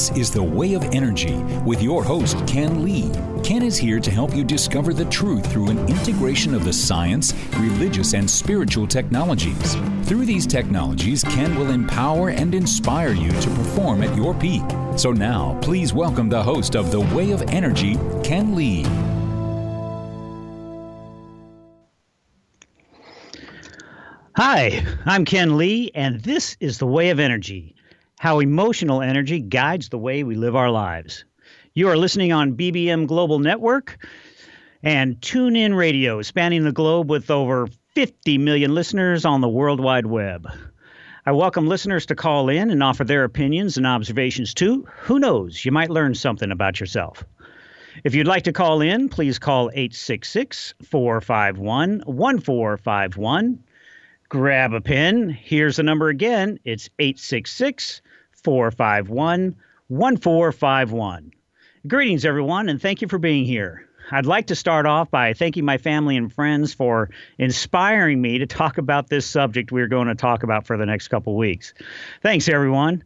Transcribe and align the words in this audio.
This 0.00 0.16
is 0.16 0.30
The 0.30 0.42
Way 0.42 0.72
of 0.72 0.82
Energy 0.94 1.34
with 1.66 1.82
your 1.82 2.02
host, 2.02 2.46
Ken 2.46 2.82
Lee. 2.82 3.10
Ken 3.44 3.62
is 3.62 3.76
here 3.76 4.00
to 4.00 4.10
help 4.10 4.34
you 4.34 4.44
discover 4.44 4.94
the 4.94 5.04
truth 5.04 5.52
through 5.52 5.68
an 5.68 5.78
integration 5.90 6.54
of 6.54 6.64
the 6.64 6.72
science, 6.72 7.34
religious, 7.58 8.14
and 8.14 8.28
spiritual 8.30 8.86
technologies. 8.86 9.76
Through 10.04 10.24
these 10.24 10.46
technologies, 10.46 11.22
Ken 11.22 11.54
will 11.54 11.70
empower 11.70 12.30
and 12.30 12.54
inspire 12.54 13.12
you 13.12 13.30
to 13.30 13.50
perform 13.50 14.02
at 14.02 14.16
your 14.16 14.32
peak. 14.32 14.62
So 14.96 15.12
now, 15.12 15.58
please 15.60 15.92
welcome 15.92 16.30
the 16.30 16.42
host 16.42 16.76
of 16.76 16.90
The 16.90 17.02
Way 17.14 17.32
of 17.32 17.42
Energy, 17.50 17.98
Ken 18.24 18.54
Lee. 18.54 18.84
Hi, 24.36 24.82
I'm 25.04 25.26
Ken 25.26 25.58
Lee, 25.58 25.90
and 25.94 26.20
this 26.20 26.56
is 26.58 26.78
The 26.78 26.86
Way 26.86 27.10
of 27.10 27.20
Energy 27.20 27.74
how 28.20 28.38
emotional 28.38 29.00
energy 29.00 29.40
guides 29.40 29.88
the 29.88 29.96
way 29.96 30.22
we 30.22 30.34
live 30.34 30.54
our 30.54 30.70
lives. 30.70 31.24
You 31.72 31.88
are 31.88 31.96
listening 31.96 32.34
on 32.34 32.54
BBM 32.54 33.06
Global 33.06 33.38
Network 33.38 33.96
and 34.82 35.18
TuneIn 35.22 35.74
Radio, 35.74 36.20
spanning 36.20 36.62
the 36.64 36.70
globe 36.70 37.08
with 37.08 37.30
over 37.30 37.66
50 37.94 38.36
million 38.36 38.74
listeners 38.74 39.24
on 39.24 39.40
the 39.40 39.48
World 39.48 39.80
Wide 39.80 40.04
Web. 40.04 40.46
I 41.24 41.32
welcome 41.32 41.66
listeners 41.66 42.04
to 42.06 42.14
call 42.14 42.50
in 42.50 42.70
and 42.70 42.82
offer 42.82 43.04
their 43.04 43.24
opinions 43.24 43.78
and 43.78 43.86
observations 43.86 44.52
too. 44.52 44.86
Who 45.04 45.18
knows, 45.18 45.64
you 45.64 45.72
might 45.72 45.88
learn 45.88 46.14
something 46.14 46.50
about 46.50 46.78
yourself. 46.78 47.24
If 48.04 48.14
you'd 48.14 48.28
like 48.28 48.44
to 48.44 48.52
call 48.52 48.82
in, 48.82 49.08
please 49.08 49.38
call 49.38 49.70
866 49.72 50.74
451 50.84 52.02
1451. 52.04 53.64
Grab 54.28 54.74
a 54.74 54.82
pen. 54.82 55.30
Here's 55.30 55.76
the 55.76 55.82
number 55.82 56.10
again 56.10 56.58
it's 56.66 56.90
866 56.98 58.02
451 58.44 59.56
1451. 59.88 61.32
Greetings, 61.86 62.24
everyone, 62.24 62.68
and 62.68 62.80
thank 62.80 63.02
you 63.02 63.08
for 63.08 63.18
being 63.18 63.44
here. 63.44 63.86
I'd 64.12 64.26
like 64.26 64.48
to 64.48 64.56
start 64.56 64.86
off 64.86 65.10
by 65.10 65.34
thanking 65.34 65.64
my 65.64 65.78
family 65.78 66.16
and 66.16 66.32
friends 66.32 66.74
for 66.74 67.10
inspiring 67.38 68.20
me 68.20 68.38
to 68.38 68.46
talk 68.46 68.78
about 68.78 69.08
this 69.08 69.26
subject 69.26 69.70
we're 69.70 69.88
going 69.88 70.08
to 70.08 70.14
talk 70.14 70.42
about 70.42 70.66
for 70.66 70.76
the 70.76 70.86
next 70.86 71.08
couple 71.08 71.36
weeks. 71.36 71.74
Thanks, 72.22 72.48
everyone. 72.48 73.04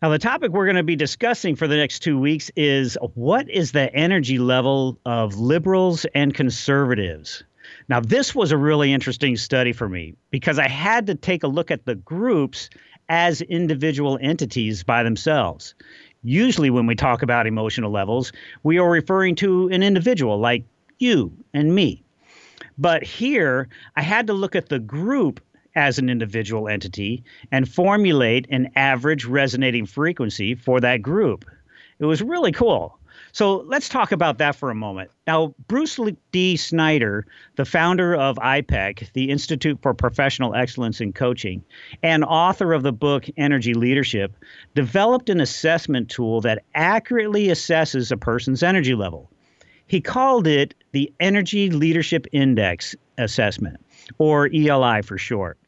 Now, 0.00 0.10
the 0.10 0.18
topic 0.18 0.52
we're 0.52 0.66
going 0.66 0.76
to 0.76 0.82
be 0.82 0.96
discussing 0.96 1.56
for 1.56 1.66
the 1.66 1.76
next 1.76 2.00
two 2.00 2.18
weeks 2.18 2.50
is 2.56 2.96
what 3.14 3.50
is 3.50 3.72
the 3.72 3.92
energy 3.94 4.38
level 4.38 4.98
of 5.04 5.38
liberals 5.38 6.06
and 6.14 6.32
conservatives? 6.32 7.42
Now, 7.88 8.00
this 8.00 8.34
was 8.34 8.52
a 8.52 8.56
really 8.56 8.92
interesting 8.92 9.36
study 9.36 9.72
for 9.72 9.88
me 9.88 10.14
because 10.30 10.58
I 10.58 10.68
had 10.68 11.06
to 11.08 11.14
take 11.14 11.42
a 11.42 11.48
look 11.48 11.70
at 11.70 11.84
the 11.84 11.94
groups 11.94 12.70
as 13.08 13.40
individual 13.42 14.18
entities 14.20 14.82
by 14.82 15.02
themselves. 15.02 15.74
Usually, 16.22 16.70
when 16.70 16.86
we 16.86 16.94
talk 16.94 17.22
about 17.22 17.46
emotional 17.46 17.90
levels, 17.90 18.32
we 18.62 18.78
are 18.78 18.90
referring 18.90 19.34
to 19.36 19.68
an 19.68 19.82
individual 19.82 20.38
like 20.38 20.64
you 20.98 21.32
and 21.54 21.74
me. 21.74 22.02
But 22.76 23.02
here, 23.04 23.68
I 23.96 24.02
had 24.02 24.26
to 24.26 24.32
look 24.32 24.56
at 24.56 24.68
the 24.68 24.78
group 24.78 25.40
as 25.74 25.98
an 25.98 26.10
individual 26.10 26.68
entity 26.68 27.22
and 27.52 27.68
formulate 27.68 28.46
an 28.50 28.70
average 28.74 29.24
resonating 29.24 29.86
frequency 29.86 30.54
for 30.54 30.80
that 30.80 31.02
group. 31.02 31.44
It 32.00 32.04
was 32.04 32.20
really 32.20 32.52
cool. 32.52 32.97
So 33.38 33.58
let's 33.68 33.88
talk 33.88 34.10
about 34.10 34.38
that 34.38 34.56
for 34.56 34.68
a 34.68 34.74
moment. 34.74 35.12
Now, 35.24 35.54
Bruce 35.68 36.00
D. 36.32 36.56
Schneider, 36.56 37.24
the 37.54 37.64
founder 37.64 38.16
of 38.16 38.34
IPEC, 38.38 39.12
the 39.12 39.30
Institute 39.30 39.78
for 39.80 39.94
Professional 39.94 40.56
Excellence 40.56 41.00
in 41.00 41.12
Coaching, 41.12 41.62
and 42.02 42.24
author 42.24 42.72
of 42.72 42.82
the 42.82 42.90
book 42.90 43.26
Energy 43.36 43.74
Leadership, 43.74 44.34
developed 44.74 45.30
an 45.30 45.40
assessment 45.40 46.10
tool 46.10 46.40
that 46.40 46.64
accurately 46.74 47.46
assesses 47.46 48.10
a 48.10 48.16
person's 48.16 48.64
energy 48.64 48.96
level. 48.96 49.30
He 49.86 50.00
called 50.00 50.48
it 50.48 50.74
the 50.90 51.12
Energy 51.20 51.70
Leadership 51.70 52.26
Index 52.32 52.96
Assessment, 53.18 53.78
or 54.18 54.50
ELI 54.52 55.02
for 55.02 55.16
short. 55.16 55.58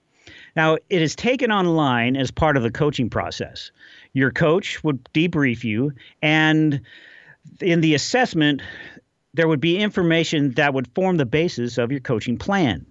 Now, 0.57 0.75
it 0.75 1.03
is 1.03 1.15
taken 1.15 1.53
online 1.53 2.17
as 2.17 2.33
part 2.33 2.57
of 2.57 2.65
the 2.65 2.73
coaching 2.73 3.09
process. 3.09 3.71
Your 4.13 4.33
coach 4.33 4.83
would 4.83 5.05
debrief 5.15 5.63
you 5.63 5.93
and 6.21 6.81
in 7.61 7.81
the 7.81 7.95
assessment, 7.95 8.63
there 9.35 9.49
would 9.49 9.61
be 9.61 9.79
information 9.79 10.53
that 10.53 10.75
would 10.75 10.89
form 10.95 11.17
the 11.17 11.27
basis 11.27 11.79
of 11.79 11.91
your 11.91 12.01
coaching 12.01 12.37
plan. 12.37 12.87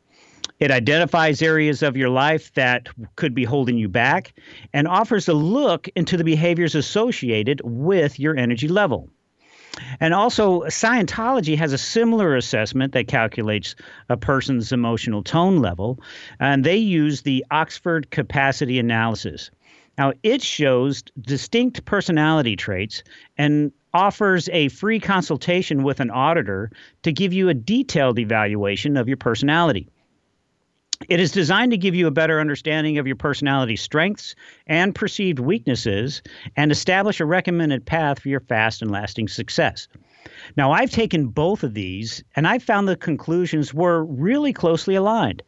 It 0.59 0.71
identifies 0.71 1.41
areas 1.41 1.83
of 1.83 1.95
your 1.95 2.09
life 2.09 2.53
that 2.53 2.89
could 3.15 3.33
be 3.33 3.45
holding 3.45 3.77
you 3.77 3.87
back 3.87 4.33
and 4.73 4.87
offers 4.87 5.27
a 5.29 5.33
look 5.33 5.87
into 5.95 6.17
the 6.17 6.23
behaviors 6.23 6.75
associated 6.75 7.61
with 7.63 8.19
your 8.19 8.35
energy 8.35 8.67
level. 8.67 9.09
And 10.01 10.13
also, 10.13 10.61
Scientology 10.63 11.57
has 11.57 11.71
a 11.71 11.77
similar 11.77 12.35
assessment 12.35 12.91
that 12.93 13.07
calculates 13.07 13.75
a 14.09 14.17
person's 14.17 14.73
emotional 14.73 15.23
tone 15.23 15.59
level, 15.59 16.01
and 16.39 16.65
they 16.65 16.75
use 16.75 17.21
the 17.21 17.45
Oxford 17.51 18.11
Capacity 18.11 18.79
Analysis. 18.79 19.51
Now, 19.97 20.13
it 20.23 20.41
shows 20.41 21.03
distinct 21.21 21.85
personality 21.85 22.55
traits 22.55 23.03
and 23.37 23.71
offers 23.93 24.49
a 24.49 24.69
free 24.69 24.99
consultation 24.99 25.83
with 25.83 25.99
an 25.99 26.11
auditor 26.11 26.71
to 27.03 27.11
give 27.11 27.33
you 27.33 27.49
a 27.49 27.53
detailed 27.53 28.19
evaluation 28.19 28.97
of 28.97 29.07
your 29.07 29.17
personality. 29.17 29.87
It 31.07 31.21
is 31.21 31.31
designed 31.31 31.71
to 31.71 31.77
give 31.77 31.95
you 31.95 32.07
a 32.07 32.11
better 32.11 32.41
understanding 32.41 32.97
of 32.97 33.07
your 33.07 33.15
personality 33.15 33.77
strengths 33.77 34.35
and 34.67 34.93
perceived 34.93 35.39
weaknesses 35.39 36.21
and 36.57 36.71
establish 36.71 37.21
a 37.21 37.25
recommended 37.25 37.85
path 37.85 38.19
for 38.19 38.27
your 38.27 38.41
fast 38.41 38.81
and 38.81 38.91
lasting 38.91 39.29
success. 39.29 39.87
Now, 40.57 40.73
I've 40.73 40.91
taken 40.91 41.27
both 41.27 41.63
of 41.63 41.73
these 41.73 42.21
and 42.35 42.45
I 42.45 42.59
found 42.59 42.87
the 42.87 42.97
conclusions 42.97 43.73
were 43.73 44.03
really 44.03 44.51
closely 44.51 44.95
aligned. 44.95 45.41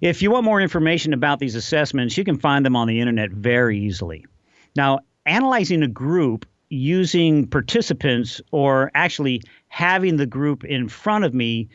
If 0.00 0.22
you 0.22 0.30
want 0.30 0.44
more 0.44 0.60
information 0.60 1.12
about 1.12 1.40
these 1.40 1.56
assessments, 1.56 2.16
you 2.16 2.22
can 2.22 2.38
find 2.38 2.64
them 2.64 2.76
on 2.76 2.86
the 2.86 3.00
internet 3.00 3.32
very 3.32 3.80
easily. 3.80 4.24
Now, 4.76 5.00
analyzing 5.26 5.82
a 5.82 5.88
group 5.88 6.46
using 6.74 7.46
participants 7.46 8.40
or 8.50 8.90
actually 8.94 9.42
having 9.68 10.16
the 10.16 10.26
group 10.26 10.64
in 10.64 10.88
front 10.88 11.24
of 11.24 11.34
me 11.34 11.68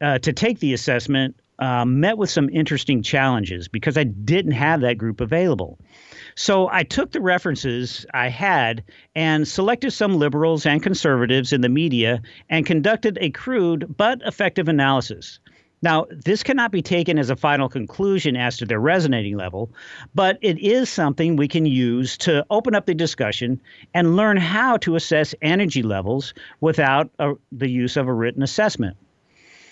uh, 0.00 0.18
to 0.20 0.32
take 0.32 0.58
the 0.60 0.72
assessment 0.72 1.36
uh, 1.58 1.84
met 1.84 2.18
with 2.18 2.30
some 2.30 2.48
interesting 2.48 3.02
challenges 3.02 3.68
because 3.68 3.96
I 3.96 4.04
didn't 4.04 4.52
have 4.52 4.80
that 4.80 4.98
group 4.98 5.20
available. 5.20 5.78
So 6.34 6.68
I 6.70 6.82
took 6.82 7.12
the 7.12 7.20
references 7.20 8.04
I 8.12 8.28
had 8.28 8.82
and 9.14 9.46
selected 9.46 9.92
some 9.92 10.18
liberals 10.18 10.66
and 10.66 10.82
conservatives 10.82 11.52
in 11.52 11.60
the 11.60 11.68
media 11.68 12.22
and 12.50 12.66
conducted 12.66 13.18
a 13.20 13.30
crude 13.30 13.94
but 13.96 14.20
effective 14.22 14.68
analysis. 14.68 15.38
Now, 15.84 16.06
this 16.08 16.42
cannot 16.42 16.72
be 16.72 16.80
taken 16.80 17.18
as 17.18 17.28
a 17.28 17.36
final 17.36 17.68
conclusion 17.68 18.36
as 18.36 18.56
to 18.56 18.64
their 18.64 18.80
resonating 18.80 19.36
level, 19.36 19.70
but 20.14 20.38
it 20.40 20.58
is 20.58 20.88
something 20.88 21.36
we 21.36 21.46
can 21.46 21.66
use 21.66 22.16
to 22.18 22.46
open 22.48 22.74
up 22.74 22.86
the 22.86 22.94
discussion 22.94 23.60
and 23.92 24.16
learn 24.16 24.38
how 24.38 24.78
to 24.78 24.96
assess 24.96 25.34
energy 25.42 25.82
levels 25.82 26.32
without 26.62 27.10
a, 27.18 27.34
the 27.52 27.68
use 27.68 27.98
of 27.98 28.08
a 28.08 28.14
written 28.14 28.42
assessment. 28.42 28.96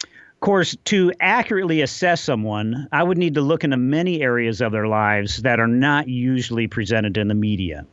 Of 0.02 0.40
course, 0.40 0.76
to 0.84 1.14
accurately 1.18 1.80
assess 1.80 2.20
someone, 2.20 2.88
I 2.92 3.02
would 3.02 3.16
need 3.16 3.36
to 3.36 3.40
look 3.40 3.64
into 3.64 3.78
many 3.78 4.20
areas 4.20 4.60
of 4.60 4.70
their 4.70 4.88
lives 4.88 5.38
that 5.38 5.60
are 5.60 5.66
not 5.66 6.08
usually 6.08 6.66
presented 6.66 7.16
in 7.16 7.28
the 7.28 7.34
media. 7.34 7.86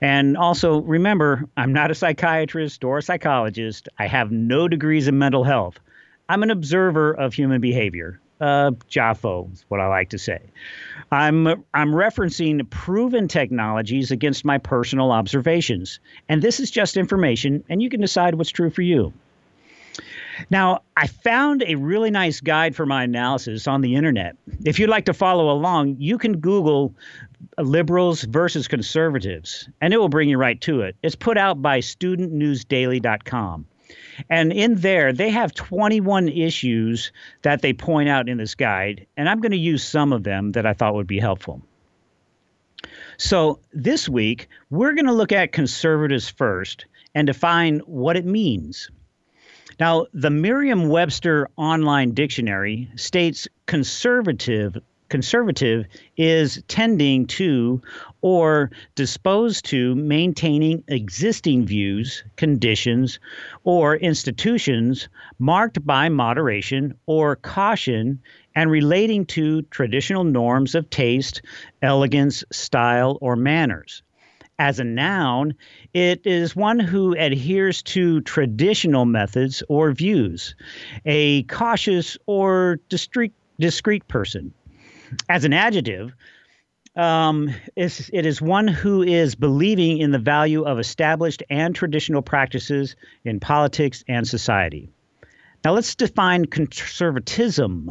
And 0.00 0.36
also, 0.36 0.80
remember, 0.80 1.44
I'm 1.56 1.72
not 1.72 1.92
a 1.92 1.94
psychiatrist 1.94 2.82
or 2.82 2.98
a 2.98 3.02
psychologist. 3.02 3.88
I 3.96 4.08
have 4.08 4.32
no 4.32 4.66
degrees 4.66 5.06
in 5.06 5.18
mental 5.18 5.44
health. 5.44 5.78
I'm 6.28 6.42
an 6.42 6.50
observer 6.50 7.12
of 7.12 7.34
human 7.34 7.60
behavior. 7.60 8.20
Uh, 8.40 8.72
JAFO 8.90 9.52
is 9.52 9.64
what 9.68 9.80
I 9.80 9.86
like 9.86 10.10
to 10.10 10.18
say. 10.18 10.40
I'm 11.12 11.46
I'm 11.46 11.92
referencing 11.92 12.68
proven 12.70 13.28
technologies 13.28 14.10
against 14.10 14.44
my 14.44 14.58
personal 14.58 15.12
observations, 15.12 16.00
and 16.28 16.42
this 16.42 16.58
is 16.58 16.70
just 16.70 16.96
information, 16.96 17.62
and 17.68 17.80
you 17.80 17.88
can 17.88 18.00
decide 18.00 18.34
what's 18.34 18.50
true 18.50 18.70
for 18.70 18.82
you. 18.82 19.12
Now, 20.50 20.80
I 20.96 21.06
found 21.06 21.62
a 21.66 21.76
really 21.76 22.10
nice 22.10 22.40
guide 22.40 22.74
for 22.74 22.86
my 22.86 23.04
analysis 23.04 23.68
on 23.68 23.82
the 23.82 23.94
internet. 23.94 24.36
If 24.64 24.80
you'd 24.80 24.90
like 24.90 25.04
to 25.04 25.14
follow 25.14 25.50
along, 25.50 25.96
you 26.00 26.18
can 26.18 26.38
Google 26.38 26.92
liberals 27.58 28.22
versus 28.22 28.66
conservatives, 28.66 29.68
and 29.80 29.94
it 29.94 29.98
will 29.98 30.08
bring 30.08 30.28
you 30.28 30.38
right 30.38 30.60
to 30.62 30.80
it. 30.80 30.96
It's 31.02 31.14
put 31.14 31.38
out 31.38 31.62
by 31.62 31.78
studentnewsdaily.com. 31.78 33.66
And 34.28 34.52
in 34.52 34.76
there, 34.76 35.12
they 35.12 35.30
have 35.30 35.54
21 35.54 36.28
issues 36.28 37.12
that 37.42 37.62
they 37.62 37.72
point 37.72 38.08
out 38.08 38.28
in 38.28 38.38
this 38.38 38.54
guide, 38.54 39.06
and 39.16 39.28
I'm 39.28 39.40
going 39.40 39.52
to 39.52 39.58
use 39.58 39.82
some 39.84 40.12
of 40.12 40.24
them 40.24 40.52
that 40.52 40.66
I 40.66 40.72
thought 40.72 40.94
would 40.94 41.06
be 41.06 41.20
helpful. 41.20 41.62
So, 43.16 43.60
this 43.72 44.08
week, 44.08 44.48
we're 44.70 44.94
going 44.94 45.06
to 45.06 45.12
look 45.12 45.32
at 45.32 45.52
conservatives 45.52 46.28
first 46.28 46.86
and 47.14 47.26
define 47.26 47.78
what 47.80 48.16
it 48.16 48.24
means. 48.24 48.90
Now, 49.78 50.06
the 50.12 50.30
Merriam 50.30 50.88
Webster 50.88 51.48
Online 51.56 52.12
Dictionary 52.12 52.90
states 52.96 53.48
conservative 53.66 54.76
conservative 55.08 55.86
is 56.16 56.62
tending 56.68 57.26
to 57.26 57.80
or 58.22 58.70
disposed 58.94 59.64
to 59.66 59.94
maintaining 59.94 60.82
existing 60.88 61.66
views, 61.66 62.24
conditions, 62.36 63.18
or 63.64 63.96
institutions 63.96 65.08
marked 65.38 65.84
by 65.86 66.08
moderation 66.08 66.94
or 67.06 67.36
caution 67.36 68.20
and 68.54 68.70
relating 68.70 69.26
to 69.26 69.62
traditional 69.62 70.24
norms 70.24 70.74
of 70.74 70.88
taste, 70.90 71.42
elegance, 71.82 72.44
style, 72.50 73.18
or 73.20 73.36
manners. 73.36 74.02
As 74.58 74.78
a 74.78 74.84
noun, 74.84 75.54
it 75.94 76.24
is 76.24 76.54
one 76.54 76.78
who 76.78 77.14
adheres 77.16 77.82
to 77.82 78.20
traditional 78.20 79.04
methods 79.04 79.64
or 79.68 79.90
views, 79.90 80.54
a 81.04 81.42
cautious 81.44 82.16
or 82.26 82.78
discreet, 82.88 83.32
discreet 83.58 84.06
person. 84.06 84.54
As 85.28 85.44
an 85.44 85.52
adjective, 85.52 86.14
um, 86.96 87.52
is, 87.76 88.10
it 88.12 88.26
is 88.26 88.40
one 88.40 88.68
who 88.68 89.02
is 89.02 89.34
believing 89.34 89.98
in 89.98 90.10
the 90.10 90.18
value 90.18 90.62
of 90.62 90.78
established 90.78 91.42
and 91.50 91.74
traditional 91.74 92.22
practices 92.22 92.96
in 93.24 93.40
politics 93.40 94.04
and 94.08 94.26
society. 94.26 94.88
Now, 95.64 95.72
let's 95.72 95.94
define 95.94 96.44
conservatism. 96.44 97.90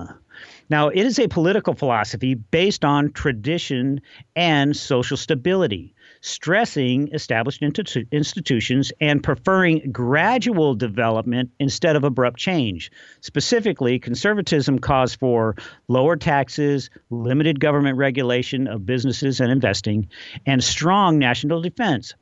Now, 0.70 0.90
it 0.90 1.06
is 1.06 1.20
a 1.20 1.28
political 1.28 1.74
philosophy 1.74 2.36
based 2.36 2.86
on 2.86 3.12
tradition 3.12 4.02
and 4.36 4.76
social 4.76 5.18
stability 5.18 5.93
stressing 6.24 7.10
established 7.14 7.62
institutions 7.62 8.94
and 9.02 9.22
preferring 9.22 9.92
gradual 9.92 10.74
development 10.74 11.52
instead 11.60 11.98
of 11.98 12.06
abrupt 12.06 12.40
change. 12.40 12.90
Specifically, 13.20 14.00
conservatism 14.00 14.80
calls 14.80 15.14
for 15.14 15.56
lower 15.90 16.16
taxes, 16.16 16.90
limited 17.10 17.60
government 17.60 17.98
regulation 17.98 18.68
of 18.68 18.86
businesses 18.86 19.42
and 19.42 19.52
investing, 19.52 20.08
and 20.46 20.64
strong 20.64 21.20
national 21.20 21.62
defense 21.62 22.14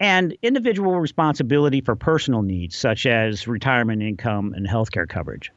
and 0.00 0.34
individual 0.40 0.98
responsibility 0.98 1.82
for 1.82 1.94
personal 1.94 2.40
needs 2.40 2.74
such 2.74 3.04
as 3.04 3.46
retirement 3.46 4.02
income 4.02 4.54
and 4.54 4.66
health 4.66 4.90
care 4.90 5.06
coverage. 5.06 5.52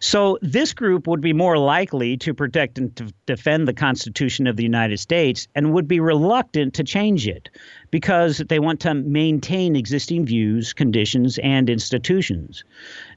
So 0.00 0.38
this 0.42 0.72
group 0.72 1.06
would 1.06 1.20
be 1.20 1.32
more 1.32 1.58
likely 1.58 2.16
to 2.18 2.34
protect 2.34 2.78
and 2.78 2.94
to 2.96 3.12
defend 3.26 3.66
the 3.66 3.72
Constitution 3.72 4.46
of 4.46 4.56
the 4.56 4.62
United 4.62 4.98
States 4.98 5.48
and 5.54 5.72
would 5.72 5.88
be 5.88 6.00
reluctant 6.00 6.74
to 6.74 6.84
change 6.84 7.26
it 7.26 7.50
because 7.90 8.38
they 8.38 8.58
want 8.58 8.80
to 8.80 8.94
maintain 8.94 9.76
existing 9.76 10.26
views, 10.26 10.72
conditions, 10.72 11.38
and 11.38 11.70
institutions. 11.70 12.64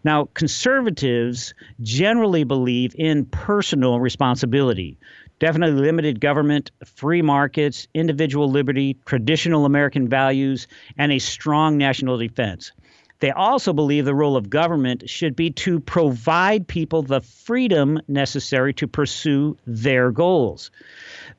Now, 0.03 0.29
conservatives 0.33 1.53
generally 1.81 2.43
believe 2.43 2.95
in 2.97 3.25
personal 3.25 3.99
responsibility. 3.99 4.97
Definitely 5.39 5.81
limited 5.81 6.19
government, 6.19 6.71
free 6.83 7.21
markets, 7.21 7.87
individual 7.93 8.49
liberty, 8.49 8.97
traditional 9.05 9.65
American 9.65 10.07
values, 10.07 10.67
and 10.97 11.11
a 11.11 11.19
strong 11.19 11.77
national 11.77 12.17
defense. 12.17 12.71
They 13.19 13.31
also 13.31 13.73
believe 13.73 14.05
the 14.05 14.13
role 14.13 14.37
of 14.37 14.49
government 14.49 15.09
should 15.09 15.35
be 15.35 15.49
to 15.51 15.79
provide 15.79 16.67
people 16.67 17.01
the 17.01 17.21
freedom 17.21 17.99
necessary 18.07 18.73
to 18.75 18.87
pursue 18.87 19.57
their 19.65 20.11
goals. 20.11 20.69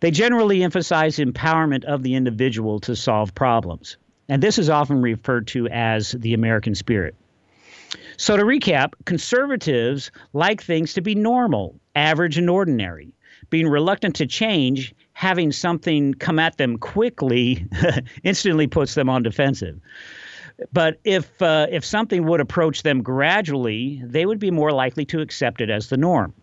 They 0.00 0.10
generally 0.10 0.64
emphasize 0.64 1.18
empowerment 1.18 1.84
of 1.84 2.02
the 2.02 2.14
individual 2.14 2.80
to 2.80 2.96
solve 2.96 3.34
problems. 3.34 3.96
And 4.28 4.42
this 4.42 4.58
is 4.58 4.68
often 4.68 5.00
referred 5.00 5.46
to 5.48 5.68
as 5.68 6.12
the 6.12 6.34
American 6.34 6.74
spirit. 6.74 7.14
So, 8.16 8.36
to 8.36 8.42
recap, 8.42 8.92
conservatives 9.04 10.10
like 10.32 10.60
things 10.60 10.92
to 10.94 11.00
be 11.00 11.14
normal, 11.14 11.78
average, 11.94 12.36
and 12.36 12.50
ordinary. 12.50 13.12
Being 13.50 13.68
reluctant 13.68 14.16
to 14.16 14.26
change, 14.26 14.92
having 15.12 15.52
something 15.52 16.12
come 16.14 16.38
at 16.38 16.58
them 16.58 16.76
quickly, 16.76 17.66
instantly 18.24 18.66
puts 18.66 18.94
them 18.94 19.08
on 19.08 19.22
defensive. 19.22 19.80
But 20.72 20.98
if 21.04 21.40
uh, 21.40 21.66
if 21.70 21.84
something 21.84 22.26
would 22.26 22.40
approach 22.40 22.82
them 22.82 23.02
gradually, 23.02 24.02
they 24.04 24.26
would 24.26 24.38
be 24.38 24.50
more 24.50 24.72
likely 24.72 25.04
to 25.06 25.20
accept 25.20 25.60
it 25.60 25.70
as 25.70 25.88
the 25.88 25.96
norm. 25.96 26.34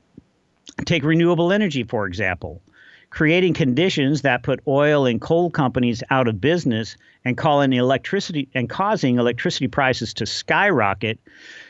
Take 0.85 1.03
renewable 1.03 1.51
energy, 1.51 1.83
for 1.83 2.07
example. 2.07 2.61
Creating 3.09 3.53
conditions 3.53 4.23
that 4.23 4.43
put 4.43 4.59
oil 4.67 5.05
and 5.05 5.21
coal 5.21 5.49
companies 5.49 6.03
out 6.09 6.27
of 6.27 6.41
business 6.41 6.97
and 7.23 7.37
calling 7.37 7.71
electricity 7.73 8.49
and 8.53 8.69
causing 8.69 9.19
electricity 9.19 9.67
prices 9.67 10.13
to 10.15 10.25
skyrocket 10.25 11.19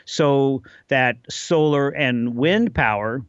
so 0.04 0.62
that 0.88 1.16
solar 1.28 1.90
and 1.90 2.36
wind 2.36 2.74
power 2.74 3.22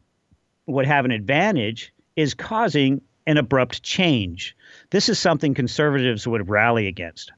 would 0.66 0.86
have 0.86 1.04
an 1.04 1.10
advantage 1.10 1.92
is 2.16 2.34
causing 2.34 3.00
an 3.26 3.36
abrupt 3.36 3.82
change. 3.82 4.56
This 4.90 5.08
is 5.08 5.18
something 5.18 5.54
conservatives 5.54 6.26
would 6.26 6.48
rally 6.48 6.86
against. 6.86 7.32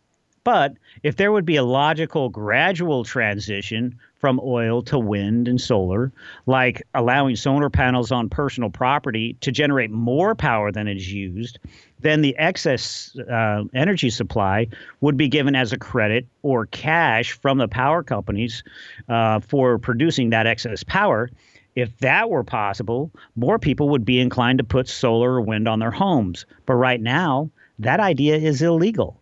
But 0.50 0.78
if 1.04 1.14
there 1.14 1.30
would 1.30 1.47
be 1.47 1.54
a 1.54 1.62
logical, 1.62 2.28
gradual 2.28 3.04
transition 3.04 3.97
from 4.16 4.40
oil 4.42 4.83
to 4.83 4.99
wind 4.99 5.47
and 5.47 5.61
solar, 5.61 6.11
like 6.47 6.83
allowing 6.92 7.37
solar 7.37 7.71
panels 7.71 8.11
on 8.11 8.28
personal 8.28 8.69
property 8.69 9.37
to 9.42 9.52
generate 9.52 9.92
more 9.92 10.35
power 10.35 10.73
than 10.73 10.88
is 10.88 11.12
used, 11.12 11.61
then 12.00 12.23
the 12.23 12.37
excess 12.37 13.16
uh, 13.30 13.62
energy 13.75 14.11
supply 14.11 14.66
would 15.00 15.16
be 15.16 15.28
given 15.28 15.54
as 15.54 15.73
a 15.73 15.78
credit 15.78 16.26
or 16.42 16.66
cash 16.66 17.30
from 17.30 17.59
the 17.59 17.69
power 17.69 18.02
companies 18.02 18.64
uh, 19.09 19.38
for 19.38 19.78
producing 19.78 20.30
that 20.30 20.49
excess 20.49 20.83
power. 20.83 21.30
If 21.76 21.97
that 21.99 22.28
were 22.28 22.42
possible, 22.42 23.12
more 23.37 23.61
people 23.61 23.88
would 23.90 24.04
be 24.04 24.19
inclined 24.19 24.59
to 24.59 24.64
put 24.64 24.88
solar 24.88 25.35
or 25.35 25.42
wind 25.42 25.69
on 25.69 25.78
their 25.78 25.92
homes. 25.92 26.45
But 26.66 26.75
right 26.75 27.00
now, 27.00 27.50
that 27.78 28.00
idea 28.00 28.37
is 28.37 28.62
illegal. 28.62 29.20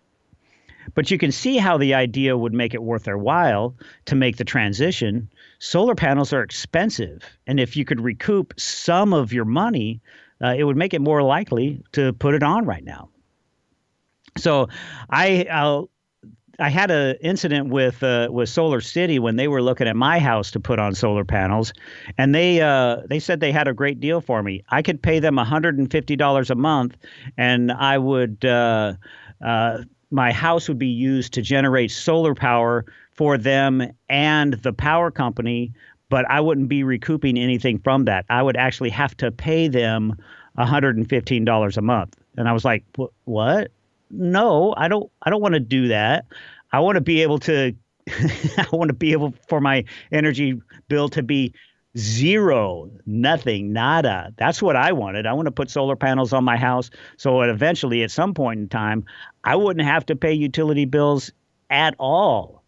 But 0.94 1.10
you 1.10 1.18
can 1.18 1.32
see 1.32 1.56
how 1.56 1.78
the 1.78 1.94
idea 1.94 2.36
would 2.36 2.52
make 2.52 2.74
it 2.74 2.82
worth 2.82 3.04
their 3.04 3.18
while 3.18 3.74
to 4.06 4.14
make 4.14 4.36
the 4.36 4.44
transition. 4.44 5.30
Solar 5.58 5.94
panels 5.94 6.32
are 6.32 6.42
expensive, 6.42 7.22
and 7.46 7.60
if 7.60 7.76
you 7.76 7.84
could 7.84 8.00
recoup 8.00 8.54
some 8.58 9.12
of 9.12 9.32
your 9.32 9.44
money, 9.44 10.00
uh, 10.42 10.54
it 10.56 10.64
would 10.64 10.76
make 10.76 10.94
it 10.94 11.00
more 11.00 11.22
likely 11.22 11.82
to 11.92 12.12
put 12.12 12.34
it 12.34 12.42
on 12.42 12.64
right 12.64 12.84
now. 12.84 13.08
So 14.36 14.68
I 15.10 15.46
I'll 15.50 15.90
I 16.60 16.70
had 16.70 16.90
an 16.90 17.16
incident 17.20 17.68
with 17.68 18.02
uh, 18.02 18.28
with 18.30 18.48
Solar 18.48 18.80
City 18.80 19.20
when 19.20 19.36
they 19.36 19.46
were 19.46 19.62
looking 19.62 19.86
at 19.86 19.94
my 19.94 20.18
house 20.18 20.50
to 20.52 20.60
put 20.60 20.80
on 20.80 20.94
solar 20.94 21.24
panels, 21.24 21.72
and 22.16 22.34
they 22.34 22.60
uh, 22.60 23.02
they 23.08 23.20
said 23.20 23.38
they 23.38 23.52
had 23.52 23.68
a 23.68 23.74
great 23.74 24.00
deal 24.00 24.20
for 24.20 24.42
me. 24.42 24.64
I 24.68 24.82
could 24.82 25.00
pay 25.00 25.20
them 25.20 25.36
$150 25.36 26.50
a 26.50 26.54
month, 26.56 26.96
and 27.36 27.70
I 27.70 27.98
would 27.98 28.44
uh, 28.44 28.94
uh, 29.44 29.78
my 30.10 30.32
house 30.32 30.68
would 30.68 30.78
be 30.78 30.86
used 30.86 31.32
to 31.34 31.42
generate 31.42 31.90
solar 31.90 32.34
power 32.34 32.84
for 33.12 33.36
them 33.36 33.82
and 34.08 34.54
the 34.54 34.72
power 34.72 35.10
company, 35.10 35.72
but 36.08 36.28
I 36.30 36.40
wouldn't 36.40 36.68
be 36.68 36.82
recouping 36.82 37.38
anything 37.38 37.78
from 37.80 38.04
that. 38.04 38.24
I 38.30 38.42
would 38.42 38.56
actually 38.56 38.90
have 38.90 39.16
to 39.18 39.30
pay 39.30 39.68
them 39.68 40.14
$115 40.58 41.76
a 41.76 41.82
month. 41.82 42.16
And 42.36 42.48
I 42.48 42.52
was 42.52 42.64
like, 42.64 42.84
"What? 43.24 43.70
No, 44.10 44.74
I 44.76 44.88
don't 44.88 45.10
I 45.22 45.30
don't 45.30 45.42
want 45.42 45.54
to 45.54 45.60
do 45.60 45.88
that. 45.88 46.24
I 46.72 46.80
want 46.80 46.96
to 46.96 47.00
be 47.00 47.22
able 47.22 47.38
to 47.40 47.74
I 48.08 48.66
want 48.72 48.88
to 48.88 48.94
be 48.94 49.12
able 49.12 49.34
for 49.48 49.60
my 49.60 49.84
energy 50.12 50.60
bill 50.88 51.08
to 51.10 51.22
be 51.22 51.52
zero, 51.98 52.90
nothing, 53.06 53.72
nada. 53.72 54.32
That's 54.36 54.62
what 54.62 54.76
I 54.76 54.92
wanted. 54.92 55.26
I 55.26 55.32
want 55.32 55.46
to 55.46 55.52
put 55.52 55.70
solar 55.70 55.96
panels 55.96 56.32
on 56.32 56.44
my 56.44 56.56
house 56.56 56.90
so 57.16 57.42
eventually, 57.42 58.02
at 58.02 58.10
some 58.10 58.34
point 58.34 58.60
in 58.60 58.68
time, 58.68 59.04
I 59.44 59.56
wouldn't 59.56 59.86
have 59.86 60.06
to 60.06 60.16
pay 60.16 60.32
utility 60.32 60.84
bills 60.84 61.32
at 61.70 61.94
all. 61.98 62.62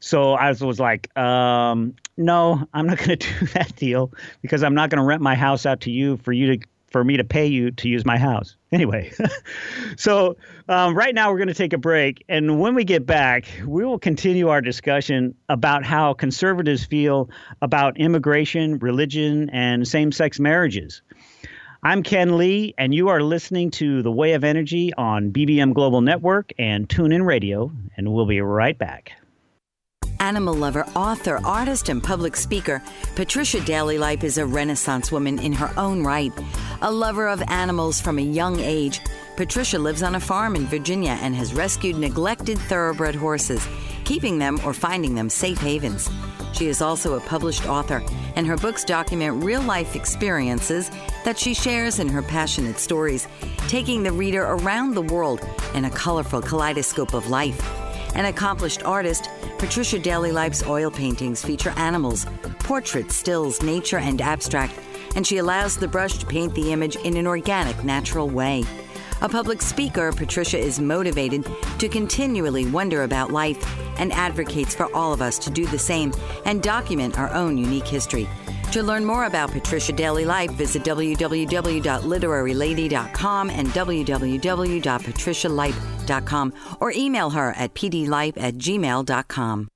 So 0.00 0.34
I 0.34 0.50
was 0.52 0.78
like, 0.78 1.16
um, 1.18 1.94
no, 2.16 2.66
I'm 2.72 2.86
not 2.86 2.98
going 2.98 3.10
to 3.18 3.40
do 3.40 3.46
that 3.46 3.74
deal 3.76 4.12
because 4.42 4.62
I'm 4.62 4.74
not 4.74 4.90
going 4.90 5.00
to 5.00 5.06
rent 5.06 5.22
my 5.22 5.34
house 5.34 5.66
out 5.66 5.80
to 5.82 5.90
you 5.90 6.16
for 6.18 6.32
you 6.32 6.56
to 6.56 6.66
for 6.90 7.04
me 7.04 7.16
to 7.16 7.24
pay 7.24 7.46
you 7.46 7.70
to 7.72 7.88
use 7.88 8.04
my 8.04 8.18
house. 8.18 8.54
Anyway, 8.70 9.10
so 9.96 10.36
um, 10.68 10.94
right 10.94 11.14
now 11.14 11.30
we're 11.30 11.38
going 11.38 11.48
to 11.48 11.54
take 11.54 11.72
a 11.72 11.78
break. 11.78 12.22
And 12.28 12.60
when 12.60 12.74
we 12.74 12.84
get 12.84 13.06
back, 13.06 13.46
we 13.66 13.82
will 13.82 13.98
continue 13.98 14.48
our 14.48 14.60
discussion 14.60 15.34
about 15.48 15.86
how 15.86 16.12
conservatives 16.12 16.84
feel 16.84 17.30
about 17.62 17.96
immigration, 17.96 18.78
religion, 18.78 19.48
and 19.48 19.88
same 19.88 20.12
sex 20.12 20.38
marriages. 20.38 21.00
I'm 21.82 22.02
Ken 22.02 22.36
Lee, 22.36 22.74
and 22.76 22.92
you 22.92 23.08
are 23.08 23.22
listening 23.22 23.70
to 23.70 24.02
The 24.02 24.10
Way 24.10 24.34
of 24.34 24.44
Energy 24.44 24.92
on 24.92 25.30
BBM 25.30 25.72
Global 25.72 26.02
Network 26.02 26.52
and 26.58 26.86
TuneIn 26.86 27.24
Radio, 27.24 27.72
and 27.96 28.12
we'll 28.12 28.26
be 28.26 28.42
right 28.42 28.76
back. 28.76 29.12
Animal 30.20 30.54
lover, 30.54 30.84
author, 30.96 31.38
artist, 31.44 31.88
and 31.88 32.02
public 32.02 32.34
speaker, 32.34 32.82
Patricia 33.14 33.60
Daly 33.60 33.98
Lipe 33.98 34.24
is 34.24 34.38
a 34.38 34.44
Renaissance 34.44 35.12
woman 35.12 35.38
in 35.38 35.52
her 35.52 35.72
own 35.76 36.02
right. 36.02 36.32
A 36.80 36.92
lover 36.92 37.26
of 37.26 37.42
animals 37.48 38.00
from 38.00 38.20
a 38.20 38.22
young 38.22 38.60
age, 38.60 39.00
Patricia 39.36 39.80
lives 39.80 40.04
on 40.04 40.14
a 40.14 40.20
farm 40.20 40.54
in 40.54 40.64
Virginia 40.64 41.18
and 41.20 41.34
has 41.34 41.52
rescued 41.52 41.96
neglected 41.96 42.56
thoroughbred 42.56 43.16
horses, 43.16 43.66
keeping 44.04 44.38
them 44.38 44.60
or 44.64 44.72
finding 44.72 45.16
them 45.16 45.28
safe 45.28 45.58
havens. 45.58 46.08
She 46.52 46.68
is 46.68 46.80
also 46.80 47.14
a 47.14 47.20
published 47.20 47.66
author, 47.66 48.00
and 48.36 48.46
her 48.46 48.56
books 48.56 48.84
document 48.84 49.42
real 49.42 49.60
life 49.62 49.96
experiences 49.96 50.88
that 51.24 51.36
she 51.36 51.52
shares 51.52 51.98
in 51.98 52.08
her 52.08 52.22
passionate 52.22 52.78
stories, 52.78 53.26
taking 53.66 54.04
the 54.04 54.12
reader 54.12 54.44
around 54.44 54.94
the 54.94 55.02
world 55.02 55.40
in 55.74 55.86
a 55.86 55.90
colorful 55.90 56.40
kaleidoscope 56.40 57.12
of 57.12 57.28
life. 57.28 57.60
An 58.14 58.26
accomplished 58.26 58.84
artist, 58.84 59.28
Patricia 59.58 59.98
Daly 59.98 60.30
Lipe's 60.30 60.64
oil 60.64 60.92
paintings 60.92 61.44
feature 61.44 61.74
animals, 61.76 62.24
portraits, 62.60 63.16
stills, 63.16 63.62
nature, 63.62 63.98
and 63.98 64.20
abstract, 64.20 64.74
and 65.16 65.26
she 65.26 65.38
allows 65.38 65.76
the 65.76 65.88
brush 65.88 66.18
to 66.18 66.26
paint 66.26 66.54
the 66.54 66.72
image 66.72 66.96
in 66.96 67.16
an 67.16 67.26
organic, 67.26 67.82
natural 67.84 68.28
way. 68.28 68.64
A 69.20 69.28
public 69.28 69.60
speaker, 69.60 70.12
Patricia 70.12 70.58
is 70.58 70.78
motivated 70.78 71.44
to 71.78 71.88
continually 71.88 72.70
wonder 72.70 73.02
about 73.02 73.32
life 73.32 73.58
and 73.98 74.12
advocates 74.12 74.74
for 74.74 74.94
all 74.94 75.12
of 75.12 75.20
us 75.20 75.38
to 75.40 75.50
do 75.50 75.66
the 75.66 75.78
same 75.78 76.12
and 76.44 76.62
document 76.62 77.18
our 77.18 77.32
own 77.34 77.58
unique 77.58 77.86
history. 77.86 78.28
To 78.72 78.82
learn 78.82 79.04
more 79.04 79.24
about 79.24 79.50
Patricia 79.50 79.92
Daly 79.92 80.24
Lipe, 80.24 80.52
visit 80.52 80.84
www.literarylady.com 80.84 83.50
and 83.50 83.68
www.patricialipe.com 83.68 86.52
or 86.80 86.92
email 86.92 87.30
her 87.30 87.52
at 87.52 87.74
pdlipe 87.74 88.34
at 88.36 88.58
gmail.com. 88.58 89.68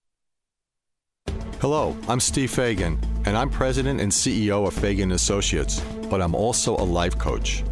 Hello, 1.62 1.96
I'm 2.08 2.18
Steve 2.18 2.50
Fagan, 2.50 2.98
and 3.24 3.38
I'm 3.38 3.48
president 3.48 4.00
and 4.00 4.10
CEO 4.10 4.66
of 4.66 4.74
Fagan 4.74 5.12
Associates, 5.12 5.78
but 6.10 6.20
I'm 6.20 6.34
also 6.34 6.74
a 6.74 6.82
life 6.82 7.16
coach. 7.20 7.62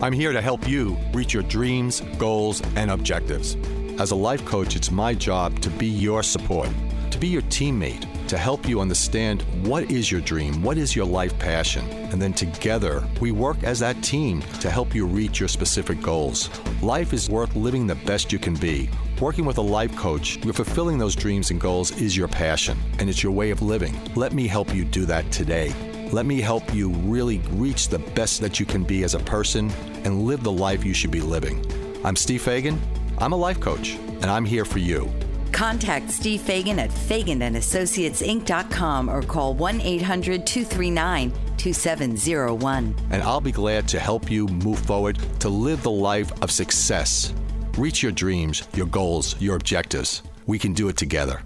I'm 0.00 0.12
here 0.12 0.32
to 0.32 0.40
help 0.40 0.66
you 0.66 0.96
reach 1.12 1.32
your 1.32 1.44
dreams, 1.44 2.00
goals, 2.18 2.60
and 2.74 2.90
objectives. 2.90 3.56
As 4.00 4.10
a 4.10 4.16
life 4.16 4.44
coach, 4.44 4.74
it's 4.74 4.90
my 4.90 5.14
job 5.14 5.60
to 5.60 5.70
be 5.70 5.86
your 5.86 6.24
support, 6.24 6.70
to 7.12 7.18
be 7.18 7.28
your 7.28 7.42
teammate 7.42 8.04
to 8.28 8.36
help 8.36 8.68
you 8.68 8.80
understand 8.80 9.42
what 9.66 9.90
is 9.90 10.10
your 10.10 10.20
dream, 10.20 10.62
what 10.62 10.78
is 10.78 10.96
your 10.96 11.06
life 11.06 11.38
passion, 11.38 11.84
and 12.10 12.20
then 12.20 12.32
together 12.32 13.06
we 13.20 13.32
work 13.32 13.62
as 13.62 13.78
that 13.80 14.02
team 14.02 14.42
to 14.60 14.70
help 14.70 14.94
you 14.94 15.06
reach 15.06 15.40
your 15.40 15.48
specific 15.48 16.00
goals. 16.02 16.50
Life 16.82 17.12
is 17.12 17.30
worth 17.30 17.54
living 17.54 17.86
the 17.86 17.94
best 17.94 18.32
you 18.32 18.38
can 18.38 18.54
be. 18.54 18.90
Working 19.20 19.44
with 19.44 19.58
a 19.58 19.62
life 19.62 19.94
coach, 19.96 20.44
you're 20.44 20.52
fulfilling 20.52 20.98
those 20.98 21.16
dreams 21.16 21.50
and 21.50 21.60
goals 21.60 21.90
is 22.00 22.16
your 22.16 22.28
passion, 22.28 22.78
and 22.98 23.08
it's 23.08 23.22
your 23.22 23.32
way 23.32 23.50
of 23.50 23.62
living. 23.62 23.98
Let 24.14 24.32
me 24.32 24.46
help 24.46 24.74
you 24.74 24.84
do 24.84 25.06
that 25.06 25.30
today. 25.30 25.72
Let 26.12 26.26
me 26.26 26.40
help 26.40 26.74
you 26.74 26.90
really 26.90 27.38
reach 27.52 27.88
the 27.88 27.98
best 27.98 28.40
that 28.40 28.60
you 28.60 28.66
can 28.66 28.84
be 28.84 29.04
as 29.04 29.14
a 29.14 29.20
person 29.20 29.70
and 30.04 30.22
live 30.22 30.42
the 30.42 30.52
life 30.52 30.84
you 30.84 30.94
should 30.94 31.10
be 31.10 31.20
living. 31.20 31.64
I'm 32.04 32.16
Steve 32.16 32.42
Fagan. 32.42 32.80
I'm 33.18 33.32
a 33.32 33.36
life 33.36 33.60
coach, 33.60 33.96
and 34.20 34.26
I'm 34.26 34.44
here 34.44 34.64
for 34.64 34.78
you. 34.78 35.10
Contact 35.56 36.10
Steve 36.10 36.42
Fagan 36.42 36.78
at 36.78 36.90
FaganandAssociatesInc.com 36.90 39.08
or 39.08 39.22
call 39.22 39.54
1 39.54 39.80
800 39.80 40.46
239 40.46 41.32
2701. 41.56 42.94
And 43.10 43.22
I'll 43.22 43.40
be 43.40 43.52
glad 43.52 43.88
to 43.88 43.98
help 43.98 44.30
you 44.30 44.48
move 44.48 44.78
forward 44.80 45.18
to 45.40 45.48
live 45.48 45.82
the 45.82 45.90
life 45.90 46.30
of 46.42 46.50
success. 46.50 47.32
Reach 47.78 48.02
your 48.02 48.12
dreams, 48.12 48.68
your 48.74 48.84
goals, 48.84 49.34
your 49.40 49.56
objectives. 49.56 50.22
We 50.44 50.58
can 50.58 50.74
do 50.74 50.90
it 50.90 50.98
together. 50.98 51.40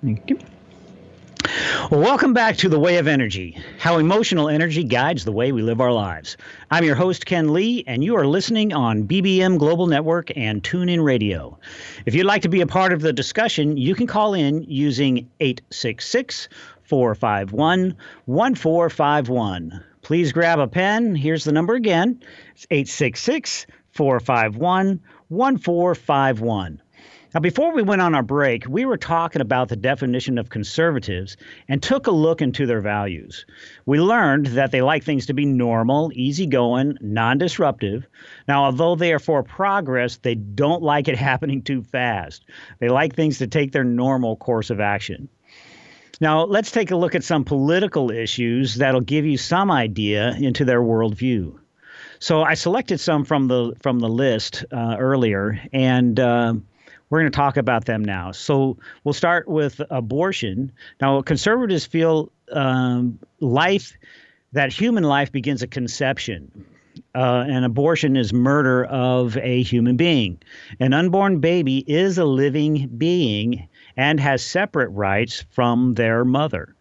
Thank 0.00 0.30
you. 0.30 0.38
Welcome 1.90 2.32
back 2.32 2.56
to 2.58 2.68
The 2.68 2.78
Way 2.78 2.96
of 2.96 3.06
Energy, 3.06 3.58
how 3.78 3.98
emotional 3.98 4.48
energy 4.48 4.82
guides 4.82 5.24
the 5.24 5.32
way 5.32 5.52
we 5.52 5.62
live 5.62 5.80
our 5.80 5.92
lives. 5.92 6.36
I'm 6.70 6.84
your 6.84 6.94
host, 6.94 7.26
Ken 7.26 7.52
Lee, 7.52 7.84
and 7.86 8.02
you 8.02 8.16
are 8.16 8.26
listening 8.26 8.72
on 8.72 9.06
BBM 9.06 9.58
Global 9.58 9.86
Network 9.86 10.30
and 10.36 10.62
TuneIn 10.62 11.04
Radio. 11.04 11.58
If 12.06 12.14
you'd 12.14 12.26
like 12.26 12.42
to 12.42 12.48
be 12.48 12.62
a 12.62 12.66
part 12.66 12.92
of 12.92 13.02
the 13.02 13.12
discussion, 13.12 13.76
you 13.76 13.94
can 13.94 14.06
call 14.06 14.34
in 14.34 14.62
using 14.62 15.28
866 15.40 16.48
451 16.84 17.96
1451. 18.24 19.84
Please 20.02 20.32
grab 20.32 20.58
a 20.58 20.66
pen. 20.66 21.14
Here's 21.14 21.44
the 21.44 21.52
number 21.52 21.74
again 21.74 22.22
it's 22.54 22.66
866 22.70 23.66
451 23.92 25.00
1451. 25.28 26.80
Now, 27.34 27.40
before 27.40 27.74
we 27.74 27.82
went 27.82 28.00
on 28.00 28.14
our 28.14 28.22
break, 28.22 28.64
we 28.68 28.84
were 28.84 28.96
talking 28.96 29.42
about 29.42 29.68
the 29.68 29.74
definition 29.74 30.38
of 30.38 30.50
conservatives 30.50 31.36
and 31.68 31.82
took 31.82 32.06
a 32.06 32.12
look 32.12 32.40
into 32.40 32.64
their 32.64 32.80
values. 32.80 33.44
We 33.86 33.98
learned 33.98 34.46
that 34.46 34.70
they 34.70 34.82
like 34.82 35.02
things 35.02 35.26
to 35.26 35.34
be 35.34 35.44
normal, 35.44 36.12
easygoing, 36.14 36.96
non 37.00 37.38
disruptive. 37.38 38.06
Now, 38.46 38.66
although 38.66 38.94
they 38.94 39.12
are 39.12 39.18
for 39.18 39.42
progress, 39.42 40.18
they 40.18 40.36
don't 40.36 40.80
like 40.80 41.08
it 41.08 41.16
happening 41.30 41.62
too 41.62 41.82
fast. 41.82 42.44
They 42.78 42.88
like 42.88 43.16
things 43.16 43.38
to 43.38 43.48
take 43.48 43.72
their 43.72 43.82
normal 43.82 44.36
course 44.36 44.70
of 44.70 44.78
action. 44.78 45.28
Now, 46.20 46.44
let's 46.44 46.70
take 46.70 46.92
a 46.92 46.96
look 46.96 47.16
at 47.16 47.24
some 47.24 47.42
political 47.42 48.12
issues 48.12 48.76
that'll 48.76 49.00
give 49.00 49.26
you 49.26 49.38
some 49.38 49.72
idea 49.72 50.36
into 50.38 50.64
their 50.64 50.80
worldview. 50.80 51.58
So 52.20 52.44
I 52.44 52.54
selected 52.54 53.00
some 53.00 53.24
from 53.24 53.48
the 53.48 53.74
from 53.80 53.98
the 53.98 54.08
list 54.08 54.64
uh, 54.70 54.96
earlier, 54.98 55.60
and 55.72 56.18
uh, 56.18 56.54
we're 57.14 57.20
going 57.20 57.30
to 57.30 57.36
talk 57.36 57.56
about 57.56 57.84
them 57.84 58.04
now. 58.04 58.32
So 58.32 58.76
we'll 59.04 59.12
start 59.12 59.46
with 59.46 59.80
abortion. 59.88 60.72
Now, 61.00 61.22
conservatives 61.22 61.86
feel 61.86 62.32
um, 62.50 63.20
life, 63.38 63.96
that 64.50 64.72
human 64.72 65.04
life 65.04 65.30
begins 65.30 65.62
at 65.62 65.70
conception. 65.70 66.66
Uh, 67.14 67.44
and 67.46 67.64
abortion 67.64 68.16
is 68.16 68.32
murder 68.32 68.86
of 68.86 69.36
a 69.36 69.62
human 69.62 69.96
being. 69.96 70.42
An 70.80 70.92
unborn 70.92 71.38
baby 71.38 71.84
is 71.86 72.18
a 72.18 72.24
living 72.24 72.88
being 72.98 73.68
and 73.96 74.18
has 74.18 74.44
separate 74.44 74.88
rights 74.88 75.44
from 75.50 75.94
their 75.94 76.24
mother. 76.24 76.74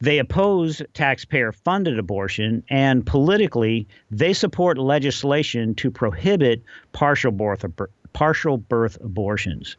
They 0.00 0.18
oppose 0.18 0.82
taxpayer 0.94 1.52
funded 1.52 2.00
abortion, 2.00 2.64
and 2.68 3.06
politically, 3.06 3.86
they 4.10 4.32
support 4.32 4.76
legislation 4.76 5.74
to 5.76 5.90
prohibit 5.90 6.64
partial 6.92 7.30
birth, 7.30 7.64
partial 8.12 8.58
birth 8.58 8.98
abortions. 9.00 9.76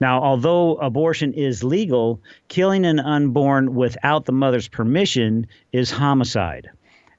Now, 0.00 0.22
although 0.22 0.76
abortion 0.76 1.32
is 1.32 1.64
legal, 1.64 2.20
killing 2.48 2.84
an 2.84 3.00
unborn 3.00 3.74
without 3.74 4.24
the 4.24 4.32
mother's 4.32 4.68
permission 4.68 5.46
is 5.72 5.90
homicide. 5.90 6.70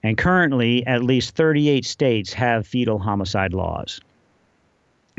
And 0.04 0.18
currently, 0.18 0.86
at 0.86 1.04
least 1.04 1.36
38 1.36 1.86
states 1.86 2.34
have 2.34 2.68
fetal 2.68 3.00
homicide 3.00 3.54
laws. 3.54 4.00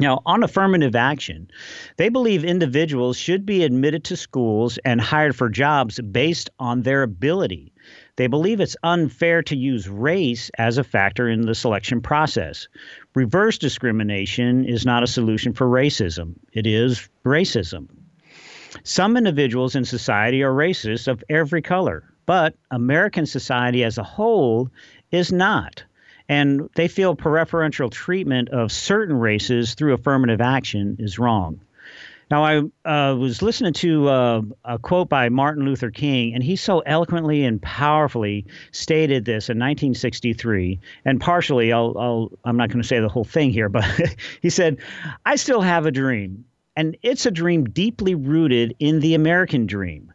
Now, 0.00 0.23
on 0.25 0.45
affirmative 0.45 0.95
action, 0.95 1.50
they 1.97 2.09
believe 2.09 2.45
individuals 2.45 3.16
should 3.16 3.45
be 3.45 3.64
admitted 3.64 4.04
to 4.04 4.16
schools 4.16 4.78
and 4.85 5.00
hired 5.00 5.35
for 5.35 5.49
jobs 5.49 6.00
based 6.00 6.50
on 6.61 6.83
their 6.83 7.02
ability. 7.02 7.73
They 8.16 8.26
believe 8.26 8.61
it's 8.61 8.76
unfair 8.83 9.42
to 9.42 9.57
use 9.57 9.88
race 9.88 10.50
as 10.59 10.78
a 10.78 10.85
factor 10.85 11.28
in 11.28 11.42
the 11.42 11.54
selection 11.54 12.00
process. 12.00 12.68
Reverse 13.14 13.59
discrimination 13.59 14.64
is 14.64 14.85
not 14.85 15.02
a 15.02 15.07
solution 15.07 15.52
for 15.52 15.66
racism, 15.66 16.35
it 16.52 16.66
is 16.66 17.09
racism. 17.25 17.88
Some 18.83 19.16
individuals 19.16 19.75
in 19.75 19.85
society 19.85 20.42
are 20.42 20.52
racist 20.52 21.09
of 21.09 21.25
every 21.28 21.62
color, 21.62 22.04
but 22.26 22.54
American 22.71 23.26
society 23.26 23.85
as 23.85 23.99
a 23.99 24.02
whole 24.02 24.71
is 25.11 25.33
not 25.33 25.85
and 26.28 26.68
they 26.75 26.88
feel 26.88 27.16
preferential 27.16 27.88
treatment 27.88 28.50
of 28.50 28.71
certain 28.71 29.18
races 29.18 29.75
through 29.75 29.95
affirmative 29.95 30.40
action 30.40 30.97
is 30.99 31.18
wrong. 31.18 31.61
Now, 32.30 32.44
I 32.44 32.58
uh, 32.88 33.14
was 33.14 33.40
listening 33.40 33.73
to 33.75 34.08
uh, 34.08 34.42
a 34.64 34.78
quote 34.78 35.08
by 35.08 35.30
Martin 35.30 35.64
Luther 35.64 35.90
King, 35.90 36.35
and 36.35 36.42
he 36.42 36.56
so 36.56 36.80
eloquently 36.80 37.42
and 37.44 37.61
powerfully 37.62 38.47
stated 38.70 39.25
this 39.25 39.49
in 39.49 39.56
1963. 39.56 40.78
And 41.06 41.20
partially, 41.20 41.73
I'll, 41.73 41.97
I'll 41.99 42.30
I'm 42.44 42.58
not 42.58 42.68
going 42.68 42.82
to 42.82 42.87
say 42.87 43.00
the 43.00 43.08
whole 43.08 43.25
thing 43.25 43.50
here, 43.50 43.70
but 43.70 43.85
he 44.42 44.50
said, 44.50 44.78
"I 45.25 45.37
still 45.37 45.62
have 45.62 45.87
a 45.87 45.90
dream, 45.90 46.44
and 46.76 46.99
it's 47.02 47.25
a 47.25 47.30
dream 47.30 47.64
deeply 47.64 48.14
rooted 48.14 48.76
in 48.78 49.00
the 49.00 49.14
American 49.14 49.66
dream. 49.66 50.12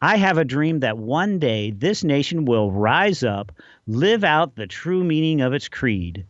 I 0.00 0.18
have 0.18 0.38
a 0.38 0.44
dream 0.44 0.80
that 0.80 0.98
one 0.98 1.38
day 1.38 1.72
this 1.72 2.04
nation 2.04 2.44
will 2.44 2.70
rise 2.70 3.24
up, 3.24 3.50
live 3.86 4.22
out 4.24 4.54
the 4.54 4.66
true 4.66 5.02
meaning 5.02 5.40
of 5.40 5.52
its 5.52 5.68
creed. 5.68 6.26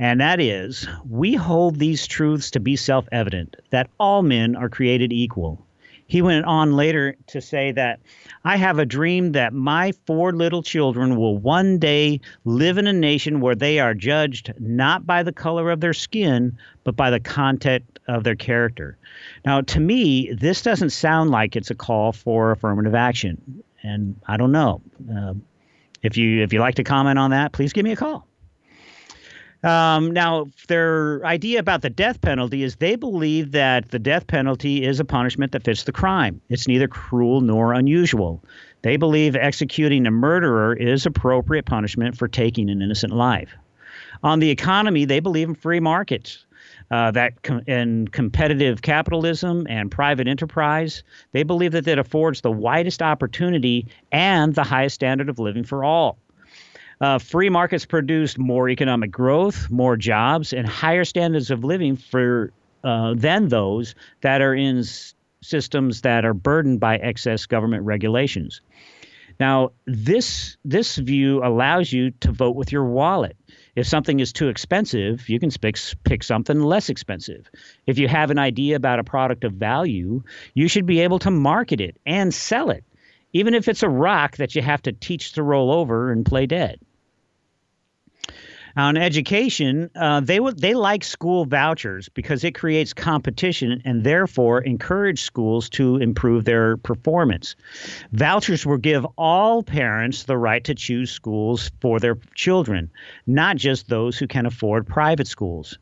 And 0.00 0.18
that 0.22 0.40
is, 0.40 0.88
we 1.06 1.34
hold 1.34 1.78
these 1.78 2.06
truths 2.06 2.50
to 2.52 2.60
be 2.60 2.74
self 2.74 3.06
evident 3.12 3.56
that 3.68 3.90
all 4.00 4.22
men 4.22 4.56
are 4.56 4.70
created 4.70 5.12
equal. 5.12 5.66
He 6.06 6.22
went 6.22 6.46
on 6.46 6.72
later 6.72 7.16
to 7.26 7.40
say 7.42 7.70
that 7.72 8.00
I 8.42 8.56
have 8.56 8.78
a 8.78 8.86
dream 8.86 9.32
that 9.32 9.52
my 9.52 9.92
four 10.06 10.32
little 10.32 10.62
children 10.62 11.16
will 11.16 11.36
one 11.36 11.78
day 11.78 12.18
live 12.46 12.78
in 12.78 12.86
a 12.86 12.94
nation 12.94 13.42
where 13.42 13.54
they 13.54 13.78
are 13.78 13.92
judged 13.92 14.54
not 14.58 15.06
by 15.06 15.22
the 15.22 15.32
color 15.32 15.70
of 15.70 15.80
their 15.80 15.92
skin, 15.92 16.56
but 16.82 16.96
by 16.96 17.10
the 17.10 17.20
content 17.20 17.98
of 18.08 18.24
their 18.24 18.34
character. 18.34 18.96
Now, 19.44 19.60
to 19.60 19.80
me, 19.80 20.32
this 20.32 20.62
doesn't 20.62 20.90
sound 20.90 21.30
like 21.30 21.56
it's 21.56 21.70
a 21.70 21.74
call 21.74 22.12
for 22.12 22.52
affirmative 22.52 22.94
action, 22.94 23.62
and 23.82 24.18
I 24.26 24.38
don't 24.38 24.52
know. 24.52 24.80
Uh, 25.14 25.34
if 26.02 26.16
you 26.16 26.42
if 26.42 26.54
you 26.54 26.60
like 26.60 26.76
to 26.76 26.84
comment 26.84 27.18
on 27.18 27.32
that, 27.32 27.52
please 27.52 27.74
give 27.74 27.84
me 27.84 27.92
a 27.92 27.96
call. 27.96 28.26
Um, 29.62 30.10
now, 30.10 30.46
their 30.68 31.24
idea 31.24 31.58
about 31.58 31.82
the 31.82 31.90
death 31.90 32.20
penalty 32.20 32.62
is 32.62 32.76
they 32.76 32.96
believe 32.96 33.52
that 33.52 33.90
the 33.90 33.98
death 33.98 34.26
penalty 34.26 34.84
is 34.84 35.00
a 35.00 35.04
punishment 35.04 35.52
that 35.52 35.64
fits 35.64 35.84
the 35.84 35.92
crime. 35.92 36.40
It's 36.48 36.66
neither 36.66 36.88
cruel 36.88 37.42
nor 37.42 37.74
unusual. 37.74 38.42
They 38.82 38.96
believe 38.96 39.36
executing 39.36 40.06
a 40.06 40.10
murderer 40.10 40.74
is 40.74 41.04
appropriate 41.04 41.66
punishment 41.66 42.16
for 42.16 42.26
taking 42.26 42.70
an 42.70 42.80
innocent 42.80 43.12
life. 43.12 43.50
On 44.22 44.38
the 44.38 44.50
economy, 44.50 45.04
they 45.04 45.20
believe 45.20 45.48
in 45.48 45.54
free 45.54 45.80
markets 45.80 46.46
uh, 46.90 47.10
that 47.10 47.42
com- 47.42 47.62
in 47.66 48.08
competitive 48.08 48.82
capitalism 48.82 49.66
and 49.68 49.90
private 49.90 50.26
enterprise, 50.26 51.02
they 51.32 51.42
believe 51.42 51.72
that 51.72 51.86
it 51.86 51.98
affords 51.98 52.40
the 52.40 52.50
widest 52.50 53.02
opportunity 53.02 53.86
and 54.10 54.54
the 54.54 54.64
highest 54.64 54.94
standard 54.94 55.28
of 55.28 55.38
living 55.38 55.64
for 55.64 55.84
all. 55.84 56.18
Uh, 57.00 57.18
free 57.18 57.48
markets 57.48 57.86
produce 57.86 58.36
more 58.36 58.68
economic 58.68 59.10
growth, 59.10 59.70
more 59.70 59.96
jobs, 59.96 60.52
and 60.52 60.66
higher 60.68 61.04
standards 61.04 61.50
of 61.50 61.64
living 61.64 61.96
for 61.96 62.52
uh, 62.84 63.14
than 63.16 63.48
those 63.48 63.94
that 64.20 64.42
are 64.42 64.54
in 64.54 64.78
s- 64.80 65.14
systems 65.40 66.02
that 66.02 66.26
are 66.26 66.34
burdened 66.34 66.78
by 66.78 66.96
excess 66.98 67.46
government 67.46 67.84
regulations. 67.84 68.60
Now, 69.38 69.72
this 69.86 70.58
this 70.66 70.96
view 70.96 71.42
allows 71.42 71.90
you 71.90 72.10
to 72.20 72.32
vote 72.32 72.54
with 72.54 72.70
your 72.70 72.84
wallet. 72.84 73.36
If 73.76 73.86
something 73.86 74.20
is 74.20 74.32
too 74.32 74.48
expensive, 74.48 75.26
you 75.28 75.40
can 75.40 75.50
pick, 75.50 75.78
pick 76.04 76.22
something 76.22 76.60
less 76.60 76.90
expensive. 76.90 77.50
If 77.86 77.98
you 77.98 78.08
have 78.08 78.30
an 78.30 78.38
idea 78.38 78.76
about 78.76 78.98
a 78.98 79.04
product 79.04 79.44
of 79.44 79.54
value, 79.54 80.22
you 80.52 80.68
should 80.68 80.84
be 80.84 81.00
able 81.00 81.18
to 81.20 81.30
market 81.30 81.80
it 81.80 81.96
and 82.04 82.34
sell 82.34 82.68
it, 82.68 82.84
even 83.32 83.54
if 83.54 83.68
it's 83.68 83.82
a 83.82 83.88
rock 83.88 84.36
that 84.36 84.54
you 84.54 84.60
have 84.60 84.82
to 84.82 84.92
teach 84.92 85.32
to 85.32 85.42
roll 85.42 85.72
over 85.72 86.12
and 86.12 86.26
play 86.26 86.44
dead. 86.44 86.78
Now, 88.76 88.88
in 88.88 88.96
education, 88.96 89.90
uh, 89.94 90.20
they 90.20 90.40
would 90.40 90.60
they 90.60 90.74
like 90.74 91.04
school 91.04 91.44
vouchers 91.44 92.08
because 92.08 92.44
it 92.44 92.54
creates 92.54 92.92
competition 92.92 93.82
and 93.84 94.04
therefore 94.04 94.60
encourage 94.60 95.22
schools 95.22 95.68
to 95.70 95.96
improve 95.96 96.44
their 96.44 96.76
performance. 96.76 97.56
Vouchers 98.12 98.64
will 98.64 98.78
give 98.78 99.06
all 99.16 99.62
parents 99.62 100.24
the 100.24 100.36
right 100.36 100.62
to 100.64 100.74
choose 100.74 101.10
schools 101.10 101.70
for 101.80 101.98
their 101.98 102.16
children, 102.34 102.90
not 103.26 103.56
just 103.56 103.88
those 103.88 104.18
who 104.18 104.26
can 104.26 104.46
afford 104.46 104.86
private 104.86 105.26
schools. 105.26 105.78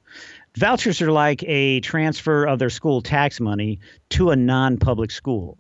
Vouchers 0.57 1.01
are 1.03 1.13
like 1.13 1.45
a 1.45 1.81
transfer 1.81 2.45
of 2.45 2.59
their 2.59 2.71
school 2.71 3.03
tax 3.03 3.39
money 3.39 3.79
to 4.11 4.31
a 4.31 4.37
non-public 4.37 5.11
school. 5.11 5.57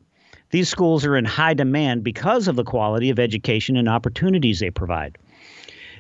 These 0.50 0.70
schools 0.70 1.04
are 1.04 1.16
in 1.16 1.26
high 1.26 1.54
demand 1.54 2.02
because 2.02 2.48
of 2.48 2.56
the 2.56 2.64
quality 2.64 3.10
of 3.10 3.18
education 3.18 3.76
and 3.76 3.88
opportunities 3.88 4.60
they 4.60 4.70
provide. 4.70 5.18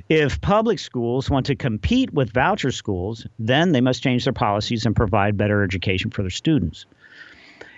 If 0.08 0.40
public 0.40 0.78
schools 0.78 1.28
want 1.28 1.46
to 1.46 1.54
compete 1.54 2.14
with 2.14 2.32
voucher 2.32 2.72
schools, 2.72 3.26
then 3.38 3.72
they 3.72 3.82
must 3.82 4.02
change 4.02 4.24
their 4.24 4.32
policies 4.32 4.86
and 4.86 4.96
provide 4.96 5.36
better 5.36 5.62
education 5.62 6.10
for 6.10 6.22
their 6.22 6.30
students. 6.30 6.86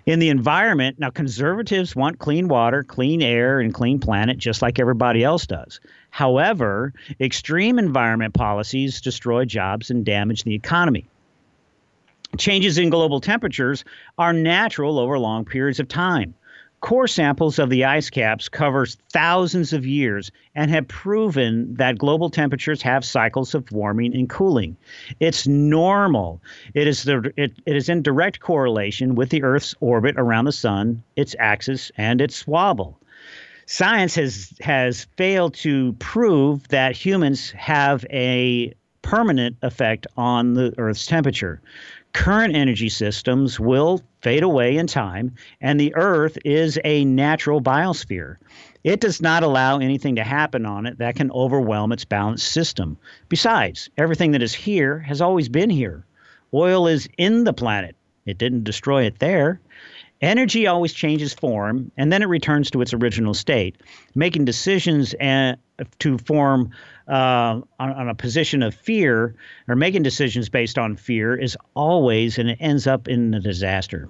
In 0.07 0.21
the 0.21 0.29
environment, 0.29 0.99
now 0.99 1.11
conservatives 1.11 1.97
want 1.97 2.21
clean 2.21 2.47
water, 2.47 2.85
clean 2.85 3.21
air, 3.21 3.61
and 3.61 3.75
clean 3.75 3.99
planet 3.99 4.39
just 4.39 4.63
like 4.63 4.79
everybody 4.79 5.25
else 5.25 5.47
does. 5.47 5.81
However, 6.11 6.95
extreme 7.21 7.79
environment 7.79 8.35
policies 8.35 9.01
destroy 9.01 9.45
jobs 9.45 9.91
and 9.91 10.05
damage 10.05 10.45
the 10.45 10.55
economy. 10.55 11.07
Changes 12.39 12.79
in 12.79 12.91
global 12.91 13.21
temperatures 13.21 13.85
are 14.19 14.33
natural 14.33 15.01
over 15.01 15.19
long 15.19 15.45
periods 15.45 15.81
of 15.81 15.89
time. 15.89 16.35
Core 16.81 17.07
samples 17.07 17.59
of 17.59 17.69
the 17.69 17.85
ice 17.85 18.09
caps 18.09 18.49
covers 18.49 18.97
thousands 19.13 19.75
of 19.75 19.85
years 19.85 20.33
and 20.55 20.71
have 20.71 20.89
proven 20.89 21.75
that 21.75 21.99
global 21.99 22.31
temperatures 22.31 22.81
have 22.81 23.05
cycles 23.05 23.55
of 23.55 23.71
warming 23.71 24.15
and 24.15 24.31
cooling. 24.31 24.77
It's 25.21 25.47
normal. 25.47 26.41
It 26.73 26.87
is 26.87 27.03
the 27.03 27.33
it, 27.37 27.53
it 27.67 27.77
is 27.77 27.91
in 27.91 28.03
direct 28.03 28.41
correlation 28.41 29.15
with 29.15 29.29
the 29.29 29.43
Earth's 29.43 29.75
orbit 29.81 30.15
around 30.17 30.47
the 30.47 30.53
sun, 30.53 31.03
its 31.17 31.37
axis, 31.39 31.93
and 31.99 32.21
its 32.21 32.47
wobble. 32.47 32.99
Science 33.67 34.15
has 34.15 34.53
has 34.61 35.07
failed 35.17 35.55
to 35.55 35.93
prove 35.95 36.67
that 36.69 36.97
humans 36.97 37.51
have 37.51 38.07
a 38.11 38.73
permanent 39.03 39.57
effect 39.63 40.07
on 40.17 40.55
the 40.55 40.75
Earth's 40.79 41.07
temperature 41.07 41.61
current 42.13 42.55
energy 42.55 42.89
systems 42.89 43.59
will 43.59 44.01
fade 44.23 44.43
away 44.43 44.77
in 44.77 44.87
time, 44.87 45.35
and 45.61 45.79
the 45.79 45.95
Earth 45.95 46.39
is 46.45 46.79
a 46.85 47.05
natural 47.05 47.61
biosphere. 47.61 48.37
It 48.83 49.01
does 49.01 49.21
not 49.21 49.43
allow 49.43 49.79
anything 49.79 50.17
to 50.17 50.25
happen 50.25 50.65
on 50.67 50.87
it 50.87 50.99
that 50.99 51.17
can 51.17 51.31
overwhelm 51.33 51.93
its 51.93 52.05
balanced 52.05 52.51
system. 52.53 52.97
Besides, 53.29 53.91
everything 53.99 54.33
that 54.33 54.43
is 54.43 54.55
here 54.55 54.99
has 55.01 55.21
always 55.21 55.49
been 55.49 55.71
here. 55.71 56.05
Oil 56.53 56.87
is 56.87 57.09
in 57.19 57.45
the 57.45 57.53
planet, 57.53 57.95
it 58.27 58.39
didn't 58.39 58.65
destroy 58.65 59.05
it 59.05 59.19
there. 59.19 59.61
Energy 60.21 60.67
always 60.67 60.93
changes 60.93 61.33
form 61.33 61.91
and 61.97 62.13
then 62.13 62.23
it 62.23 62.27
returns 62.27 62.71
to 62.71 62.83
its 62.83 62.93
original 62.93 63.33
state. 63.33 63.77
Making 64.15 64.45
decisions 64.45 65.15
and, 65.15 65.57
to 65.99 66.19
form 66.19 66.71
uh, 67.09 67.61
on, 67.79 67.93
on, 67.93 68.09
a 68.09 68.15
position 68.15 68.63
of 68.63 68.75
fear 68.75 69.35
or 69.69 69.77
making 69.77 70.03
decisions 70.03 70.49
based 70.49 70.79
on 70.79 70.97
fear 70.97 71.37
is 71.37 71.57
always 71.75 72.39
and 72.39 72.51
it 72.51 72.59
ends 72.61 72.87
up 72.87 73.09
in 73.09 73.35
a 73.35 73.41
disaster. 73.41 74.09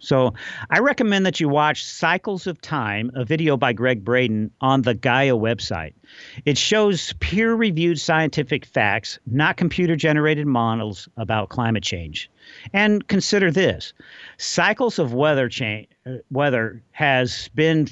So 0.00 0.32
I 0.70 0.78
recommend 0.78 1.26
that 1.26 1.40
you 1.40 1.48
watch 1.48 1.84
Cycles 1.84 2.46
of 2.46 2.60
Time, 2.60 3.10
a 3.14 3.24
video 3.24 3.58
by 3.58 3.74
Gregg 3.74 4.02
Braden 4.02 4.50
on 4.60 4.80
the 4.82 4.94
Gaia 4.94 5.34
website. 5.34 5.92
It 6.46 6.56
shows 6.56 7.12
peer 7.20 7.54
reviewed 7.54 8.00
scientific 8.00 8.64
facts, 8.64 9.18
not 9.26 9.58
computer 9.58 9.96
generated 9.96 10.46
models 10.46 11.06
about 11.18 11.50
climate 11.50 11.82
change. 11.82 12.30
And 12.72 13.06
consider 13.06 13.50
this 13.50 13.92
cycles 14.38 14.98
of 14.98 15.12
weather 15.12 15.50
change, 15.50 15.88
weather 16.30 16.82
has 16.92 17.48
been 17.54 17.88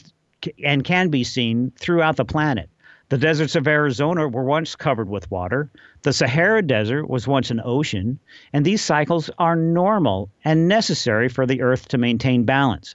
and 0.65 0.85
can 0.85 1.11
be 1.11 1.25
seen 1.25 1.73
throughout 1.79 2.17
the 2.17 2.25
planet. 2.25 2.71
The 3.11 3.19
deserts 3.19 3.57
of 3.57 3.67
Arizona 3.67 4.29
were 4.29 4.45
once 4.45 4.77
covered 4.77 5.09
with 5.09 5.31
water. 5.31 5.71
The 6.03 6.13
Sahara 6.13 6.63
Desert 6.63 7.09
was 7.09 7.27
once 7.27 7.51
an 7.51 7.63
ocean, 7.65 8.19
and 8.53 8.65
these 8.65 8.83
cycles 8.83 9.31
are 9.39 9.57
normal 9.57 10.31
and 10.45 10.69
necessary 10.69 11.31
for 11.31 11.47
the 11.47 11.63
Earth 11.63 11.89
to 11.89 11.99
maintain 11.99 12.45
balance. 12.45 12.95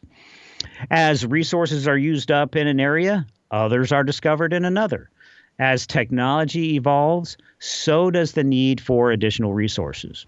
As 0.92 1.26
resources 1.26 1.88
are 1.88 1.98
used 1.98 2.32
up 2.32 2.56
in 2.56 2.68
an 2.68 2.80
area, 2.80 3.26
others 3.50 3.92
are 3.92 4.04
discovered 4.04 4.54
in 4.54 4.66
another. 4.66 5.10
As 5.58 5.88
technology 5.88 6.76
evolves, 6.76 7.38
so 7.60 8.12
does 8.12 8.34
the 8.34 8.44
need 8.44 8.82
for 8.82 9.12
additional 9.12 9.54
resources. 9.54 10.28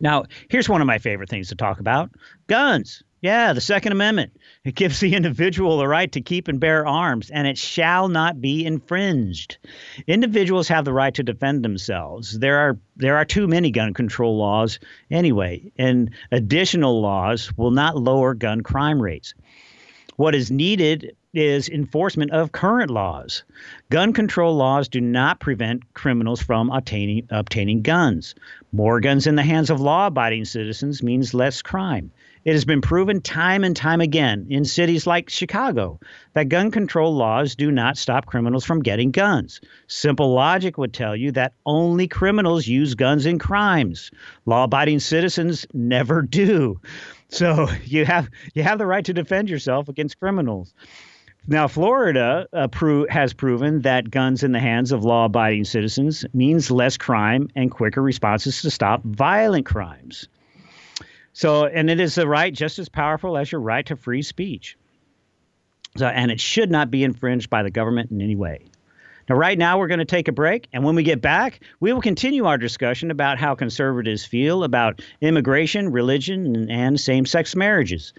Now, 0.00 0.24
here's 0.48 0.68
one 0.68 0.80
of 0.80 0.86
my 0.86 0.98
favorite 0.98 1.28
things 1.28 1.48
to 1.48 1.54
talk 1.54 1.78
about 1.78 2.10
guns. 2.48 3.02
Yeah, 3.24 3.54
the 3.54 3.62
Second 3.62 3.92
Amendment. 3.92 4.38
It 4.64 4.74
gives 4.74 5.00
the 5.00 5.14
individual 5.16 5.78
the 5.78 5.88
right 5.88 6.12
to 6.12 6.20
keep 6.20 6.46
and 6.46 6.60
bear 6.60 6.86
arms, 6.86 7.30
and 7.30 7.46
it 7.46 7.56
shall 7.56 8.08
not 8.08 8.38
be 8.38 8.66
infringed. 8.66 9.56
Individuals 10.06 10.68
have 10.68 10.84
the 10.84 10.92
right 10.92 11.14
to 11.14 11.22
defend 11.22 11.64
themselves. 11.64 12.38
There 12.38 12.58
are 12.58 12.78
there 12.96 13.16
are 13.16 13.24
too 13.24 13.48
many 13.48 13.70
gun 13.70 13.94
control 13.94 14.36
laws 14.36 14.78
anyway, 15.10 15.72
and 15.78 16.10
additional 16.32 17.00
laws 17.00 17.50
will 17.56 17.70
not 17.70 17.96
lower 17.96 18.34
gun 18.34 18.60
crime 18.60 19.00
rates. 19.00 19.32
What 20.16 20.34
is 20.34 20.50
needed 20.50 21.16
is 21.32 21.70
enforcement 21.70 22.30
of 22.30 22.52
current 22.52 22.90
laws. 22.90 23.42
Gun 23.88 24.12
control 24.12 24.54
laws 24.54 24.86
do 24.88 25.00
not 25.00 25.40
prevent 25.40 25.94
criminals 25.94 26.42
from 26.42 26.68
obtaining 26.68 27.26
obtaining 27.30 27.80
guns. 27.80 28.34
More 28.70 29.00
guns 29.00 29.26
in 29.26 29.36
the 29.36 29.42
hands 29.42 29.70
of 29.70 29.80
law-abiding 29.80 30.44
citizens 30.44 31.02
means 31.02 31.32
less 31.32 31.62
crime. 31.62 32.10
It 32.44 32.52
has 32.52 32.66
been 32.66 32.82
proven 32.82 33.22
time 33.22 33.64
and 33.64 33.74
time 33.74 34.02
again 34.02 34.46
in 34.50 34.66
cities 34.66 35.06
like 35.06 35.30
Chicago 35.30 35.98
that 36.34 36.50
gun 36.50 36.70
control 36.70 37.14
laws 37.14 37.54
do 37.54 37.70
not 37.70 37.96
stop 37.96 38.26
criminals 38.26 38.66
from 38.66 38.82
getting 38.82 39.12
guns. 39.12 39.62
Simple 39.86 40.34
logic 40.34 40.76
would 40.76 40.92
tell 40.92 41.16
you 41.16 41.32
that 41.32 41.54
only 41.64 42.06
criminals 42.06 42.66
use 42.66 42.94
guns 42.94 43.24
in 43.24 43.38
crimes. 43.38 44.10
Law 44.44 44.64
abiding 44.64 45.00
citizens 45.00 45.66
never 45.72 46.20
do. 46.20 46.78
So 47.30 47.68
you 47.84 48.04
have 48.04 48.28
you 48.52 48.62
have 48.62 48.78
the 48.78 48.86
right 48.86 49.06
to 49.06 49.14
defend 49.14 49.48
yourself 49.48 49.88
against 49.88 50.20
criminals. 50.20 50.74
Now, 51.46 51.66
Florida 51.68 52.46
uh, 52.52 52.68
pro- 52.68 53.06
has 53.08 53.32
proven 53.32 53.82
that 53.82 54.10
guns 54.10 54.42
in 54.42 54.52
the 54.52 54.60
hands 54.60 54.92
of 54.92 55.04
law 55.04 55.26
abiding 55.26 55.64
citizens 55.64 56.24
means 56.32 56.70
less 56.70 56.96
crime 56.96 57.48
and 57.54 57.70
quicker 57.70 58.02
responses 58.02 58.62
to 58.62 58.70
stop 58.70 59.02
violent 59.02 59.66
crimes. 59.66 60.28
So, 61.34 61.66
and 61.66 61.90
it 61.90 61.98
is 61.98 62.16
a 62.16 62.26
right 62.26 62.54
just 62.54 62.78
as 62.78 62.88
powerful 62.88 63.36
as 63.36 63.50
your 63.50 63.60
right 63.60 63.84
to 63.86 63.96
free 63.96 64.22
speech. 64.22 64.78
So, 65.96 66.06
and 66.06 66.30
it 66.30 66.40
should 66.40 66.70
not 66.70 66.92
be 66.92 67.02
infringed 67.02 67.50
by 67.50 67.64
the 67.64 67.70
government 67.70 68.12
in 68.12 68.22
any 68.22 68.36
way. 68.36 68.64
Now, 69.28 69.34
right 69.34 69.58
now, 69.58 69.78
we're 69.78 69.88
going 69.88 69.98
to 69.98 70.04
take 70.04 70.28
a 70.28 70.32
break. 70.32 70.68
And 70.72 70.84
when 70.84 70.94
we 70.94 71.02
get 71.02 71.20
back, 71.20 71.60
we 71.80 71.92
will 71.92 72.00
continue 72.00 72.44
our 72.44 72.56
discussion 72.56 73.10
about 73.10 73.38
how 73.38 73.56
conservatives 73.56 74.24
feel 74.24 74.62
about 74.62 75.02
immigration, 75.20 75.90
religion, 75.90 76.70
and, 76.70 77.00
same 77.00 77.26
sex 77.26 77.56
marriages. 77.56 78.12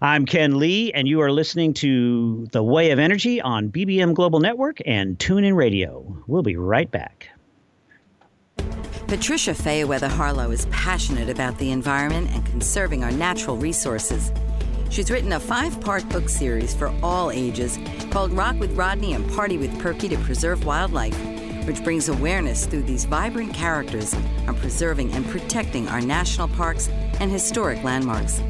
I'm 0.00 0.24
Ken 0.24 0.58
Lee, 0.58 0.92
and 0.92 1.08
you 1.08 1.22
are 1.22 1.32
listening 1.32 1.74
to 1.74 2.46
The 2.52 2.62
Way 2.62 2.92
of 2.92 3.00
Energy 3.00 3.40
on 3.40 3.70
BBM 3.70 4.14
Global 4.14 4.38
Network 4.38 4.78
and 4.86 5.18
TuneIn 5.18 5.56
Radio. 5.56 6.22
We'll 6.28 6.42
be 6.42 6.56
right 6.56 6.90
back. 6.90 7.30
Patricia 9.06 9.50
Fayerweather 9.50 10.08
Harlow 10.08 10.50
is 10.50 10.64
passionate 10.66 11.28
about 11.28 11.58
the 11.58 11.70
environment 11.70 12.30
and 12.32 12.44
conserving 12.46 13.04
our 13.04 13.12
natural 13.12 13.56
resources. 13.56 14.32
She's 14.88 15.10
written 15.10 15.32
a 15.32 15.40
five 15.40 15.78
part 15.82 16.08
book 16.08 16.28
series 16.28 16.74
for 16.74 16.92
all 17.02 17.30
ages 17.30 17.78
called 18.10 18.32
Rock 18.32 18.58
with 18.58 18.72
Rodney 18.72 19.12
and 19.12 19.30
Party 19.32 19.58
with 19.58 19.78
Perky 19.78 20.08
to 20.08 20.16
Preserve 20.18 20.64
Wildlife, 20.64 21.16
which 21.66 21.84
brings 21.84 22.08
awareness 22.08 22.64
through 22.64 22.82
these 22.82 23.04
vibrant 23.04 23.52
characters 23.52 24.14
on 24.48 24.56
preserving 24.56 25.12
and 25.12 25.28
protecting 25.28 25.86
our 25.88 26.00
national 26.00 26.48
parks 26.48 26.88
and 27.20 27.30
historic 27.30 27.84
landmarks. 27.84 28.40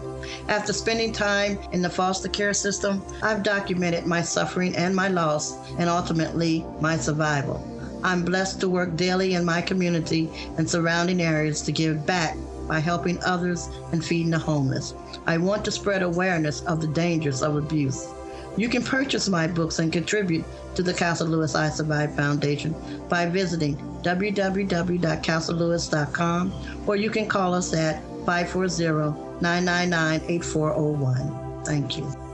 After 0.49 0.73
spending 0.73 1.13
time 1.13 1.59
in 1.73 1.83
the 1.83 1.91
foster 1.91 2.29
care 2.29 2.55
system, 2.55 3.03
I've 3.21 3.43
documented 3.43 4.07
my 4.07 4.23
suffering 4.23 4.77
and 4.77 4.95
my 4.95 5.09
loss, 5.09 5.57
and 5.79 5.89
ultimately 5.89 6.65
my 6.81 6.97
survival. 6.97 7.76
I'm 8.03 8.25
blessed 8.25 8.61
to 8.61 8.69
work 8.69 8.97
daily 8.97 9.35
in 9.35 9.45
my 9.45 9.61
community 9.61 10.29
and 10.59 10.69
surrounding 10.69 11.21
areas 11.21 11.63
to 11.63 11.71
give 11.73 12.07
back 12.07 12.37
by 12.69 12.79
helping 12.81 13.23
others 13.25 13.69
and 13.93 14.05
feeding 14.05 14.31
the 14.31 14.39
homeless. 14.39 14.95
I 15.27 15.39
want 15.39 15.65
to 15.65 15.71
spread 15.71 16.03
awareness 16.03 16.61
of 16.63 16.81
the 16.81 16.89
dangers 16.89 17.43
of 17.43 17.57
abuse. 17.57 18.09
You 18.57 18.69
can 18.69 18.83
purchase 18.83 19.29
my 19.29 19.47
books 19.47 19.79
and 19.79 19.93
contribute 19.93 20.45
to 20.75 20.83
the 20.83 20.95
Castle 20.95 21.29
Lewis 21.29 21.55
I 21.55 21.69
Survive 21.69 22.17
Foundation 22.17 22.75
by 23.09 23.27
visiting 23.27 23.77
www.castlelewis.com 24.03 26.53
or 26.87 26.97
you 26.97 27.11
can 27.11 27.29
call 27.29 27.55
us 27.55 27.73
at 27.75 28.03
540 28.25 29.41
999 29.41 30.23
8401. 30.29 31.65
Thank 31.65 31.99
you. 31.99 32.26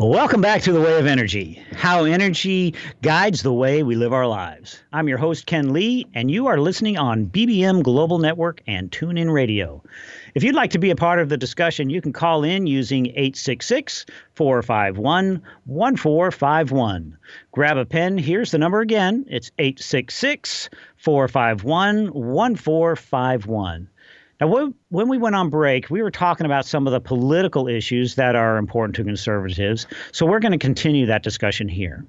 Welcome 0.00 0.40
back 0.40 0.62
to 0.62 0.70
The 0.70 0.80
Way 0.80 0.96
of 1.00 1.06
Energy, 1.06 1.60
how 1.72 2.04
energy 2.04 2.76
guides 3.02 3.42
the 3.42 3.52
way 3.52 3.82
we 3.82 3.96
live 3.96 4.12
our 4.12 4.28
lives. 4.28 4.80
I'm 4.92 5.08
your 5.08 5.18
host, 5.18 5.46
Ken 5.46 5.72
Lee, 5.72 6.06
and 6.14 6.30
you 6.30 6.46
are 6.46 6.60
listening 6.60 6.96
on 6.96 7.26
BBM 7.26 7.82
Global 7.82 8.20
Network 8.20 8.62
and 8.68 8.92
TuneIn 8.92 9.32
Radio. 9.32 9.82
If 10.36 10.44
you'd 10.44 10.54
like 10.54 10.70
to 10.70 10.78
be 10.78 10.90
a 10.90 10.96
part 10.96 11.18
of 11.18 11.28
the 11.28 11.36
discussion, 11.36 11.90
you 11.90 12.00
can 12.00 12.12
call 12.12 12.44
in 12.44 12.68
using 12.68 13.06
866 13.06 14.06
451 14.36 15.42
1451. 15.64 17.18
Grab 17.50 17.76
a 17.76 17.84
pen. 17.84 18.18
Here's 18.18 18.52
the 18.52 18.58
number 18.58 18.80
again 18.80 19.26
it's 19.28 19.50
866 19.58 20.70
451 20.96 22.12
1451. 22.12 23.88
Now, 24.40 24.46
when 24.90 25.08
we 25.08 25.18
went 25.18 25.34
on 25.34 25.50
break, 25.50 25.90
we 25.90 26.02
were 26.02 26.10
talking 26.10 26.46
about 26.46 26.64
some 26.64 26.86
of 26.86 26.92
the 26.92 27.00
political 27.00 27.68
issues 27.68 28.14
that 28.14 28.34
are 28.34 28.56
important 28.56 28.96
to 28.96 29.04
conservatives. 29.04 29.86
So 30.12 30.24
we're 30.24 30.40
going 30.40 30.52
to 30.52 30.58
continue 30.58 31.06
that 31.06 31.22
discussion 31.22 31.68
here. 31.68 32.04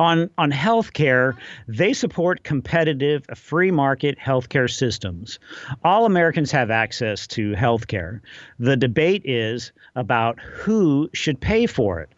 On 0.00 0.28
on 0.36 0.50
healthcare, 0.50 1.36
they 1.68 1.92
support 1.92 2.42
competitive, 2.42 3.24
free 3.36 3.70
market 3.70 4.18
healthcare 4.18 4.68
systems. 4.68 5.38
All 5.84 6.06
Americans 6.06 6.50
have 6.50 6.72
access 6.72 7.26
to 7.28 7.52
healthcare. 7.52 8.20
The 8.58 8.76
debate 8.76 9.22
is 9.24 9.70
about 9.94 10.40
who 10.40 11.08
should 11.12 11.40
pay 11.40 11.66
for 11.66 12.00
it. 12.00 12.10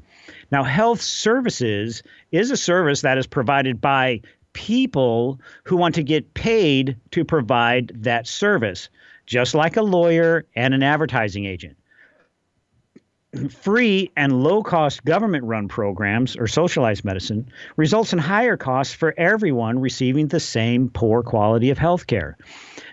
Now, 0.51 0.65
health 0.65 1.03
services 1.03 2.03
is 2.33 2.51
a 2.51 2.57
service 2.57 3.03
that 3.03 3.19
is 3.19 3.27
provided 3.27 3.83
by 3.83 4.23
people 4.55 5.39
who 5.65 5.77
want 5.77 5.95
to 5.97 6.03
get 6.03 6.33
paid 6.33 6.97
to 7.11 7.23
provide 7.23 7.93
that 7.95 8.27
service 8.27 8.89
just 9.29 9.55
like 9.55 9.77
a 9.77 9.83
lawyer 9.83 10.47
and 10.57 10.75
an 10.75 10.83
advertising 10.83 11.45
agent. 11.45 11.77
Free 13.51 14.11
and 14.17 14.43
low 14.43 14.63
cost 14.63 15.05
government 15.05 15.45
run 15.45 15.69
programs 15.69 16.35
or 16.35 16.47
socialized 16.47 17.05
medicine 17.05 17.51
results 17.77 18.15
in 18.15 18.19
higher 18.19 18.57
costs 18.57 18.95
for 18.95 19.15
everyone 19.19 19.81
receiving 19.81 20.29
the 20.29 20.41
same 20.41 20.89
poor 20.89 21.23
quality 21.23 21.69
of 21.69 21.77
health 21.77 22.07
care. 22.07 22.39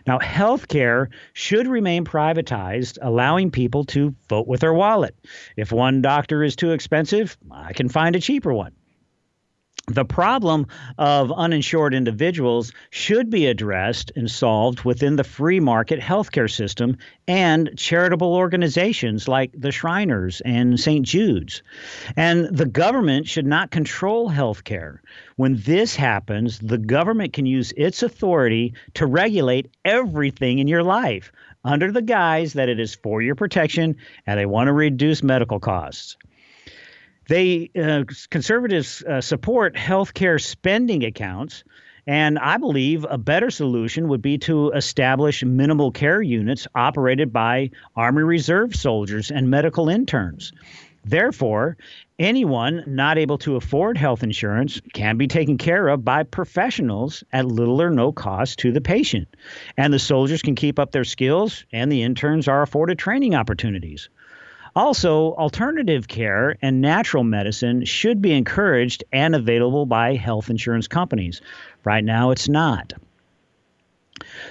Now, 0.06 0.20
health 0.20 0.68
care 0.68 1.10
should 1.32 1.68
remain 1.68 2.04
privatized, 2.04 2.98
allowing 3.02 3.50
people 3.50 3.86
to 3.86 4.14
vote 4.28 4.46
with 4.46 4.60
their 4.60 4.74
wallet. 4.74 5.16
If 5.56 5.72
one 5.72 6.02
doctor 6.02 6.44
is 6.44 6.58
too 6.58 6.72
expensive, 6.72 7.38
I 7.50 7.72
can 7.72 7.88
find 7.88 8.14
a 8.14 8.20
cheaper 8.20 8.54
one. 8.54 8.74
The 9.88 10.06
problem 10.06 10.66
of 10.98 11.32
uninsured 11.32 11.94
individuals 11.94 12.72
should 12.90 13.30
be 13.30 13.46
addressed 13.46 14.12
and 14.16 14.30
solved 14.30 14.84
within 14.84 15.16
the 15.16 15.24
free 15.24 15.60
market 15.60 16.00
healthcare 16.00 16.52
system 16.52 16.98
and 17.28 17.70
charitable 17.78 18.34
organizations 18.34 19.28
like 19.28 19.52
the 19.56 19.72
Shriners 19.72 20.42
and 20.42 20.80
St. 20.80 21.06
Jude's. 21.06 21.62
And 22.16 22.46
the 22.46 22.66
government 22.66 23.28
should 23.28 23.46
not 23.46 23.70
control 23.70 24.30
healthcare. 24.30 25.00
When 25.36 25.58
this 25.58 25.96
happens, 25.96 26.58
the 26.58 26.80
government 26.80 27.34
can 27.34 27.46
use 27.46 27.72
its 27.78 28.02
authority 28.02 28.74
to 28.96 29.06
regulate 29.06 29.70
everything 29.84 30.58
in 30.60 30.68
your 30.68 30.84
life 30.84 31.32
under 31.64 31.92
the 31.92 32.02
guise 32.02 32.54
that 32.54 32.70
it 32.70 32.80
is 32.80 32.96
for 32.96 33.22
your 33.22 33.36
protection 33.36 33.98
and 34.26 34.40
they 34.40 34.46
want 34.46 34.68
to 34.68 34.74
reduce 34.74 35.22
medical 35.22 35.60
costs. 35.60 36.18
They 37.28 37.72
uh, 37.76 38.04
conservatives 38.30 39.04
uh, 39.04 39.22
support 39.22 39.76
health 39.78 40.14
care 40.14 40.40
spending 40.40 41.04
accounts. 41.04 41.64
And 42.08 42.38
I 42.38 42.58
believe 42.58 43.04
a 43.10 43.18
better 43.18 43.50
solution 43.50 44.10
would 44.10 44.22
be 44.22 44.38
to 44.40 44.70
establish 44.72 45.44
minimal 45.44 45.92
care 45.92 46.22
units 46.22 46.68
operated 46.76 47.34
by 47.34 47.72
Army 47.96 48.22
Reserve 48.22 48.76
soldiers 48.76 49.32
and 49.32 49.50
medical 49.50 49.90
interns. 49.90 50.54
Therefore, 51.04 51.78
anyone 52.18 52.84
not 52.88 53.18
able 53.18 53.38
to 53.40 53.56
afford 53.56 53.98
health 53.98 54.24
insurance 54.24 54.82
can 54.94 55.18
be 55.18 55.28
taken 55.28 55.58
care 55.58 55.88
of 55.88 56.06
by 56.06 56.24
professionals 56.24 57.24
at 57.32 57.46
little 57.46 57.82
or 57.82 57.90
no 57.90 58.12
cost 58.12 58.60
to 58.60 58.72
the 58.72 58.82
patient. 58.82 59.28
And 59.78 59.94
the 59.94 60.00
soldiers 60.00 60.42
can 60.42 60.56
keep 60.56 60.80
up 60.80 60.92
their 60.92 61.04
skills, 61.04 61.66
and 61.72 61.92
the 61.92 62.04
interns 62.04 62.48
are 62.48 62.62
afforded 62.62 62.98
training 62.98 63.36
opportunities. 63.36 64.10
Also, 64.76 65.34
alternative 65.36 66.08
care 66.08 66.58
and 66.62 66.82
natural 66.82 67.24
medicine 67.24 67.86
should 67.86 68.22
be 68.22 68.34
encouraged 68.34 69.06
and 69.14 69.34
available 69.34 69.86
by 69.86 70.16
health 70.16 70.50
insurance 70.50 70.88
companies. 70.88 71.42
Right 71.86 72.04
now, 72.04 72.32
it's 72.32 72.50
not. 72.50 72.92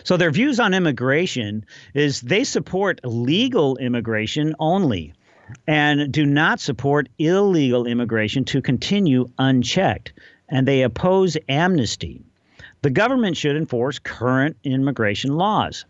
So, 0.03 0.17
their 0.17 0.31
views 0.31 0.61
on 0.61 0.73
immigration 0.73 1.67
is 1.93 2.23
they 2.23 2.45
support 2.45 3.01
legal 3.05 3.77
immigration 3.77 4.55
only 4.59 5.13
and 5.67 6.11
do 6.11 6.25
not 6.25 6.61
support 6.61 7.09
illegal 7.19 7.87
immigration 7.87 8.45
to 8.47 8.63
continue 8.63 9.29
unchecked. 9.39 10.13
And 10.49 10.67
they 10.67 10.83
oppose 10.83 11.37
amnesty. 11.49 12.23
The 12.85 12.90
government 12.90 13.38
should 13.38 13.57
enforce 13.57 13.99
current 13.99 14.59
immigration 14.62 15.38
laws. 15.38 15.87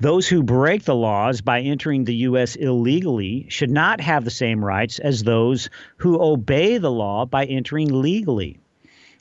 Those 0.00 0.28
who 0.28 0.42
break 0.42 0.82
the 0.82 0.94
laws 0.94 1.40
by 1.40 1.62
entering 1.62 2.04
the 2.04 2.14
U.S. 2.28 2.56
illegally 2.56 3.46
should 3.48 3.70
not 3.70 4.02
have 4.02 4.22
the 4.22 4.30
same 4.30 4.62
rights 4.62 4.98
as 4.98 5.22
those 5.22 5.70
who 5.96 6.20
obey 6.20 6.76
the 6.76 6.90
law 6.90 7.24
by 7.24 7.46
entering 7.46 8.02
legally. 8.02 8.58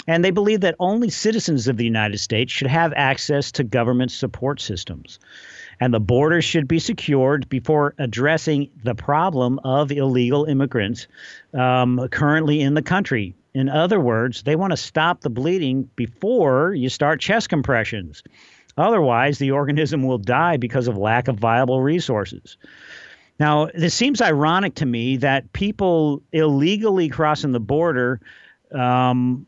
And 0.06 0.26
they 0.26 0.32
believe 0.32 0.60
that 0.60 0.76
only 0.78 1.10
citizens 1.10 1.70
of 1.70 1.78
the 1.78 1.86
United 1.86 2.18
States 2.18 2.52
should 2.52 2.68
have 2.68 2.92
access 2.98 3.50
to 3.54 3.64
government 3.64 4.12
support 4.12 4.60
systems. 4.60 5.18
And 5.80 5.94
the 5.94 6.02
borders 6.02 6.44
should 6.44 6.68
be 6.68 6.80
secured 6.80 7.48
before 7.48 7.96
addressing 7.98 8.72
the 8.84 8.94
problem 8.94 9.60
of 9.64 9.90
illegal 9.90 10.44
immigrants 10.44 11.08
um, 11.54 12.10
currently 12.12 12.60
in 12.60 12.74
the 12.74 12.82
country. 12.82 13.36
In 13.56 13.70
other 13.70 14.02
words, 14.02 14.44
they 14.44 14.58
want 14.58 14.72
to 14.72 14.78
stop 14.78 15.22
the 15.22 15.30
bleeding 15.30 15.90
before 15.96 16.74
you 16.74 16.90
start 16.90 17.22
chest 17.22 17.48
compressions. 17.48 18.22
Otherwise, 18.78 19.40
the 19.40 19.52
organism 19.52 20.04
will 20.04 20.18
die 20.18 20.58
because 20.58 20.90
of 20.90 20.98
lack 20.98 21.30
of 21.30 21.38
viable 21.38 21.82
resources. 21.82 22.58
Now, 23.40 23.70
this 23.74 23.94
seems 23.94 24.22
ironic 24.22 24.76
to 24.76 24.86
me 24.86 25.16
that 25.18 25.54
people 25.54 26.22
illegally 26.34 27.08
crossing 27.08 27.54
the 27.54 27.62
border 27.62 28.20
um, 28.74 29.48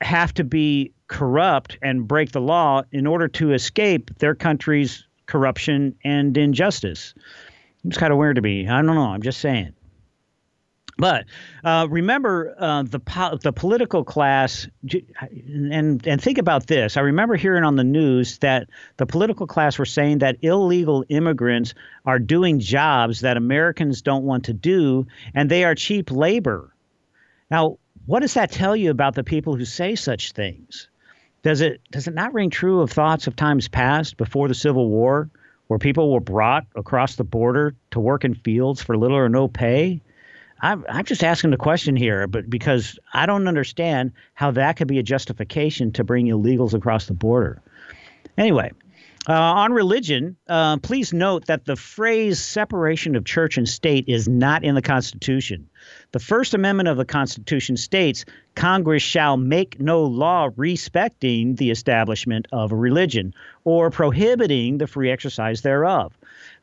have 0.00 0.34
to 0.34 0.42
be 0.42 0.92
corrupt 1.06 1.78
and 1.80 2.08
break 2.08 2.32
the 2.32 2.40
law 2.40 2.82
in 2.90 3.06
order 3.06 3.28
to 3.28 3.52
escape 3.52 4.18
their 4.18 4.34
country's 4.34 5.06
corruption 5.26 5.94
and 6.02 6.36
injustice. 6.36 7.14
It's 7.84 7.98
kind 7.98 8.12
of 8.12 8.18
weird 8.18 8.34
to 8.34 8.42
me. 8.42 8.66
I 8.66 8.82
don't 8.82 8.96
know. 8.96 9.02
I'm 9.02 9.22
just 9.22 9.40
saying. 9.40 9.74
But 10.98 11.26
uh, 11.62 11.86
remember 11.88 12.56
uh, 12.58 12.82
the 12.82 12.98
po- 12.98 13.38
the 13.40 13.52
political 13.52 14.02
class, 14.02 14.66
and 14.90 16.04
and 16.04 16.20
think 16.20 16.38
about 16.38 16.66
this. 16.66 16.96
I 16.96 17.02
remember 17.02 17.36
hearing 17.36 17.62
on 17.62 17.76
the 17.76 17.84
news 17.84 18.38
that 18.38 18.68
the 18.96 19.06
political 19.06 19.46
class 19.46 19.78
were 19.78 19.86
saying 19.86 20.18
that 20.18 20.38
illegal 20.42 21.04
immigrants 21.08 21.74
are 22.04 22.18
doing 22.18 22.58
jobs 22.58 23.20
that 23.20 23.36
Americans 23.36 24.02
don't 24.02 24.24
want 24.24 24.46
to 24.46 24.52
do, 24.52 25.06
and 25.34 25.48
they 25.48 25.62
are 25.62 25.76
cheap 25.76 26.10
labor. 26.10 26.74
Now, 27.48 27.78
what 28.06 28.20
does 28.20 28.34
that 28.34 28.50
tell 28.50 28.74
you 28.74 28.90
about 28.90 29.14
the 29.14 29.22
people 29.22 29.54
who 29.54 29.64
say 29.64 29.94
such 29.94 30.32
things? 30.32 30.88
Does 31.44 31.60
it 31.60 31.80
does 31.92 32.08
it 32.08 32.14
not 32.14 32.34
ring 32.34 32.50
true 32.50 32.80
of 32.80 32.90
thoughts 32.90 33.28
of 33.28 33.36
times 33.36 33.68
past 33.68 34.16
before 34.16 34.48
the 34.48 34.54
Civil 34.54 34.88
War, 34.88 35.30
where 35.68 35.78
people 35.78 36.12
were 36.12 36.18
brought 36.18 36.66
across 36.74 37.14
the 37.14 37.22
border 37.22 37.76
to 37.92 38.00
work 38.00 38.24
in 38.24 38.34
fields 38.34 38.82
for 38.82 38.98
little 38.98 39.16
or 39.16 39.28
no 39.28 39.46
pay? 39.46 40.00
I'm, 40.60 40.84
I'm 40.88 41.04
just 41.04 41.22
asking 41.22 41.50
the 41.50 41.56
question 41.56 41.96
here, 41.96 42.26
but 42.26 42.50
because 42.50 42.98
I 43.12 43.26
don't 43.26 43.46
understand 43.46 44.12
how 44.34 44.50
that 44.52 44.76
could 44.76 44.88
be 44.88 44.98
a 44.98 45.02
justification 45.02 45.92
to 45.92 46.04
bring 46.04 46.26
illegals 46.26 46.74
across 46.74 47.06
the 47.06 47.14
border. 47.14 47.62
Anyway, 48.36 48.72
uh, 49.28 49.32
on 49.34 49.72
religion, 49.72 50.36
uh, 50.48 50.78
please 50.78 51.12
note 51.12 51.46
that 51.46 51.66
the 51.66 51.76
phrase 51.76 52.40
separation 52.40 53.14
of 53.14 53.24
church 53.24 53.58
and 53.58 53.68
state 53.68 54.06
is 54.08 54.26
not 54.26 54.64
in 54.64 54.74
the 54.74 54.82
Constitution. 54.82 55.68
The 56.12 56.18
First 56.18 56.54
Amendment 56.54 56.88
of 56.88 56.96
the 56.96 57.04
Constitution 57.04 57.76
states 57.76 58.24
Congress 58.54 59.02
shall 59.02 59.36
make 59.36 59.78
no 59.78 60.02
law 60.02 60.48
respecting 60.56 61.56
the 61.56 61.70
establishment 61.70 62.48
of 62.52 62.72
a 62.72 62.76
religion 62.76 63.34
or 63.64 63.90
prohibiting 63.90 64.78
the 64.78 64.86
free 64.86 65.10
exercise 65.10 65.60
thereof. 65.60 66.17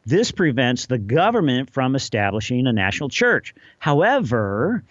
This 0.05 0.31
prevents 0.31 0.85
the 0.85 0.99
government 0.99 1.71
from 1.71 1.95
establishing 1.95 2.67
a 2.67 2.73
national 2.73 3.09
church. 3.09 3.55
However, 3.79 4.83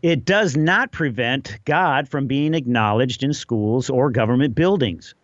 it 0.00 0.24
does 0.24 0.56
not 0.56 0.92
prevent 0.92 1.58
God 1.66 2.08
from 2.08 2.26
being 2.26 2.54
acknowledged 2.54 3.22
in 3.22 3.34
schools 3.34 3.90
or 3.90 4.10
government 4.10 4.54
buildings. 4.54 5.14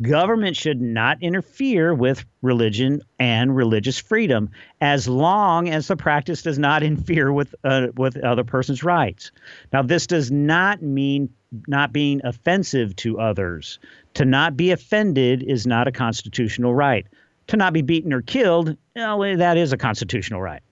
Government 0.00 0.56
should 0.56 0.80
not 0.80 1.22
interfere 1.22 1.92
with 1.92 2.24
religion 2.40 3.02
and 3.18 3.54
religious 3.54 3.98
freedom 3.98 4.50
as 4.80 5.08
long 5.08 5.68
as 5.68 5.88
the 5.88 5.96
practice 5.96 6.40
does 6.42 6.58
not 6.58 6.82
interfere 6.84 7.30
with 7.32 7.54
uh, 7.64 7.88
with 7.96 8.16
other 8.16 8.44
person's 8.44 8.82
rights. 8.82 9.32
Now, 9.72 9.82
this 9.82 10.06
does 10.06 10.30
not 10.30 10.80
mean 10.80 11.30
not 11.66 11.92
being 11.92 12.20
offensive 12.24 12.94
to 12.96 13.18
others. 13.18 13.80
To 14.14 14.24
not 14.24 14.56
be 14.56 14.70
offended 14.70 15.42
is 15.42 15.66
not 15.66 15.88
a 15.88 15.92
constitutional 15.92 16.74
right 16.74 17.06
to 17.48 17.56
not 17.56 17.72
be 17.72 17.82
beaten 17.82 18.12
or 18.12 18.22
killed, 18.22 18.76
well, 18.94 19.36
that 19.36 19.56
is 19.56 19.72
a 19.72 19.76
constitutional 19.76 20.40
right. 20.40 20.62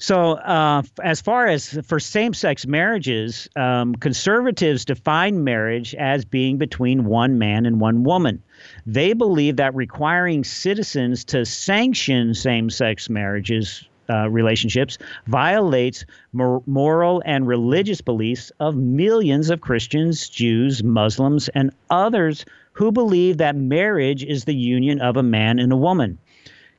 So, 0.00 0.32
uh, 0.32 0.82
as 1.04 1.20
far 1.20 1.46
as 1.46 1.78
for 1.84 2.00
same 2.00 2.32
sex 2.32 2.66
marriages, 2.66 3.50
um, 3.54 3.94
conservatives 3.94 4.86
define 4.86 5.44
marriage 5.44 5.94
as 5.94 6.24
being 6.24 6.56
between 6.56 7.04
one 7.04 7.38
man 7.38 7.66
and 7.66 7.80
one 7.80 8.02
woman. 8.02 8.42
They 8.86 9.12
believe 9.12 9.56
that 9.56 9.74
requiring 9.74 10.42
citizens 10.42 11.22
to 11.26 11.44
sanction 11.44 12.32
same 12.32 12.70
sex 12.70 13.10
marriages. 13.10 13.84
Uh, 14.08 14.28
relationships 14.28 14.98
violates 15.28 16.04
mor- 16.32 16.64
moral 16.66 17.22
and 17.24 17.46
religious 17.46 18.00
beliefs 18.00 18.50
of 18.58 18.74
millions 18.74 19.50
of 19.50 19.60
Christians, 19.60 20.28
Jews, 20.28 20.82
Muslims, 20.82 21.48
and 21.50 21.70
others 21.90 22.44
who 22.72 22.92
believe 22.92 23.38
that 23.38 23.56
marriage 23.56 24.24
is 24.24 24.44
the 24.44 24.54
union 24.54 25.00
of 25.00 25.16
a 25.16 25.22
man 25.22 25.58
and 25.58 25.72
a 25.72 25.76
woman. 25.76 26.18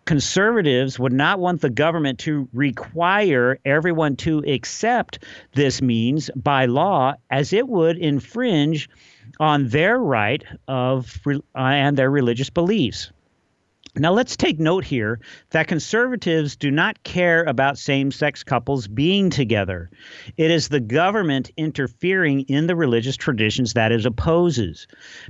Conservatives 0.05 0.97
would 0.97 1.13
not 1.13 1.39
want 1.39 1.61
the 1.61 1.69
government 1.69 2.19
to 2.19 2.49
require 2.53 3.59
everyone 3.65 4.15
to 4.17 4.39
accept 4.39 5.23
this 5.53 5.81
means 5.81 6.29
by 6.35 6.65
law, 6.65 7.13
as 7.29 7.53
it 7.53 7.67
would 7.67 7.97
infringe 7.97 8.89
on 9.39 9.67
their 9.67 9.99
right 9.99 10.43
of 10.67 11.19
uh, 11.27 11.39
and 11.55 11.97
their 11.97 12.09
religious 12.09 12.49
beliefs. 12.49 13.11
Now, 13.97 14.13
let's 14.13 14.37
take 14.37 14.57
note 14.57 14.85
here 14.85 15.19
that 15.49 15.67
conservatives 15.67 16.55
do 16.55 16.71
not 16.71 17.03
care 17.03 17.43
about 17.43 17.77
same 17.77 18.09
sex 18.09 18.41
couples 18.41 18.87
being 18.87 19.29
together. 19.29 19.89
It 20.37 20.49
is 20.49 20.69
the 20.69 20.79
government 20.79 21.51
interfering 21.57 22.41
in 22.43 22.67
the 22.67 22.75
religious 22.75 23.17
traditions 23.17 23.73
that 23.73 23.91
it 23.91 24.05
opposes. 24.05 24.87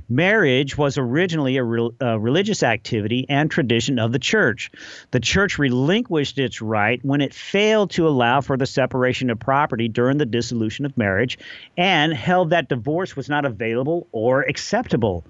Marriage 0.08 0.78
was 0.78 0.96
originally 0.96 1.56
a, 1.56 1.64
re- 1.64 1.90
a 2.00 2.20
religious 2.20 2.62
activity 2.62 3.26
and 3.28 3.50
tradition 3.50 3.98
of 3.98 4.12
the 4.12 4.20
church. 4.20 4.70
The 5.10 5.18
church 5.18 5.58
relinquished 5.58 6.38
its 6.38 6.62
right 6.62 7.04
when 7.04 7.20
it 7.20 7.34
failed 7.34 7.90
to 7.92 8.06
allow 8.06 8.42
for 8.42 8.56
the 8.56 8.66
separation 8.66 9.28
of 9.30 9.40
property 9.40 9.88
during 9.88 10.18
the 10.18 10.26
dissolution 10.26 10.84
of 10.86 10.96
marriage 10.96 11.36
and 11.76 12.14
held 12.14 12.50
that 12.50 12.68
divorce 12.68 13.16
was 13.16 13.28
not 13.28 13.44
available 13.44 14.06
or 14.12 14.42
acceptable. 14.42 15.24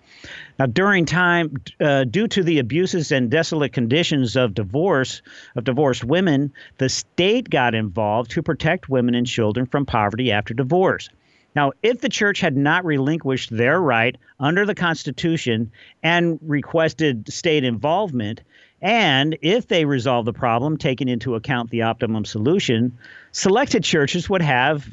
Now, 0.59 0.67
during 0.67 1.07
time, 1.07 1.57
uh, 1.81 2.05
due 2.05 2.29
to 2.29 2.43
the 2.43 2.59
abuses 2.59 3.11
and 3.11 3.22
desolate 3.29 3.73
conditions 3.73 4.37
of 4.37 4.55
divorce 4.55 5.23
of 5.57 5.65
divorced 5.65 6.05
women, 6.05 6.53
the 6.79 6.89
state 6.89 7.51
got 7.51 7.75
involved 7.75 8.31
to 8.33 8.43
protect 8.43 8.89
women 8.89 9.15
and 9.15 9.27
children 9.27 9.67
from 9.67 9.87
poverty 9.87 10.33
after 10.33 10.55
divorce. 10.55 11.09
Now, 11.55 11.73
if 11.83 12.01
the 12.01 12.09
church 12.09 12.41
had 12.41 12.57
not 12.57 12.85
relinquished 12.85 13.51
their 13.51 13.81
right 13.81 14.17
under 14.41 14.65
the 14.65 14.75
Constitution 14.75 15.71
and 16.03 16.39
requested 16.43 17.31
state 17.31 17.65
involvement, 17.65 18.43
and 18.81 19.37
if 19.43 19.69
they 19.69 19.85
resolved 19.85 20.27
the 20.27 20.33
problem, 20.33 20.77
taking 20.77 21.09
into 21.09 21.35
account 21.35 21.71
the 21.71 21.83
optimum 21.83 22.25
solution, 22.25 22.97
selected 23.33 23.85
churches 23.85 24.31
would 24.31 24.43
have 24.43 24.89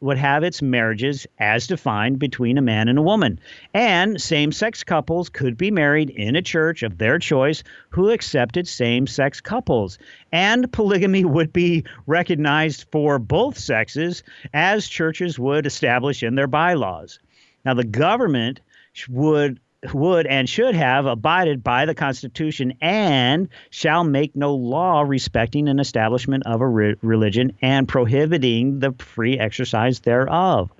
would 0.00 0.18
have 0.18 0.42
its 0.42 0.60
marriages 0.60 1.26
as 1.38 1.66
defined 1.66 2.18
between 2.18 2.58
a 2.58 2.62
man 2.62 2.88
and 2.88 2.98
a 2.98 3.02
woman. 3.02 3.40
And 3.72 4.20
same-sex 4.20 4.84
couples 4.84 5.28
could 5.28 5.56
be 5.56 5.70
married 5.70 6.10
in 6.10 6.36
a 6.36 6.42
church 6.42 6.82
of 6.82 6.98
their 6.98 7.18
choice 7.18 7.62
who 7.90 8.10
accepted 8.10 8.68
same-sex 8.68 9.40
couples. 9.40 9.98
And 10.30 10.70
polygamy 10.72 11.24
would 11.24 11.52
be 11.52 11.84
recognized 12.06 12.86
for 12.92 13.18
both 13.18 13.58
sexes 13.58 14.22
as 14.52 14.88
churches 14.88 15.38
would 15.38 15.64
establish 15.66 16.22
in 16.22 16.34
their 16.34 16.46
bylaws. 16.46 17.18
Now 17.64 17.74
the 17.74 17.84
government 17.84 18.60
would 19.08 19.58
would 19.92 20.26
and 20.26 20.48
should 20.48 20.74
have 20.74 21.06
abided 21.06 21.64
by 21.64 21.86
the 21.86 21.94
Constitution 21.94 22.74
and 22.80 23.48
shall 23.70 24.04
make 24.04 24.36
no 24.36 24.54
law 24.54 25.02
respecting 25.02 25.68
an 25.68 25.80
establishment 25.80 26.44
of 26.46 26.60
a 26.60 26.68
re- 26.68 26.94
religion 27.02 27.52
and 27.60 27.88
prohibiting 27.88 28.78
the 28.78 28.92
free 28.92 29.38
exercise 29.38 30.00
thereof. 30.00 30.70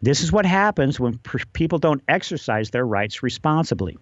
This 0.00 0.22
is 0.22 0.30
what 0.30 0.46
happens 0.46 1.00
when 1.00 1.18
pr- 1.18 1.38
people 1.52 1.78
don't 1.78 2.02
exercise 2.06 2.70
their 2.70 2.86
rights 2.86 3.22
responsibly. 3.22 3.98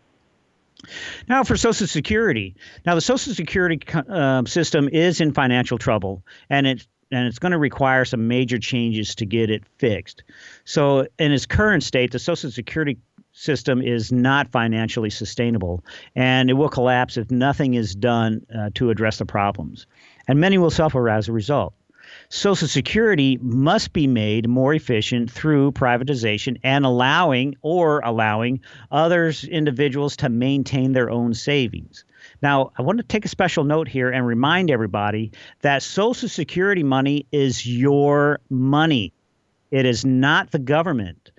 Now, 1.27 1.43
for 1.43 1.57
Social 1.57 1.87
Security. 1.87 2.55
Now, 2.85 2.95
the 2.95 3.01
Social 3.01 3.33
Security 3.33 3.81
uh, 3.95 4.45
system 4.45 4.91
is 4.91 5.23
in 5.23 5.33
financial 5.33 5.79
trouble, 5.79 6.23
and 6.51 6.67
it 6.67 6.87
and 7.13 7.29
it's 7.29 7.39
going 7.39 7.53
to 7.53 7.59
require 7.59 8.05
some 8.05 8.27
major 8.27 8.59
changes 8.59 9.15
to 9.15 9.25
get 9.25 9.49
it 9.49 9.63
fixed. 9.79 10.25
So, 10.65 11.07
in 11.19 11.33
its 11.33 11.47
current 11.47 11.83
state, 11.83 12.11
the 12.11 12.19
Social 12.19 12.51
Security 12.51 12.99
system 13.37 13.83
is 13.83 14.11
not 14.11 14.49
financially 14.49 15.11
sustainable, 15.11 15.85
and 16.15 16.49
it 16.49 16.55
will 16.55 16.71
collapse 16.71 17.17
if 17.17 17.31
nothing 17.31 17.75
is 17.75 17.95
done 17.95 18.47
uh, 18.53 18.71
to 18.75 18.91
address 18.91 19.19
the 19.19 19.27
problems. 19.27 19.87
And 20.27 20.41
many 20.41 20.59
will 20.59 20.71
suffer 20.71 21.09
as 21.09 21.29
a 21.29 21.33
result. 21.33 21.75
Social 22.29 22.67
Security 22.67 23.39
must 23.41 23.93
be 23.93 24.07
made 24.07 24.49
more 24.49 24.73
efficient 24.73 25.31
through 25.31 25.73
privatization 25.73 26.59
and 26.63 26.87
allowing 26.87 27.57
or 27.63 28.01
allowing 28.01 28.61
others 28.91 29.45
individuals 29.45 30.17
to 30.17 30.29
maintain 30.29 30.93
their 30.93 31.11
own 31.11 31.35
savings. 31.35 32.05
Now, 32.43 32.73
I 32.79 32.83
want 32.83 32.99
to 32.99 33.05
take 33.05 33.25
a 33.25 33.29
special 33.29 33.65
note 33.65 33.89
here 33.89 34.11
and 34.11 34.27
remind 34.27 34.71
everybody 34.71 35.33
that 35.61 35.83
Social 35.83 36.29
Security 36.29 36.83
money 36.83 37.27
is 37.33 37.67
your 37.67 38.41
money. 38.49 39.13
It 39.71 39.85
is 39.85 40.05
not 40.05 40.53
the 40.53 40.59
government. 40.59 41.33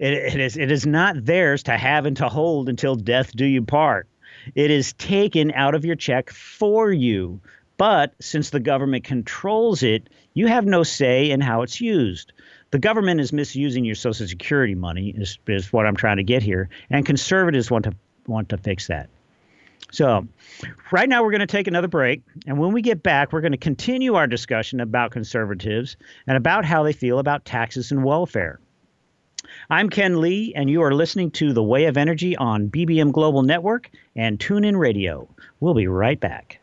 It, 0.00 0.14
it 0.14 0.40
is 0.40 0.56
it 0.56 0.72
is 0.72 0.86
not 0.86 1.24
theirs 1.24 1.64
to 1.64 1.76
have 1.76 2.06
and 2.06 2.16
to 2.16 2.28
hold 2.28 2.68
until 2.68 2.96
death 2.96 3.36
do 3.36 3.44
you 3.44 3.62
part. 3.62 4.08
It 4.54 4.70
is 4.70 4.94
taken 4.94 5.52
out 5.52 5.74
of 5.74 5.84
your 5.84 5.96
check 5.96 6.30
for 6.30 6.90
you. 6.90 7.40
But 7.76 8.14
since 8.20 8.50
the 8.50 8.60
government 8.60 9.04
controls 9.04 9.82
it, 9.82 10.08
you 10.34 10.46
have 10.46 10.66
no 10.66 10.82
say 10.82 11.30
in 11.30 11.40
how 11.40 11.62
it's 11.62 11.80
used. 11.80 12.32
The 12.70 12.78
government 12.78 13.20
is 13.20 13.32
misusing 13.32 13.84
your 13.84 13.94
Social 13.94 14.26
Security 14.26 14.74
money, 14.74 15.14
is, 15.16 15.38
is 15.46 15.72
what 15.72 15.86
I'm 15.86 15.96
trying 15.96 16.18
to 16.18 16.22
get 16.22 16.42
here, 16.42 16.68
and 16.88 17.04
conservatives 17.04 17.70
want 17.70 17.84
to 17.84 17.94
want 18.26 18.50
to 18.50 18.58
fix 18.58 18.86
that. 18.86 19.08
So, 19.92 20.26
right 20.92 21.08
now 21.08 21.22
we're 21.22 21.32
going 21.32 21.40
to 21.40 21.46
take 21.46 21.66
another 21.66 21.88
break, 21.88 22.22
and 22.46 22.58
when 22.58 22.72
we 22.72 22.80
get 22.80 23.02
back, 23.02 23.32
we're 23.32 23.40
going 23.40 23.52
to 23.52 23.58
continue 23.58 24.14
our 24.14 24.26
discussion 24.26 24.80
about 24.80 25.10
conservatives 25.10 25.96
and 26.26 26.36
about 26.36 26.64
how 26.64 26.84
they 26.84 26.92
feel 26.92 27.18
about 27.18 27.44
taxes 27.44 27.90
and 27.90 28.04
welfare. 28.04 28.60
I'm 29.68 29.90
Ken 29.90 30.20
Lee, 30.20 30.52
and 30.54 30.68
you 30.68 30.82
are 30.82 30.94
listening 30.94 31.30
to 31.32 31.52
The 31.52 31.62
Way 31.62 31.84
of 31.84 31.96
Energy 31.96 32.36
on 32.36 32.68
BBM 32.68 33.12
Global 33.12 33.42
Network 33.42 33.90
and 34.16 34.38
TuneIn 34.38 34.78
Radio. 34.78 35.28
We'll 35.60 35.74
be 35.74 35.86
right 35.86 36.18
back. 36.18 36.60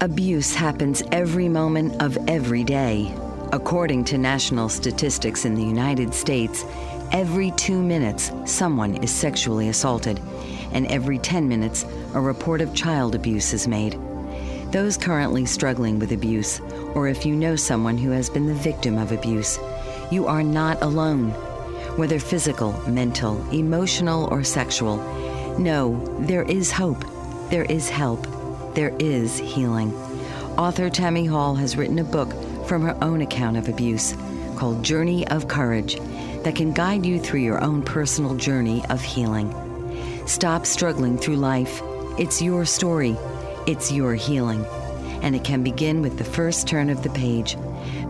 Abuse 0.00 0.54
happens 0.54 1.02
every 1.10 1.48
moment 1.48 2.00
of 2.00 2.16
every 2.28 2.62
day. 2.62 3.12
According 3.52 4.04
to 4.04 4.18
national 4.18 4.68
statistics 4.68 5.44
in 5.44 5.54
the 5.54 5.64
United 5.64 6.14
States, 6.14 6.64
every 7.10 7.50
two 7.52 7.82
minutes 7.82 8.30
someone 8.44 8.96
is 9.02 9.10
sexually 9.10 9.68
assaulted, 9.68 10.20
and 10.72 10.86
every 10.86 11.18
10 11.18 11.48
minutes 11.48 11.84
a 12.14 12.20
report 12.20 12.60
of 12.60 12.74
child 12.74 13.14
abuse 13.14 13.52
is 13.52 13.66
made. 13.66 13.98
Those 14.70 14.96
currently 14.96 15.46
struggling 15.46 15.98
with 15.98 16.12
abuse, 16.12 16.60
or 16.94 17.08
if 17.08 17.24
you 17.24 17.34
know 17.34 17.56
someone 17.56 17.98
who 17.98 18.10
has 18.10 18.30
been 18.30 18.46
the 18.46 18.54
victim 18.54 18.98
of 18.98 19.10
abuse, 19.10 19.58
you 20.10 20.26
are 20.26 20.42
not 20.42 20.80
alone 20.82 21.34
whether 21.98 22.18
physical, 22.20 22.72
mental, 22.88 23.44
emotional, 23.50 24.28
or 24.30 24.44
sexual. 24.44 24.98
No, 25.58 26.00
there 26.20 26.44
is 26.44 26.70
hope. 26.70 27.04
There 27.50 27.64
is 27.64 27.88
help. 27.88 28.24
There 28.74 28.94
is 29.00 29.36
healing. 29.36 29.92
Author 30.56 30.90
Tammy 30.90 31.26
Hall 31.26 31.56
has 31.56 31.76
written 31.76 31.98
a 31.98 32.04
book 32.04 32.32
from 32.68 32.82
her 32.82 32.96
own 33.02 33.20
account 33.20 33.56
of 33.56 33.68
abuse 33.68 34.14
called 34.54 34.84
Journey 34.84 35.26
of 35.26 35.48
Courage 35.48 35.96
that 36.44 36.54
can 36.54 36.72
guide 36.72 37.04
you 37.04 37.18
through 37.18 37.40
your 37.40 37.60
own 37.64 37.82
personal 37.82 38.36
journey 38.36 38.84
of 38.90 39.02
healing. 39.02 39.52
Stop 40.24 40.66
struggling 40.66 41.18
through 41.18 41.38
life. 41.38 41.82
It's 42.16 42.40
your 42.40 42.64
story. 42.64 43.16
It's 43.66 43.90
your 43.90 44.14
healing. 44.14 44.64
And 45.22 45.34
it 45.34 45.42
can 45.42 45.64
begin 45.64 46.00
with 46.00 46.16
the 46.16 46.22
first 46.22 46.68
turn 46.68 46.90
of 46.90 47.02
the 47.02 47.10
page. 47.10 47.56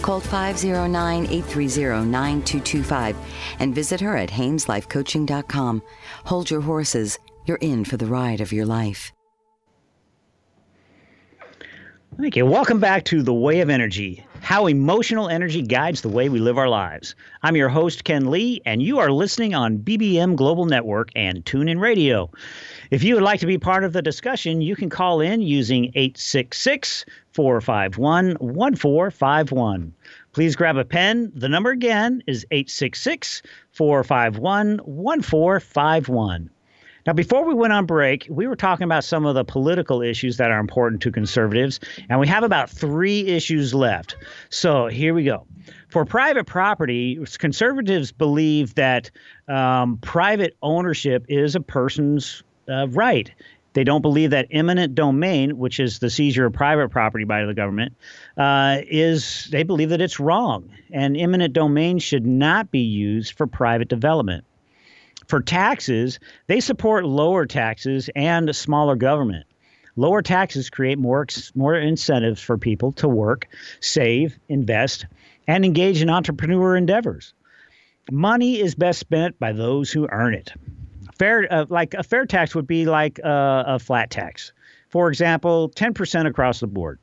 Call 0.00 0.18
509 0.18 1.26
830 1.26 2.06
9225 2.08 3.14
and 3.58 3.74
visit 3.74 4.00
her 4.00 4.16
at 4.16 4.30
HamesLifeCoaching.com. 4.30 5.82
Hold 6.24 6.50
your 6.50 6.62
horses. 6.62 7.18
You're 7.44 7.58
in 7.58 7.84
for 7.84 7.98
the 7.98 8.06
ride 8.06 8.40
of 8.40 8.54
your 8.54 8.64
life. 8.64 9.12
Thank 12.18 12.36
you. 12.36 12.46
Welcome 12.46 12.80
back 12.80 13.04
to 13.06 13.22
The 13.22 13.34
Way 13.34 13.60
of 13.60 13.68
Energy, 13.68 14.24
how 14.42 14.66
emotional 14.66 15.28
energy 15.28 15.62
guides 15.62 16.00
the 16.00 16.08
way 16.08 16.28
we 16.28 16.38
live 16.38 16.58
our 16.58 16.68
lives. 16.68 17.14
I'm 17.42 17.56
your 17.56 17.68
host, 17.68 18.04
Ken 18.04 18.30
Lee, 18.30 18.60
and 18.64 18.82
you 18.82 18.98
are 18.98 19.10
listening 19.10 19.54
on 19.54 19.78
BBM 19.78 20.36
Global 20.36 20.66
Network 20.66 21.10
and 21.14 21.44
TuneIn 21.44 21.80
Radio. 21.80 22.30
If 22.90 23.02
you 23.04 23.14
would 23.14 23.22
like 23.22 23.40
to 23.40 23.46
be 23.46 23.58
part 23.58 23.84
of 23.84 23.92
the 23.92 24.02
discussion, 24.02 24.60
you 24.60 24.74
can 24.74 24.90
call 24.90 25.20
in 25.20 25.42
using 25.42 25.86
866 25.94 27.04
451 27.32 28.34
1451. 28.40 29.94
Please 30.32 30.56
grab 30.56 30.76
a 30.76 30.84
pen. 30.84 31.30
The 31.34 31.48
number 31.48 31.70
again 31.70 32.22
is 32.26 32.46
866 32.50 33.42
451 33.72 34.78
1451. 34.78 36.50
Now, 37.10 37.14
before 37.14 37.44
we 37.44 37.54
went 37.54 37.72
on 37.72 37.86
break, 37.86 38.28
we 38.30 38.46
were 38.46 38.54
talking 38.54 38.84
about 38.84 39.02
some 39.02 39.26
of 39.26 39.34
the 39.34 39.42
political 39.42 40.00
issues 40.00 40.36
that 40.36 40.52
are 40.52 40.60
important 40.60 41.02
to 41.02 41.10
conservatives, 41.10 41.80
and 42.08 42.20
we 42.20 42.28
have 42.28 42.44
about 42.44 42.70
three 42.70 43.26
issues 43.26 43.74
left. 43.74 44.14
So 44.48 44.86
here 44.86 45.12
we 45.12 45.24
go. 45.24 45.44
For 45.88 46.04
private 46.04 46.46
property, 46.46 47.18
conservatives 47.36 48.12
believe 48.12 48.76
that 48.76 49.10
um, 49.48 49.96
private 49.96 50.56
ownership 50.62 51.24
is 51.28 51.56
a 51.56 51.60
person's 51.60 52.44
uh, 52.68 52.86
right. 52.86 53.28
They 53.72 53.82
don't 53.82 54.02
believe 54.02 54.30
that 54.30 54.46
eminent 54.52 54.94
domain, 54.94 55.58
which 55.58 55.80
is 55.80 55.98
the 55.98 56.10
seizure 56.10 56.46
of 56.46 56.52
private 56.52 56.90
property 56.90 57.24
by 57.24 57.44
the 57.44 57.54
government, 57.54 57.92
uh, 58.36 58.82
is 58.88 59.48
they 59.50 59.64
believe 59.64 59.88
that 59.88 60.00
it's 60.00 60.20
wrong, 60.20 60.70
and 60.92 61.16
eminent 61.16 61.54
domain 61.54 61.98
should 61.98 62.24
not 62.24 62.70
be 62.70 62.82
used 62.82 63.36
for 63.36 63.48
private 63.48 63.88
development. 63.88 64.44
For 65.30 65.40
taxes, 65.40 66.18
they 66.48 66.58
support 66.58 67.04
lower 67.04 67.46
taxes 67.46 68.10
and 68.16 68.50
a 68.50 68.52
smaller 68.52 68.96
government. 68.96 69.46
Lower 69.94 70.22
taxes 70.22 70.70
create 70.70 70.98
more 70.98 71.24
more 71.54 71.76
incentives 71.76 72.42
for 72.42 72.58
people 72.58 72.90
to 72.94 73.06
work, 73.06 73.46
save, 73.78 74.36
invest, 74.48 75.06
and 75.46 75.64
engage 75.64 76.02
in 76.02 76.10
entrepreneur 76.10 76.74
endeavors. 76.74 77.32
Money 78.10 78.58
is 78.58 78.74
best 78.74 78.98
spent 78.98 79.38
by 79.38 79.52
those 79.52 79.92
who 79.92 80.08
earn 80.10 80.34
it. 80.34 80.52
Fair, 81.16 81.46
uh, 81.48 81.66
like 81.68 81.94
a 81.94 82.02
fair 82.02 82.26
tax 82.26 82.56
would 82.56 82.66
be 82.66 82.86
like 82.86 83.20
uh, 83.22 83.62
a 83.68 83.78
flat 83.78 84.10
tax. 84.10 84.52
For 84.88 85.08
example, 85.08 85.70
10% 85.76 86.26
across 86.26 86.58
the 86.58 86.66
board. 86.66 86.98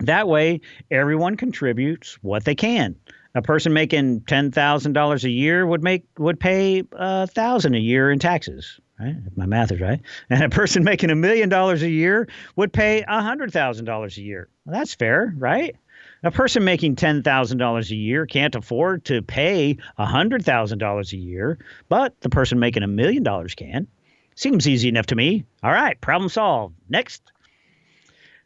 That 0.00 0.28
way, 0.28 0.60
everyone 0.90 1.38
contributes 1.38 2.18
what 2.20 2.44
they 2.44 2.54
can 2.54 2.96
a 3.38 3.42
person 3.42 3.72
making 3.72 4.22
ten 4.22 4.50
thousand 4.50 4.94
dollars 4.94 5.24
a 5.24 5.30
year 5.30 5.64
would 5.64 5.82
make 5.82 6.04
would 6.18 6.40
pay 6.40 6.82
a 6.92 7.26
thousand 7.28 7.74
a 7.74 7.78
year 7.78 8.10
in 8.10 8.18
taxes. 8.18 8.80
Right, 8.98 9.14
if 9.26 9.36
my 9.36 9.46
math 9.46 9.70
is 9.70 9.80
right, 9.80 10.00
and 10.30 10.42
a 10.42 10.48
person 10.48 10.82
making 10.82 11.10
a 11.10 11.14
million 11.14 11.48
dollars 11.48 11.82
a 11.82 11.88
year 11.88 12.28
would 12.56 12.72
pay 12.72 13.04
a 13.06 13.22
hundred 13.22 13.52
thousand 13.52 13.84
dollars 13.84 14.18
a 14.18 14.22
year. 14.22 14.48
Well, 14.66 14.76
that's 14.76 14.94
fair, 14.94 15.32
right? 15.38 15.76
A 16.24 16.32
person 16.32 16.64
making 16.64 16.96
ten 16.96 17.22
thousand 17.22 17.58
dollars 17.58 17.92
a 17.92 17.96
year 17.96 18.26
can't 18.26 18.56
afford 18.56 19.04
to 19.04 19.22
pay 19.22 19.78
a 19.98 20.04
hundred 20.04 20.44
thousand 20.44 20.78
dollars 20.78 21.12
a 21.12 21.16
year, 21.16 21.58
but 21.88 22.20
the 22.20 22.30
person 22.30 22.58
making 22.58 22.82
a 22.82 22.88
million 22.88 23.22
dollars 23.22 23.54
can. 23.54 23.86
Seems 24.34 24.66
easy 24.66 24.88
enough 24.88 25.06
to 25.06 25.16
me. 25.16 25.44
All 25.62 25.72
right, 25.72 26.00
problem 26.00 26.28
solved. 26.28 26.74
Next. 26.88 27.22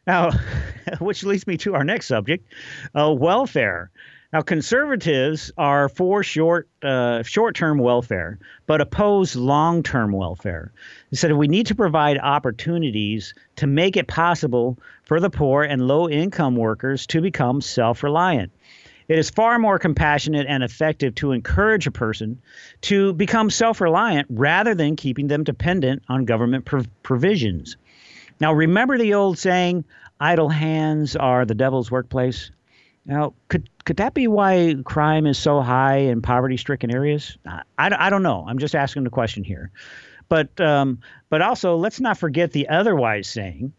Now, 0.05 0.31
which 0.99 1.23
leads 1.23 1.47
me 1.47 1.57
to 1.57 1.73
our 1.73 1.83
next 1.83 2.07
subject, 2.07 2.47
uh, 2.93 3.11
welfare. 3.11 3.89
Now, 4.33 4.41
conservatives 4.41 5.51
are 5.59 5.87
for 5.89 6.23
short 6.23 6.67
uh, 6.81 7.21
short-term 7.21 7.77
welfare, 7.77 8.39
but 8.65 8.81
oppose 8.81 9.35
long-term 9.35 10.11
welfare. 10.11 10.71
They 11.11 11.17
said 11.17 11.31
we 11.33 11.47
need 11.47 11.67
to 11.67 11.75
provide 11.75 12.17
opportunities 12.17 13.35
to 13.57 13.67
make 13.67 13.95
it 13.95 14.07
possible 14.07 14.79
for 15.03 15.19
the 15.19 15.29
poor 15.29 15.61
and 15.61 15.87
low-income 15.87 16.55
workers 16.55 17.05
to 17.07 17.21
become 17.21 17.61
self-reliant. 17.61 18.51
It 19.07 19.19
is 19.19 19.29
far 19.29 19.59
more 19.59 19.77
compassionate 19.77 20.47
and 20.49 20.63
effective 20.63 21.13
to 21.15 21.31
encourage 21.31 21.85
a 21.85 21.91
person 21.91 22.41
to 22.81 23.13
become 23.13 23.51
self-reliant 23.51 24.25
rather 24.31 24.73
than 24.73 24.95
keeping 24.95 25.27
them 25.27 25.43
dependent 25.43 26.01
on 26.09 26.25
government 26.25 26.65
prov- 26.65 26.89
provisions. 27.03 27.77
Now, 28.39 28.53
remember 28.53 28.97
the 28.97 29.13
old 29.13 29.37
saying, 29.37 29.85
"Idle 30.19 30.49
hands 30.49 31.15
are 31.15 31.45
the 31.45 31.53
devil's 31.53 31.91
workplace." 31.91 32.49
Now, 33.05 33.33
could 33.49 33.69
could 33.83 33.97
that 33.97 34.13
be 34.13 34.27
why 34.27 34.75
crime 34.85 35.25
is 35.25 35.37
so 35.37 35.61
high 35.61 35.97
in 35.97 36.21
poverty-stricken 36.21 36.93
areas? 36.93 37.37
I, 37.45 37.63
I, 37.77 38.09
don't 38.09 38.23
know. 38.23 38.45
I'm 38.47 38.59
just 38.59 38.75
asking 38.75 39.03
the 39.03 39.09
question 39.09 39.43
here. 39.43 39.71
But 40.29 40.59
um, 40.61 40.99
but 41.29 41.41
also, 41.41 41.75
let's 41.75 41.99
not 41.99 42.17
forget 42.17 42.53
the 42.53 42.69
otherwise 42.69 43.27
saying: 43.27 43.73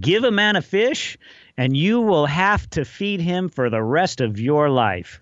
"Give 0.00 0.24
a 0.24 0.30
man 0.30 0.56
a 0.56 0.62
fish, 0.62 1.18
and 1.58 1.76
you 1.76 2.00
will 2.00 2.24
have 2.24 2.68
to 2.70 2.86
feed 2.86 3.20
him 3.20 3.50
for 3.50 3.68
the 3.68 3.82
rest 3.82 4.22
of 4.22 4.40
your 4.40 4.70
life. 4.70 5.20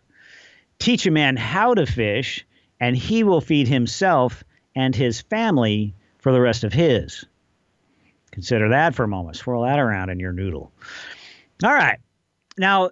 Teach 0.79 1.07
a 1.07 1.11
man 1.11 1.37
how 1.37 1.75
to 1.75 1.87
fish, 1.87 2.47
and 2.79 2.97
he 2.97 3.25
will 3.25 3.41
feed 3.41 3.67
himself 3.67 4.45
and 4.77 4.95
his 4.95 5.21
family 5.21 5.93
for 6.19 6.31
the 6.31 6.41
rest 6.41 6.63
of 6.63 6.73
his." 6.73 7.25
Consider 8.31 8.69
that 8.71 8.95
for 8.95 9.03
a 9.03 9.09
moment. 9.09 9.37
Swirl 9.37 9.65
that 9.65 9.81
around 9.81 10.09
in 10.09 10.21
your 10.21 10.33
noodle. 10.33 10.73
All 11.65 11.75
right 11.75 11.99
now 12.59 12.91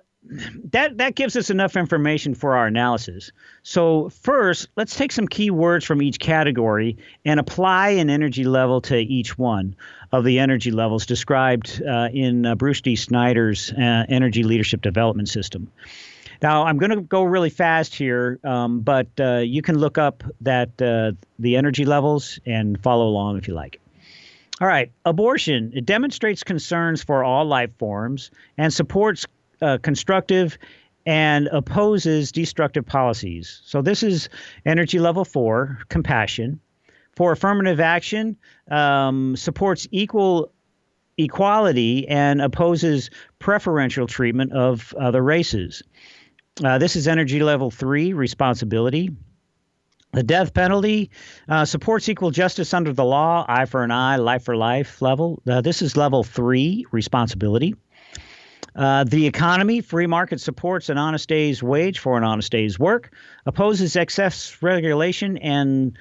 that 0.65 0.99
that 0.99 1.15
gives 1.15 1.37
us 1.37 1.51
enough 1.51 1.77
information 1.77 2.35
for 2.35 2.57
our 2.57 2.67
analysis. 2.67 3.33
So 3.63 4.11
first, 4.11 4.69
let's 4.77 4.95
take 4.95 5.13
some 5.13 5.27
key 5.27 5.51
words 5.51 5.85
from 5.85 6.03
each 6.03 6.19
category 6.19 6.99
and 7.25 7.41
apply 7.41 7.91
an 7.91 8.11
energy 8.11 8.45
level 8.45 8.81
to 8.83 8.99
each 8.99 9.39
one 9.39 9.77
of 10.13 10.25
the 10.25 10.39
energy 10.39 10.71
levels 10.71 11.07
described 11.07 11.83
uh, 11.83 12.09
in 12.13 12.45
uh, 12.45 12.55
Bruce 12.55 12.81
D. 12.81 12.97
Schneider's 12.97 13.73
uh, 13.73 14.05
Energy 14.09 14.43
Leadership 14.43 14.83
Development 14.83 15.29
System. 15.29 15.71
Now, 16.43 16.65
I'm 16.65 16.79
going 16.79 16.91
to 16.91 17.03
go 17.03 17.23
really 17.23 17.51
fast 17.51 17.95
here, 17.95 18.39
um, 18.45 18.81
but 18.81 19.09
uh, 19.21 19.39
you 19.39 19.61
can 19.61 19.79
look 19.79 19.99
up 19.99 20.25
that 20.41 20.81
uh, 20.81 21.13
the 21.39 21.57
energy 21.57 21.85
levels 21.85 22.41
and 22.47 22.83
follow 22.83 23.07
along 23.07 23.37
if 23.37 23.47
you 23.47 23.55
like. 23.55 23.79
All 24.61 24.69
right, 24.69 24.91
abortion. 25.05 25.73
It 25.75 25.87
demonstrates 25.87 26.43
concerns 26.43 27.03
for 27.03 27.25
all 27.25 27.47
life 27.47 27.71
forms 27.79 28.31
and 28.59 28.73
supports 28.73 29.27
uh, 29.63 29.79
constructive 29.83 30.59
and 31.07 31.49
opposes 31.49 32.33
destructive 32.33 32.85
policies. 32.87 33.63
So 33.65 33.83
this 33.83 34.03
is 34.03 34.29
energy 34.67 34.99
level 34.99 35.25
four, 35.25 35.79
compassion. 35.89 36.61
For 37.17 37.33
affirmative 37.33 37.81
action, 37.81 38.37
um, 38.71 39.37
supports 39.37 39.89
equal 39.91 40.53
equality 41.19 42.09
and 42.09 42.41
opposes 42.41 43.11
preferential 43.39 44.07
treatment 44.07 44.53
of 44.53 44.95
other 44.99 45.23
races. 45.23 45.83
Uh, 46.65 46.79
this 46.79 46.97
is 46.97 47.09
energy 47.09 47.41
level 47.41 47.71
three, 47.71 48.13
responsibility. 48.13 49.11
The 50.13 50.23
death 50.23 50.55
penalty 50.55 51.11
uh, 51.49 51.65
supports 51.65 52.09
equal 52.09 52.31
justice 52.31 52.75
under 52.75 52.93
the 52.93 53.05
law, 53.05 53.45
eye 53.49 53.67
for 53.67 53.85
an 53.85 53.93
eye, 53.93 54.17
life 54.17 54.45
for 54.45 54.57
life 54.57 55.01
level. 55.01 55.41
Uh, 55.49 55.61
this 55.61 55.83
is 55.83 55.97
level 55.97 56.25
three, 56.25 56.85
responsibility. 56.91 57.77
Uh, 58.77 59.05
the 59.05 59.27
economy, 59.27 59.81
free 59.81 60.07
market 60.07 60.41
supports 60.41 60.89
an 60.89 60.99
honest 60.99 61.29
day's 61.29 61.63
wage 61.63 61.99
for 61.99 62.17
an 62.17 62.25
honest 62.25 62.53
day's 62.53 62.79
work, 62.79 63.13
opposes 63.47 63.97
excess 63.97 64.63
regulation 64.63 65.37
and 65.39 65.97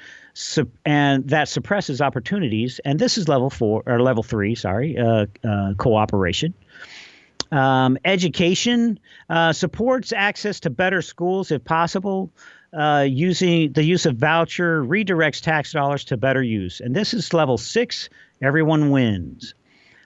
and 0.85 1.27
that 1.27 1.49
suppresses 1.49 2.01
opportunities. 2.01 2.79
And 2.85 2.99
this 2.99 3.17
is 3.17 3.27
level 3.27 3.49
four 3.49 3.83
or 3.85 4.01
level 4.01 4.23
three, 4.23 4.55
sorry, 4.55 4.97
uh, 4.97 5.25
uh, 5.43 5.73
cooperation. 5.77 6.53
Um, 7.51 7.97
education 8.05 8.99
uh, 9.29 9.53
supports 9.53 10.13
access 10.13 10.59
to 10.61 10.69
better 10.69 11.01
schools 11.01 11.51
if 11.51 11.63
possible. 11.63 12.31
Uh, 12.71 13.03
using 13.09 13.73
the 13.73 13.83
use 13.83 14.05
of 14.05 14.15
voucher 14.17 14.83
redirects 14.83 15.41
tax 15.41 15.71
dollars 15.71 16.03
to 16.03 16.17
better 16.17 16.43
use. 16.43 16.79
And 16.79 16.95
this 16.95 17.15
is 17.15 17.33
level 17.33 17.57
six. 17.57 18.09
Everyone 18.43 18.91
wins. 18.91 19.55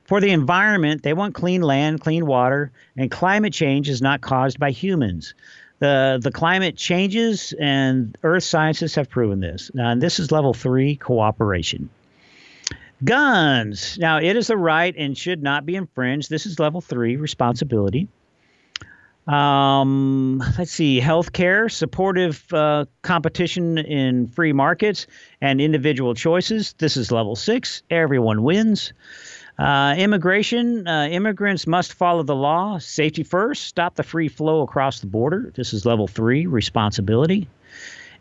For 0.05 0.19
the 0.19 0.31
environment, 0.31 1.03
they 1.03 1.13
want 1.13 1.33
clean 1.33 1.61
land, 1.61 2.01
clean 2.01 2.25
water, 2.25 2.71
and 2.97 3.09
climate 3.09 3.53
change 3.53 3.89
is 3.89 4.01
not 4.01 4.21
caused 4.21 4.59
by 4.59 4.71
humans. 4.71 5.33
The, 5.79 6.19
the 6.21 6.31
climate 6.31 6.77
changes, 6.77 7.53
and 7.59 8.17
earth 8.23 8.43
scientists 8.43 8.95
have 8.95 9.09
proven 9.09 9.39
this. 9.39 9.71
Now, 9.73 9.91
and 9.91 10.01
this 10.01 10.19
is 10.19 10.31
level 10.31 10.53
three 10.53 10.95
cooperation. 10.95 11.89
Guns. 13.03 13.97
Now, 13.97 14.19
it 14.19 14.35
is 14.35 14.49
a 14.49 14.57
right 14.57 14.93
and 14.97 15.17
should 15.17 15.43
not 15.43 15.65
be 15.65 15.75
infringed. 15.75 16.29
This 16.29 16.45
is 16.45 16.59
level 16.59 16.79
three 16.79 17.15
responsibility. 17.17 18.07
Um, 19.27 20.39
let's 20.57 20.71
see, 20.71 20.99
healthcare, 20.99 21.71
supportive 21.71 22.45
uh, 22.53 22.85
competition 23.03 23.77
in 23.77 24.27
free 24.27 24.51
markets 24.51 25.07
and 25.39 25.61
individual 25.61 26.13
choices. 26.13 26.73
This 26.77 26.97
is 26.97 27.11
level 27.11 27.35
six. 27.35 27.83
Everyone 27.89 28.43
wins. 28.43 28.91
Uh, 29.57 29.93
immigration, 29.97 30.87
uh, 30.87 31.07
immigrants 31.11 31.67
must 31.67 31.93
follow 31.93 32.23
the 32.23 32.35
law. 32.35 32.79
Safety 32.79 33.23
first, 33.23 33.65
stop 33.65 33.95
the 33.95 34.03
free 34.03 34.27
flow 34.27 34.61
across 34.61 34.99
the 34.99 35.07
border. 35.07 35.51
This 35.55 35.73
is 35.73 35.85
level 35.85 36.07
three, 36.07 36.47
responsibility. 36.47 37.47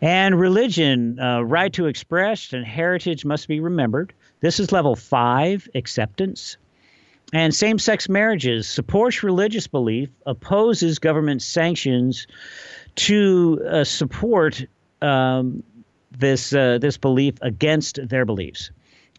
And 0.02 0.38
religion, 0.38 1.18
uh, 1.18 1.40
right 1.42 1.72
to 1.74 1.86
express 1.86 2.52
and 2.52 2.66
heritage 2.66 3.24
must 3.24 3.48
be 3.48 3.60
remembered. 3.60 4.12
This 4.40 4.60
is 4.60 4.72
level 4.72 4.96
five, 4.96 5.68
acceptance. 5.74 6.56
And 7.32 7.54
same 7.54 7.78
sex 7.78 8.08
marriages 8.08 8.68
supports 8.68 9.22
religious 9.22 9.66
belief, 9.66 10.10
opposes 10.26 10.98
government 10.98 11.40
sanctions 11.40 12.26
to 12.96 13.62
uh, 13.66 13.84
support 13.84 14.66
um, 15.00 15.62
this, 16.10 16.52
uh, 16.52 16.76
this 16.78 16.98
belief 16.98 17.36
against 17.40 18.06
their 18.06 18.26
beliefs. 18.26 18.70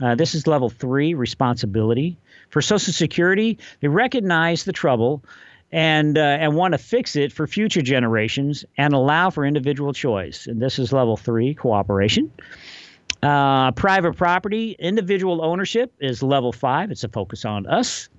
Uh, 0.01 0.15
this 0.15 0.35
is 0.35 0.47
level 0.47 0.69
three, 0.69 1.13
responsibility. 1.13 2.17
For 2.49 2.61
Social 2.61 2.93
Security, 2.93 3.57
they 3.79 3.87
recognize 3.87 4.63
the 4.63 4.73
trouble 4.73 5.23
and 5.71 6.17
uh, 6.17 6.21
and 6.21 6.55
want 6.55 6.73
to 6.73 6.77
fix 6.77 7.15
it 7.15 7.31
for 7.31 7.47
future 7.47 7.81
generations 7.81 8.63
and 8.77 8.93
allow 8.93 9.29
for 9.29 9.45
individual 9.45 9.93
choice. 9.93 10.47
And 10.47 10.61
this 10.61 10.77
is 10.79 10.93
level 10.93 11.17
three, 11.17 11.53
cooperation. 11.53 12.31
Uh, 13.23 13.71
private 13.71 14.17
property, 14.17 14.75
individual 14.77 15.43
ownership 15.43 15.93
is 15.99 16.21
level 16.21 16.51
five. 16.51 16.91
It's 16.91 17.03
a 17.03 17.09
focus 17.09 17.45
on 17.45 17.65
us. 17.65 18.09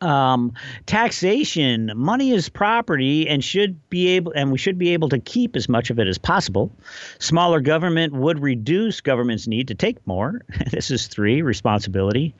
Um, 0.00 0.52
taxation 0.86 1.92
money 1.94 2.32
is 2.32 2.48
property 2.48 3.28
and 3.28 3.42
should 3.42 3.88
be 3.90 4.08
able 4.08 4.32
and 4.32 4.52
we 4.52 4.58
should 4.58 4.78
be 4.78 4.90
able 4.90 5.08
to 5.08 5.18
keep 5.18 5.56
as 5.56 5.68
much 5.68 5.90
of 5.90 5.98
it 5.98 6.06
as 6.06 6.18
possible. 6.18 6.70
Smaller 7.18 7.60
government 7.60 8.12
would 8.12 8.40
reduce 8.40 9.00
government's 9.00 9.46
need 9.46 9.68
to 9.68 9.74
take 9.74 10.04
more. 10.06 10.42
This 10.78 10.90
is 10.90 11.06
three 11.06 11.42
responsibility. 11.42 12.34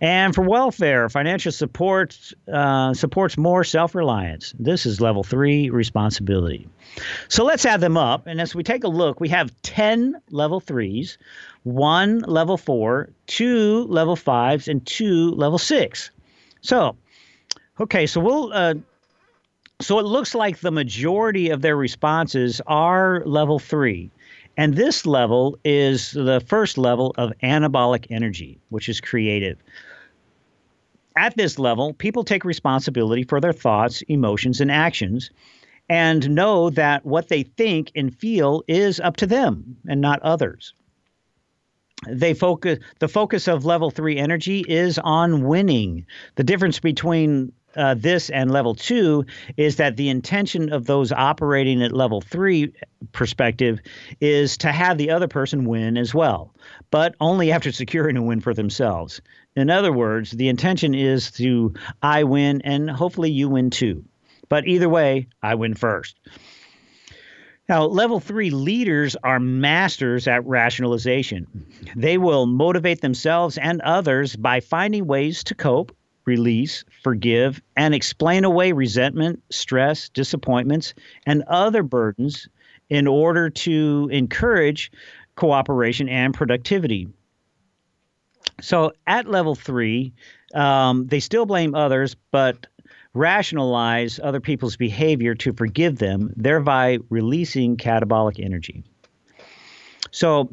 And 0.00 0.34
for 0.34 0.42
welfare 0.42 1.08
financial 1.08 1.52
support 1.52 2.18
uh, 2.52 2.94
supports 2.94 3.36
more 3.36 3.62
self-reliance. 3.62 4.54
This 4.58 4.86
is 4.86 5.00
level 5.00 5.22
three 5.22 5.70
responsibility. 5.70 6.66
So 7.28 7.44
let's 7.44 7.64
add 7.64 7.80
them 7.80 7.96
up. 7.96 8.26
And 8.26 8.40
as 8.40 8.54
we 8.54 8.62
take 8.62 8.84
a 8.84 8.88
look 8.88 9.20
we 9.20 9.28
have 9.28 9.52
10 9.62 10.20
level 10.30 10.60
threes 10.60 11.18
one 11.64 12.20
level 12.20 12.56
four 12.56 13.08
two 13.26 13.84
level 13.84 14.16
fives 14.16 14.68
and 14.68 14.84
two 14.86 15.30
level 15.32 15.58
six. 15.58 16.10
So 16.60 16.96
Okay, 17.80 18.06
so 18.06 18.20
we'll. 18.20 18.52
Uh, 18.52 18.74
so 19.80 19.98
it 19.98 20.04
looks 20.04 20.34
like 20.34 20.60
the 20.60 20.70
majority 20.70 21.50
of 21.50 21.60
their 21.60 21.76
responses 21.76 22.60
are 22.66 23.22
level 23.26 23.58
three. 23.58 24.10
And 24.56 24.76
this 24.76 25.04
level 25.04 25.58
is 25.64 26.12
the 26.12 26.40
first 26.46 26.78
level 26.78 27.12
of 27.18 27.32
anabolic 27.42 28.06
energy, 28.08 28.60
which 28.68 28.88
is 28.88 29.00
creative. 29.00 29.58
At 31.16 31.36
this 31.36 31.58
level, 31.58 31.92
people 31.92 32.22
take 32.22 32.44
responsibility 32.44 33.24
for 33.24 33.40
their 33.40 33.52
thoughts, 33.52 34.02
emotions, 34.02 34.60
and 34.60 34.70
actions 34.70 35.30
and 35.88 36.30
know 36.30 36.70
that 36.70 37.04
what 37.04 37.28
they 37.28 37.42
think 37.42 37.90
and 37.94 38.14
feel 38.14 38.62
is 38.68 39.00
up 39.00 39.16
to 39.18 39.26
them 39.26 39.76
and 39.86 40.00
not 40.00 40.22
others. 40.22 40.72
They 42.08 42.34
focus 42.34 42.78
the 42.98 43.08
focus 43.08 43.48
of 43.48 43.64
level 43.64 43.90
3 43.90 44.18
energy 44.18 44.64
is 44.68 44.98
on 44.98 45.44
winning. 45.44 46.06
The 46.36 46.44
difference 46.44 46.80
between 46.80 47.52
uh, 47.76 47.94
this 47.94 48.30
and 48.30 48.50
level 48.50 48.74
two 48.74 49.24
is 49.56 49.76
that 49.76 49.96
the 49.96 50.08
intention 50.08 50.72
of 50.72 50.86
those 50.86 51.12
operating 51.12 51.82
at 51.82 51.92
level 51.92 52.20
three 52.20 52.72
perspective 53.12 53.80
is 54.20 54.58
to 54.58 54.72
have 54.72 54.98
the 54.98 55.10
other 55.10 55.28
person 55.28 55.64
win 55.64 55.96
as 55.96 56.14
well, 56.14 56.54
but 56.90 57.14
only 57.20 57.52
after 57.52 57.72
securing 57.72 58.16
a 58.16 58.22
win 58.22 58.40
for 58.40 58.54
themselves. 58.54 59.20
In 59.56 59.70
other 59.70 59.92
words, 59.92 60.30
the 60.30 60.48
intention 60.48 60.94
is 60.94 61.30
to 61.32 61.74
I 62.02 62.24
win 62.24 62.62
and 62.62 62.90
hopefully 62.90 63.30
you 63.30 63.48
win 63.48 63.70
too. 63.70 64.04
But 64.48 64.66
either 64.66 64.88
way, 64.88 65.28
I 65.42 65.54
win 65.54 65.74
first. 65.74 66.16
Now, 67.68 67.86
level 67.86 68.20
three 68.20 68.50
leaders 68.50 69.16
are 69.24 69.40
masters 69.40 70.28
at 70.28 70.44
rationalization. 70.44 71.46
They 71.96 72.18
will 72.18 72.44
motivate 72.44 73.00
themselves 73.00 73.56
and 73.56 73.80
others 73.80 74.36
by 74.36 74.60
finding 74.60 75.06
ways 75.06 75.44
to 75.44 75.54
cope 75.54 75.96
release, 76.26 76.84
forgive, 77.02 77.60
and 77.76 77.94
explain 77.94 78.44
away 78.44 78.72
resentment, 78.72 79.42
stress, 79.50 80.08
disappointments, 80.08 80.94
and 81.26 81.42
other 81.48 81.82
burdens 81.82 82.48
in 82.88 83.06
order 83.06 83.50
to 83.50 84.08
encourage 84.12 84.92
cooperation 85.36 86.08
and 86.08 86.34
productivity. 86.34 87.08
So 88.60 88.92
at 89.06 89.26
level 89.26 89.54
three, 89.54 90.12
um, 90.54 91.06
they 91.06 91.20
still 91.20 91.46
blame 91.46 91.74
others, 91.74 92.14
but 92.30 92.66
rationalize 93.14 94.20
other 94.22 94.40
people's 94.40 94.76
behavior 94.76 95.34
to 95.36 95.52
forgive 95.52 95.98
them, 95.98 96.32
thereby 96.36 96.98
releasing 97.10 97.76
catabolic 97.76 98.44
energy. 98.44 98.84
So 100.10 100.50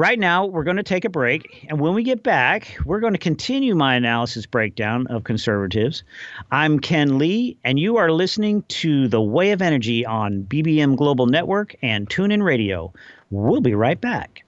right 0.00 0.18
now, 0.18 0.46
we're 0.46 0.64
going 0.64 0.78
to 0.78 0.82
take 0.82 1.04
a 1.04 1.10
break. 1.10 1.66
And 1.68 1.78
when 1.78 1.92
we 1.92 2.02
get 2.02 2.22
back, 2.22 2.74
we're 2.86 3.00
going 3.00 3.12
to 3.12 3.18
continue 3.18 3.74
my 3.74 3.96
analysis 3.96 4.46
breakdown 4.46 5.06
of 5.08 5.24
conservatives. 5.24 6.04
I'm 6.50 6.80
Ken 6.80 7.18
Lee, 7.18 7.58
and 7.64 7.78
you 7.78 7.98
are 7.98 8.10
listening 8.10 8.62
to 8.68 9.08
The 9.08 9.20
Way 9.20 9.50
of 9.50 9.60
Energy 9.60 10.06
on 10.06 10.44
BBM 10.44 10.96
Global 10.96 11.26
Network 11.26 11.76
and 11.82 12.08
TuneIn 12.08 12.42
Radio. 12.42 12.94
We'll 13.30 13.60
be 13.60 13.74
right 13.74 14.00
back. 14.00 14.42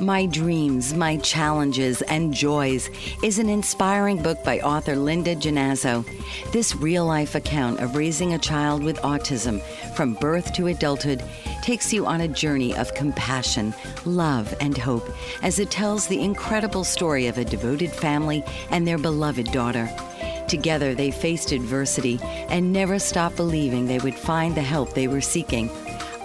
My 0.00 0.24
Dreams, 0.24 0.94
My 0.94 1.18
Challenges, 1.18 2.00
and 2.02 2.32
Joys 2.32 2.88
is 3.22 3.38
an 3.38 3.50
inspiring 3.50 4.22
book 4.22 4.42
by 4.42 4.60
author 4.60 4.96
Linda 4.96 5.36
Genazzo. 5.36 6.06
This 6.52 6.74
real 6.74 7.04
life 7.04 7.34
account 7.34 7.80
of 7.80 7.96
raising 7.96 8.32
a 8.32 8.38
child 8.38 8.82
with 8.82 8.96
autism 9.02 9.60
from 9.94 10.14
birth 10.14 10.54
to 10.54 10.68
adulthood 10.68 11.22
takes 11.62 11.92
you 11.92 12.06
on 12.06 12.22
a 12.22 12.28
journey 12.28 12.74
of 12.74 12.94
compassion, 12.94 13.74
love, 14.06 14.54
and 14.58 14.78
hope 14.78 15.06
as 15.42 15.58
it 15.58 15.70
tells 15.70 16.06
the 16.06 16.22
incredible 16.22 16.84
story 16.84 17.26
of 17.26 17.36
a 17.36 17.44
devoted 17.44 17.90
family 17.90 18.42
and 18.70 18.88
their 18.88 18.98
beloved 18.98 19.52
daughter. 19.52 19.90
Together, 20.48 20.94
they 20.94 21.10
faced 21.10 21.52
adversity 21.52 22.18
and 22.48 22.72
never 22.72 22.98
stopped 22.98 23.36
believing 23.36 23.86
they 23.86 23.98
would 23.98 24.14
find 24.14 24.54
the 24.54 24.62
help 24.62 24.94
they 24.94 25.08
were 25.08 25.20
seeking. 25.20 25.70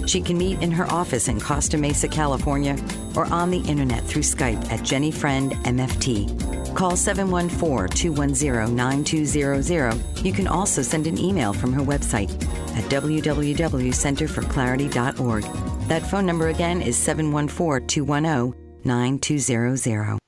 She 0.07 0.21
can 0.21 0.37
meet 0.37 0.63
in 0.63 0.71
her 0.71 0.89
office 0.91 1.27
in 1.27 1.39
Costa 1.39 1.77
Mesa, 1.77 2.07
California, 2.07 2.75
or 3.15 3.31
on 3.31 3.51
the 3.51 3.59
internet 3.59 4.03
through 4.03 4.23
Skype 4.23 4.71
at 4.71 4.83
Jenny 4.83 5.11
Friend 5.11 5.51
MFT. 5.51 6.75
Call 6.75 6.95
714 6.95 7.95
210 7.95 8.75
9200. 8.75 10.25
You 10.25 10.33
can 10.33 10.47
also 10.47 10.81
send 10.81 11.05
an 11.05 11.19
email 11.19 11.53
from 11.53 11.71
her 11.73 11.81
website 11.81 12.31
at 12.75 12.85
www.centerforclarity.org. 12.85 15.68
That 15.89 16.05
phone 16.05 16.27
number 16.27 16.49
again 16.49 16.83
is 16.83 16.95
714 16.95 17.87
210 17.87 18.53
9200. 18.83 20.19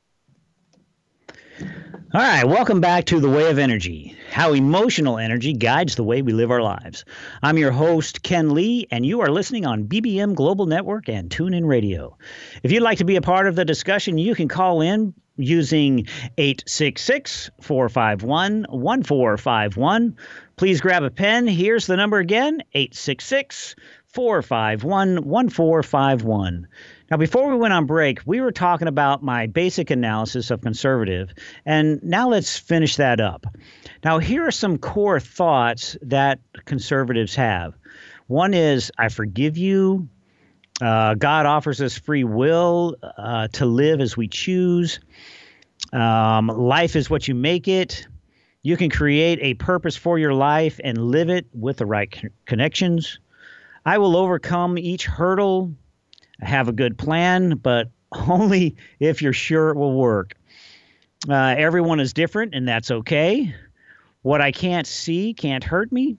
All 2.13 2.19
right, 2.19 2.43
welcome 2.43 2.81
back 2.81 3.05
to 3.05 3.19
The 3.19 3.29
Way 3.29 3.51
of 3.51 3.59
Energy, 3.59 4.17
how 4.31 4.53
emotional 4.53 5.19
energy 5.19 5.53
guides 5.53 5.93
the 5.93 6.03
way 6.03 6.23
we 6.23 6.33
live 6.33 6.49
our 6.49 6.63
lives. 6.63 7.05
I'm 7.43 7.59
your 7.59 7.69
host, 7.69 8.23
Ken 8.23 8.55
Lee, 8.55 8.87
and 8.89 9.05
you 9.05 9.21
are 9.21 9.29
listening 9.29 9.67
on 9.67 9.83
BBM 9.83 10.33
Global 10.33 10.65
Network 10.65 11.07
and 11.07 11.29
TuneIn 11.29 11.67
Radio. 11.67 12.17
If 12.63 12.71
you'd 12.71 12.81
like 12.81 12.97
to 12.97 13.05
be 13.05 13.15
a 13.15 13.21
part 13.21 13.45
of 13.45 13.55
the 13.55 13.63
discussion, 13.63 14.17
you 14.17 14.33
can 14.33 14.47
call 14.47 14.81
in 14.81 15.13
using 15.37 16.07
866 16.39 17.51
451 17.61 18.65
1451. 18.67 20.15
Please 20.55 20.81
grab 20.81 21.03
a 21.03 21.09
pen. 21.11 21.47
Here's 21.47 21.87
the 21.87 21.97
number 21.97 22.17
again 22.17 22.63
866 22.73 23.75
451 24.13 25.23
1451. 25.23 26.67
Now, 27.09 27.17
before 27.17 27.49
we 27.49 27.55
went 27.55 27.73
on 27.73 27.85
break, 27.85 28.19
we 28.25 28.41
were 28.41 28.51
talking 28.51 28.87
about 28.89 29.23
my 29.23 29.47
basic 29.47 29.89
analysis 29.89 30.51
of 30.51 30.61
conservative, 30.61 31.33
and 31.65 32.01
now 32.03 32.29
let's 32.29 32.57
finish 32.57 32.97
that 32.97 33.21
up. 33.21 33.45
Now, 34.03 34.19
here 34.19 34.45
are 34.45 34.51
some 34.51 34.77
core 34.77 35.19
thoughts 35.19 35.97
that 36.01 36.39
conservatives 36.65 37.35
have. 37.35 37.73
One 38.27 38.53
is, 38.53 38.91
I 38.97 39.09
forgive 39.09 39.57
you. 39.57 40.09
Uh, 40.81 41.13
God 41.13 41.45
offers 41.45 41.81
us 41.81 41.97
free 41.97 42.23
will 42.23 42.97
uh, 43.01 43.47
to 43.49 43.65
live 43.65 44.01
as 44.01 44.17
we 44.17 44.27
choose. 44.27 44.99
Um, 45.93 46.47
life 46.47 46.95
is 46.97 47.09
what 47.09 47.27
you 47.27 47.35
make 47.35 47.67
it. 47.67 48.07
You 48.61 48.77
can 48.77 48.89
create 48.89 49.39
a 49.41 49.53
purpose 49.53 49.95
for 49.95 50.19
your 50.19 50.33
life 50.33 50.79
and 50.83 50.97
live 50.97 51.29
it 51.29 51.45
with 51.53 51.77
the 51.77 51.85
right 51.85 52.11
con- 52.11 52.31
connections. 52.45 53.19
I 53.85 53.97
will 53.97 54.15
overcome 54.15 54.77
each 54.77 55.05
hurdle, 55.05 55.73
have 56.39 56.67
a 56.67 56.73
good 56.73 56.97
plan, 56.97 57.57
but 57.57 57.89
only 58.27 58.75
if 58.99 59.21
you're 59.21 59.33
sure 59.33 59.69
it 59.69 59.77
will 59.77 59.93
work. 59.93 60.35
Uh, 61.29 61.55
everyone 61.57 61.99
is 61.99 62.13
different, 62.13 62.55
and 62.55 62.67
that's 62.67 62.91
okay. 62.91 63.53
What 64.21 64.41
I 64.41 64.51
can't 64.51 64.87
see 64.87 65.33
can't 65.33 65.63
hurt 65.63 65.91
me. 65.91 66.17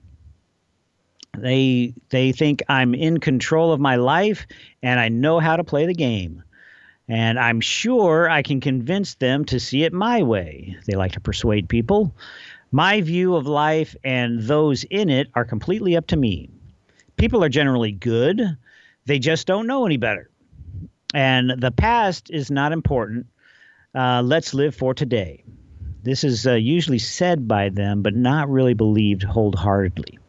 They 1.37 1.93
they 2.09 2.31
think 2.31 2.61
I'm 2.69 2.93
in 2.93 3.19
control 3.19 3.73
of 3.73 3.79
my 3.79 3.95
life 3.95 4.45
and 4.83 4.99
I 4.99 5.09
know 5.09 5.39
how 5.39 5.55
to 5.55 5.63
play 5.63 5.85
the 5.87 5.93
game. 5.93 6.43
And 7.07 7.39
I'm 7.39 7.59
sure 7.59 8.29
I 8.29 8.43
can 8.43 8.61
convince 8.61 9.15
them 9.15 9.43
to 9.45 9.59
see 9.59 9.83
it 9.83 9.93
my 9.93 10.23
way. 10.23 10.77
They 10.85 10.95
like 10.95 11.13
to 11.13 11.19
persuade 11.19 11.67
people. 11.67 12.15
My 12.71 13.01
view 13.01 13.35
of 13.35 13.47
life 13.47 13.95
and 14.03 14.41
those 14.41 14.83
in 14.83 15.09
it 15.09 15.29
are 15.33 15.43
completely 15.43 15.97
up 15.97 16.07
to 16.07 16.17
me. 16.17 16.49
People 17.17 17.43
are 17.43 17.49
generally 17.49 17.91
good, 17.91 18.41
they 19.05 19.19
just 19.19 19.47
don't 19.47 19.67
know 19.67 19.85
any 19.85 19.97
better. 19.97 20.29
And 21.13 21.51
the 21.61 21.71
past 21.71 22.31
is 22.31 22.49
not 22.49 22.71
important. 22.71 23.27
Uh, 23.93 24.21
let's 24.23 24.53
live 24.53 24.75
for 24.75 24.93
today. 24.93 25.43
This 26.01 26.23
is 26.23 26.47
uh, 26.47 26.53
usually 26.53 26.99
said 26.99 27.47
by 27.47 27.69
them, 27.69 28.01
but 28.01 28.15
not 28.15 28.49
really 28.49 28.73
believed 28.73 29.23
wholeheartedly. 29.23 30.19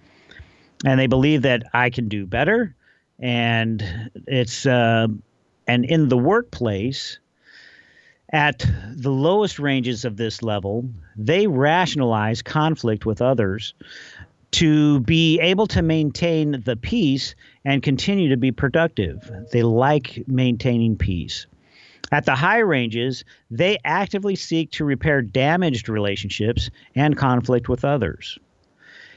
And 0.85 1.01
they 1.01 1.07
believe 1.07 1.43
that 1.43 1.65
I 1.73 1.91
can 1.91 2.09
do 2.09 2.27
better. 2.27 2.75
And 3.19 4.11
it's, 4.27 4.67
uh, 4.67 5.09
and 5.67 5.85
in 5.85 6.09
the 6.09 6.19
workplace, 6.19 7.19
at 8.35 8.67
the 8.91 9.11
lowest 9.11 9.59
ranges 9.59 10.05
of 10.05 10.17
this 10.17 10.43
level, 10.43 10.89
they 11.17 11.47
rationalize 11.47 12.43
conflict 12.43 13.07
with 13.07 13.23
others 13.23 13.75
to 14.55 15.01
be 15.01 15.41
able 15.41 15.67
to 15.67 15.83
maintain 15.83 16.63
the 16.65 16.77
peace 16.77 17.35
and 17.65 17.83
continue 17.83 18.29
to 18.29 18.37
be 18.37 18.53
productive. 18.53 19.29
They 19.51 19.65
like 19.65 20.23
maintaining 20.29 20.97
peace. 20.97 21.47
At 22.13 22.25
the 22.25 22.37
high 22.37 22.61
ranges, 22.61 23.25
they 23.51 23.79
actively 23.85 24.37
seek 24.37 24.71
to 24.73 24.85
repair 24.85 25.23
damaged 25.23 25.89
relationships 25.89 26.71
and 26.95 27.17
conflict 27.17 27.69
with 27.69 27.85
others. 27.85 28.39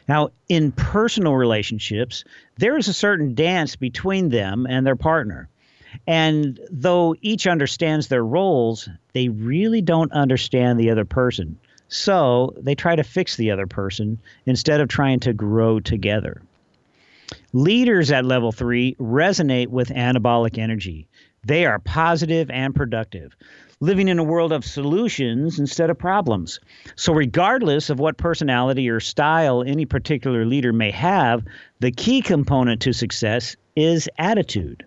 Now, 0.10 0.30
in 0.50 0.72
personal 0.72 1.36
relationships, 1.36 2.24
there 2.58 2.76
is 2.76 2.88
a 2.88 2.94
certain 2.94 3.36
dance 3.36 3.76
between 3.76 4.30
them 4.30 4.66
and 4.68 4.88
their 4.88 4.96
partner. 4.96 5.50
And 6.08 6.60
though 6.72 7.16
each 7.22 7.46
understands 7.46 8.08
their 8.08 8.26
roles, 8.26 8.90
they 9.14 9.30
really 9.30 9.82
don't 9.82 10.12
understand 10.14 10.80
the 10.80 10.90
other 10.90 11.06
person. 11.06 11.60
So 11.90 12.54
they 12.58 12.76
try 12.76 12.96
to 12.96 13.04
fix 13.04 13.36
the 13.36 13.52
other 13.52 13.68
person 13.68 14.20
instead 14.46 14.82
of 14.82 14.88
trying 14.88 15.20
to 15.22 15.34
grow 15.34 15.80
together. 15.80 16.42
Leaders 17.54 18.12
at 18.12 18.26
level 18.26 18.52
three 18.52 18.96
resonate 19.00 19.68
with 19.68 19.90
anabolic 19.90 20.58
energy. 20.58 21.08
They 21.46 21.66
are 21.66 21.80
positive 21.80 22.50
and 22.50 22.76
productive, 22.76 23.36
living 23.80 24.08
in 24.08 24.20
a 24.20 24.24
world 24.24 24.52
of 24.52 24.66
solutions 24.66 25.60
instead 25.60 25.90
of 25.90 25.98
problems. 25.98 26.60
So, 26.96 27.14
regardless 27.14 27.90
of 27.90 28.00
what 28.00 28.18
personality 28.18 28.90
or 28.90 29.00
style 29.00 29.64
any 29.64 29.86
particular 29.86 30.46
leader 30.46 30.74
may 30.74 30.92
have, 30.92 31.44
the 31.80 31.92
key 31.92 32.22
component 32.22 32.82
to 32.82 32.94
success 32.94 33.56
is 33.76 34.10
attitude. 34.18 34.86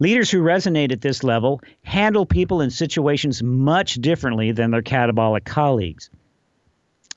Leaders 0.00 0.30
who 0.30 0.42
resonate 0.42 0.92
at 0.92 1.02
this 1.02 1.22
level 1.22 1.60
handle 1.82 2.24
people 2.24 2.62
in 2.62 2.70
situations 2.70 3.42
much 3.42 3.96
differently 3.96 4.50
than 4.50 4.70
their 4.70 4.80
catabolic 4.80 5.44
colleagues. 5.44 6.08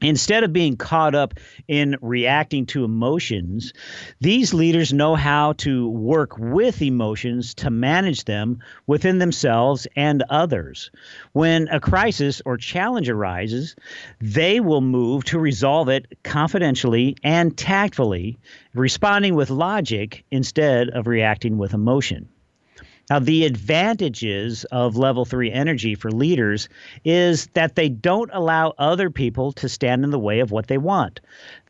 Instead 0.02 0.44
of 0.44 0.52
being 0.52 0.76
caught 0.76 1.16
up 1.16 1.36
in 1.70 1.96
reacting 2.02 2.66
to 2.66 2.84
emotions, 2.84 3.72
these 4.20 4.54
leaders 4.54 4.92
know 4.92 5.16
how 5.16 5.54
to 5.54 5.88
work 5.88 6.38
with 6.38 6.82
emotions 6.82 7.54
to 7.54 7.70
manage 7.70 8.26
them 8.26 8.60
within 8.86 9.18
themselves 9.18 9.88
and 9.96 10.22
others. 10.30 10.92
When 11.32 11.70
a 11.70 11.80
crisis 11.80 12.42
or 12.46 12.58
challenge 12.58 13.08
arises, 13.08 13.78
they 14.20 14.60
will 14.60 14.82
move 14.82 15.24
to 15.26 15.40
resolve 15.40 15.88
it 15.88 16.06
confidentially 16.24 17.16
and 17.24 17.56
tactfully, 17.56 18.38
responding 18.74 19.36
with 19.36 19.50
logic 19.50 20.26
instead 20.32 20.90
of 20.90 21.08
reacting 21.08 21.58
with 21.58 21.74
emotion. 21.74 22.28
Now, 23.10 23.20
the 23.20 23.46
advantages 23.46 24.64
of 24.66 24.96
level 24.96 25.26
three 25.26 25.52
energy 25.52 25.94
for 25.94 26.10
leaders 26.10 26.70
is 27.04 27.48
that 27.48 27.76
they 27.76 27.90
don't 27.90 28.30
allow 28.32 28.74
other 28.78 29.10
people 29.10 29.52
to 29.54 29.68
stand 29.68 30.06
in 30.06 30.10
the 30.10 30.20
way 30.20 30.40
of 30.40 30.52
what 30.52 30.68
they 30.68 30.78
want. 30.78 31.20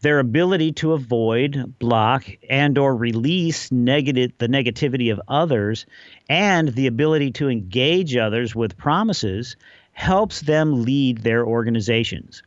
Their 0.01 0.19
ability 0.19 0.73
to 0.73 0.93
avoid, 0.93 1.79
block, 1.79 2.25
and 2.49 2.77
or 2.77 2.95
release 2.95 3.71
negative 3.71 4.31
the 4.37 4.47
negativity 4.47 5.11
of 5.11 5.19
others 5.27 5.87
and 6.29 6.69
the 6.69 6.85
ability 6.85 7.31
to 7.31 7.49
engage 7.49 8.15
others 8.15 8.55
with 8.55 8.77
promises 8.77 9.55
helps 9.93 10.41
them 10.41 10.83
lead 10.83 11.19
their 11.19 11.45
organizations. 11.45 12.43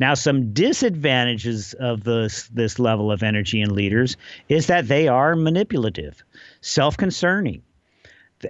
Now, 0.00 0.14
some 0.14 0.52
disadvantages 0.52 1.72
of 1.74 2.02
this, 2.04 2.48
this 2.48 2.78
level 2.78 3.12
of 3.12 3.22
energy 3.22 3.60
in 3.60 3.74
leaders 3.74 4.16
is 4.48 4.66
that 4.66 4.88
they 4.88 5.06
are 5.06 5.34
manipulative, 5.34 6.22
self 6.60 6.96
concerning, 6.96 7.62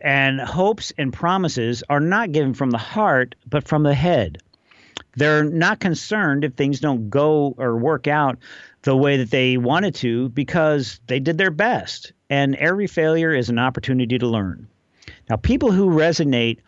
and 0.03 0.41
hopes 0.41 0.93
and 0.99 1.13
promises 1.13 1.83
are 1.89 2.01
not 2.01 2.33
given 2.33 2.55
from 2.55 2.71
the 2.71 2.79
heart, 2.79 3.35
but 3.47 3.67
from 3.67 3.83
the 3.83 3.95
head. 3.95 4.39
They're 5.17 5.45
not 5.45 5.81
concerned 5.81 6.45
if 6.45 6.55
things 6.55 6.81
don't 6.81 7.11
go 7.11 7.55
or 7.59 7.77
work 7.77 8.07
out 8.07 8.39
the 8.83 8.97
way 8.97 9.17
that 9.19 9.31
they 9.31 9.57
wanted 9.57 9.95
to 9.97 10.29
because 10.29 11.01
they 11.07 11.19
did 11.19 11.39
their 11.39 11.51
best. 11.51 12.13
And 12.31 12.55
every 12.57 12.87
failure 12.87 13.35
is 13.35 13.49
an 13.49 13.59
opportunity 13.59 14.19
to 14.19 14.27
learn. 14.27 14.69
Now, 15.29 15.37
people 15.37 15.73
who 15.73 15.91
resonate 15.91 16.59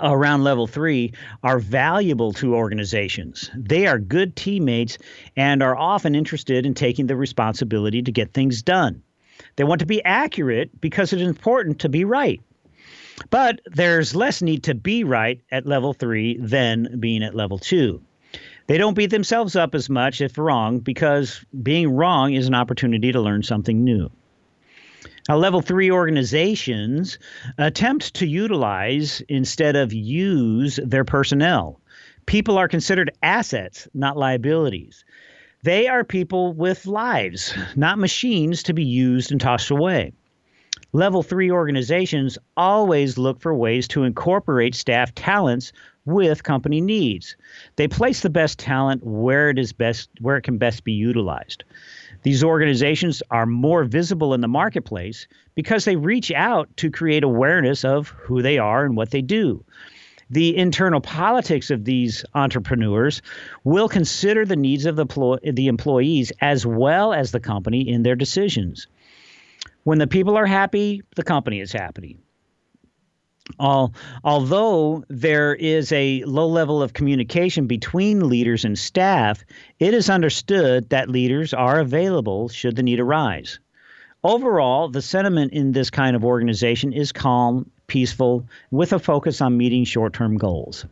around 0.00 0.44
level 0.44 0.66
three 0.66 1.12
are 1.42 1.58
valuable 1.58 2.32
to 2.34 2.54
organizations. 2.54 3.50
They 3.54 3.86
are 3.86 3.98
good 3.98 4.36
teammates 4.36 4.98
and 5.36 5.62
are 5.62 5.76
often 5.76 6.14
interested 6.14 6.64
in 6.64 6.74
taking 6.74 7.06
the 7.06 7.16
responsibility 7.16 8.02
to 8.02 8.12
get 8.12 8.32
things 8.32 8.62
done. 8.62 9.02
They 9.56 9.64
want 9.64 9.80
to 9.80 9.86
be 9.86 10.04
accurate 10.04 10.80
because 10.80 11.12
it's 11.12 11.22
important 11.22 11.80
to 11.80 11.88
be 11.88 12.04
right. 12.04 12.40
But 13.28 13.60
there's 13.66 14.16
less 14.16 14.40
need 14.40 14.64
to 14.64 14.74
be 14.74 15.04
right 15.04 15.40
at 15.50 15.66
level 15.66 15.92
three 15.92 16.38
than 16.38 17.00
being 17.00 17.22
at 17.22 17.34
level 17.34 17.58
two. 17.58 18.00
They 18.66 18.78
don't 18.78 18.94
beat 18.94 19.10
themselves 19.10 19.56
up 19.56 19.74
as 19.74 19.90
much 19.90 20.20
if 20.20 20.38
wrong 20.38 20.78
because 20.78 21.44
being 21.62 21.90
wrong 21.90 22.32
is 22.32 22.46
an 22.46 22.54
opportunity 22.54 23.12
to 23.12 23.20
learn 23.20 23.42
something 23.42 23.82
new. 23.82 24.10
Now, 25.28 25.36
level 25.36 25.60
three 25.60 25.90
organizations 25.90 27.18
attempt 27.58 28.14
to 28.14 28.26
utilize 28.26 29.22
instead 29.28 29.76
of 29.76 29.92
use 29.92 30.78
their 30.82 31.04
personnel. 31.04 31.80
People 32.26 32.58
are 32.58 32.68
considered 32.68 33.10
assets, 33.22 33.88
not 33.92 34.16
liabilities. 34.16 35.04
They 35.62 35.88
are 35.88 36.04
people 36.04 36.54
with 36.54 36.86
lives, 36.86 37.54
not 37.76 37.98
machines 37.98 38.62
to 38.62 38.72
be 38.72 38.84
used 38.84 39.30
and 39.30 39.38
tossed 39.38 39.70
away. 39.70 40.14
Level 40.94 41.22
three 41.22 41.50
organizations 41.50 42.38
always 42.56 43.18
look 43.18 43.42
for 43.42 43.54
ways 43.54 43.86
to 43.88 44.04
incorporate 44.04 44.74
staff 44.74 45.14
talents 45.14 45.74
with 46.06 46.44
company 46.44 46.80
needs. 46.80 47.36
They 47.76 47.88
place 47.88 48.22
the 48.22 48.30
best 48.30 48.58
talent 48.58 49.04
where 49.04 49.50
it 49.50 49.58
is 49.58 49.74
best 49.74 50.08
where 50.22 50.38
it 50.38 50.44
can 50.44 50.56
best 50.56 50.82
be 50.82 50.92
utilized. 50.92 51.64
These 52.22 52.42
organizations 52.42 53.22
are 53.30 53.44
more 53.44 53.84
visible 53.84 54.32
in 54.32 54.40
the 54.40 54.48
marketplace 54.48 55.28
because 55.54 55.84
they 55.84 55.96
reach 55.96 56.32
out 56.32 56.74
to 56.78 56.90
create 56.90 57.22
awareness 57.22 57.84
of 57.84 58.08
who 58.08 58.40
they 58.40 58.56
are 58.56 58.86
and 58.86 58.96
what 58.96 59.10
they 59.10 59.20
do 59.20 59.62
the 60.30 60.56
internal 60.56 61.00
politics 61.00 61.70
of 61.70 61.84
these 61.84 62.24
entrepreneurs 62.34 63.20
will 63.64 63.88
consider 63.88 64.46
the 64.46 64.56
needs 64.56 64.86
of 64.86 64.96
the, 64.96 65.06
plo- 65.06 65.38
the 65.42 65.68
employees 65.68 66.32
as 66.40 66.64
well 66.64 67.12
as 67.12 67.32
the 67.32 67.40
company 67.40 67.88
in 67.88 68.02
their 68.02 68.16
decisions. 68.16 68.86
When 69.82 69.98
the 69.98 70.06
people 70.06 70.36
are 70.36 70.46
happy, 70.46 71.02
the 71.16 71.24
company 71.24 71.60
is 71.60 71.72
happy. 71.72 72.18
All, 73.58 73.94
although 74.22 75.04
there 75.08 75.54
is 75.54 75.90
a 75.90 76.22
low 76.24 76.46
level 76.46 76.82
of 76.82 76.92
communication 76.92 77.66
between 77.66 78.28
leaders 78.28 78.64
and 78.64 78.78
staff, 78.78 79.44
it 79.80 79.92
is 79.92 80.08
understood 80.08 80.90
that 80.90 81.10
leaders 81.10 81.52
are 81.52 81.80
available 81.80 82.48
should 82.48 82.76
the 82.76 82.82
need 82.84 83.00
arise. 83.00 83.58
Overall, 84.22 84.88
the 84.88 85.02
sentiment 85.02 85.52
in 85.52 85.72
this 85.72 85.90
kind 85.90 86.14
of 86.14 86.24
organization 86.24 86.92
is 86.92 87.10
calm 87.10 87.70
peaceful, 87.90 88.46
with 88.70 88.92
a 88.92 88.98
focus 88.98 89.40
on 89.40 89.58
meeting 89.58 89.84
short-term 89.84 90.38
goals. 90.38 90.86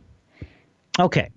Okay. 0.99 1.29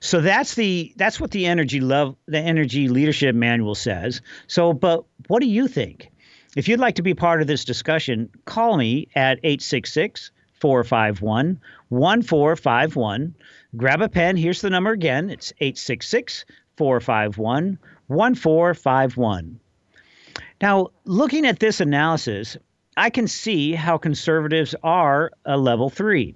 So 0.00 0.20
that's 0.20 0.54
the 0.54 0.92
that's 0.96 1.20
what 1.20 1.30
the 1.30 1.46
energy 1.46 1.80
love 1.80 2.16
the 2.26 2.38
energy 2.38 2.88
leadership 2.88 3.34
manual 3.34 3.74
says. 3.74 4.20
So 4.46 4.72
but 4.72 5.04
what 5.28 5.40
do 5.40 5.46
you 5.46 5.68
think? 5.68 6.10
If 6.56 6.68
you'd 6.68 6.80
like 6.80 6.96
to 6.96 7.02
be 7.02 7.14
part 7.14 7.40
of 7.40 7.46
this 7.46 7.64
discussion, 7.64 8.30
call 8.44 8.76
me 8.76 9.08
at 9.14 9.38
866 9.38 10.30
451 10.60 11.60
1451. 11.88 13.34
Grab 13.76 14.02
a 14.02 14.08
pen. 14.08 14.36
Here's 14.36 14.60
the 14.60 14.70
number 14.70 14.90
again 14.90 15.30
it's 15.30 15.52
866 15.60 16.44
451 16.76 17.78
1451. 18.08 19.60
Now, 20.62 20.88
looking 21.04 21.46
at 21.46 21.58
this 21.58 21.80
analysis, 21.80 22.56
I 22.96 23.10
can 23.10 23.28
see 23.28 23.72
how 23.72 23.98
conservatives 23.98 24.74
are 24.82 25.30
a 25.44 25.58
level 25.58 25.90
three. 25.90 26.34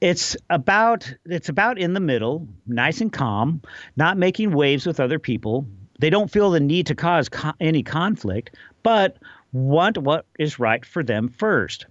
It's 0.00 0.36
about 0.50 1.14
it's 1.24 1.48
about 1.48 1.78
in 1.78 1.94
the 1.94 2.00
middle, 2.00 2.46
nice 2.66 3.00
and 3.00 3.10
calm, 3.10 3.62
not 3.96 4.18
making 4.18 4.52
waves 4.52 4.84
with 4.84 5.00
other 5.00 5.18
people. 5.18 5.66
They 6.00 6.10
don't 6.10 6.30
feel 6.30 6.50
the 6.50 6.60
need 6.60 6.86
to 6.88 6.94
cause 6.94 7.30
co- 7.30 7.54
any 7.60 7.82
conflict, 7.82 8.54
but 8.82 9.16
want 9.52 9.96
what 9.96 10.26
is 10.38 10.58
right 10.58 10.84
for 10.84 11.02
them 11.02 11.28
first. 11.28 11.86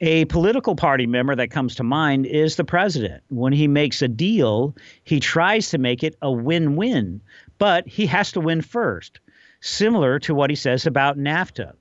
A 0.00 0.26
political 0.26 0.76
party 0.76 1.06
member 1.06 1.34
that 1.34 1.50
comes 1.50 1.74
to 1.74 1.82
mind 1.82 2.26
is 2.26 2.54
the 2.54 2.64
president. 2.64 3.24
When 3.28 3.52
he 3.52 3.66
makes 3.66 4.00
a 4.02 4.08
deal, 4.08 4.76
he 5.02 5.18
tries 5.18 5.70
to 5.70 5.78
make 5.78 6.04
it 6.04 6.14
a 6.22 6.30
win 6.30 6.76
win, 6.76 7.20
but 7.58 7.88
he 7.88 8.06
has 8.06 8.30
to 8.32 8.40
win 8.40 8.62
first, 8.62 9.18
similar 9.60 10.20
to 10.20 10.34
what 10.34 10.50
he 10.50 10.56
says 10.56 10.86
about 10.86 11.18
NAFTA. 11.18 11.74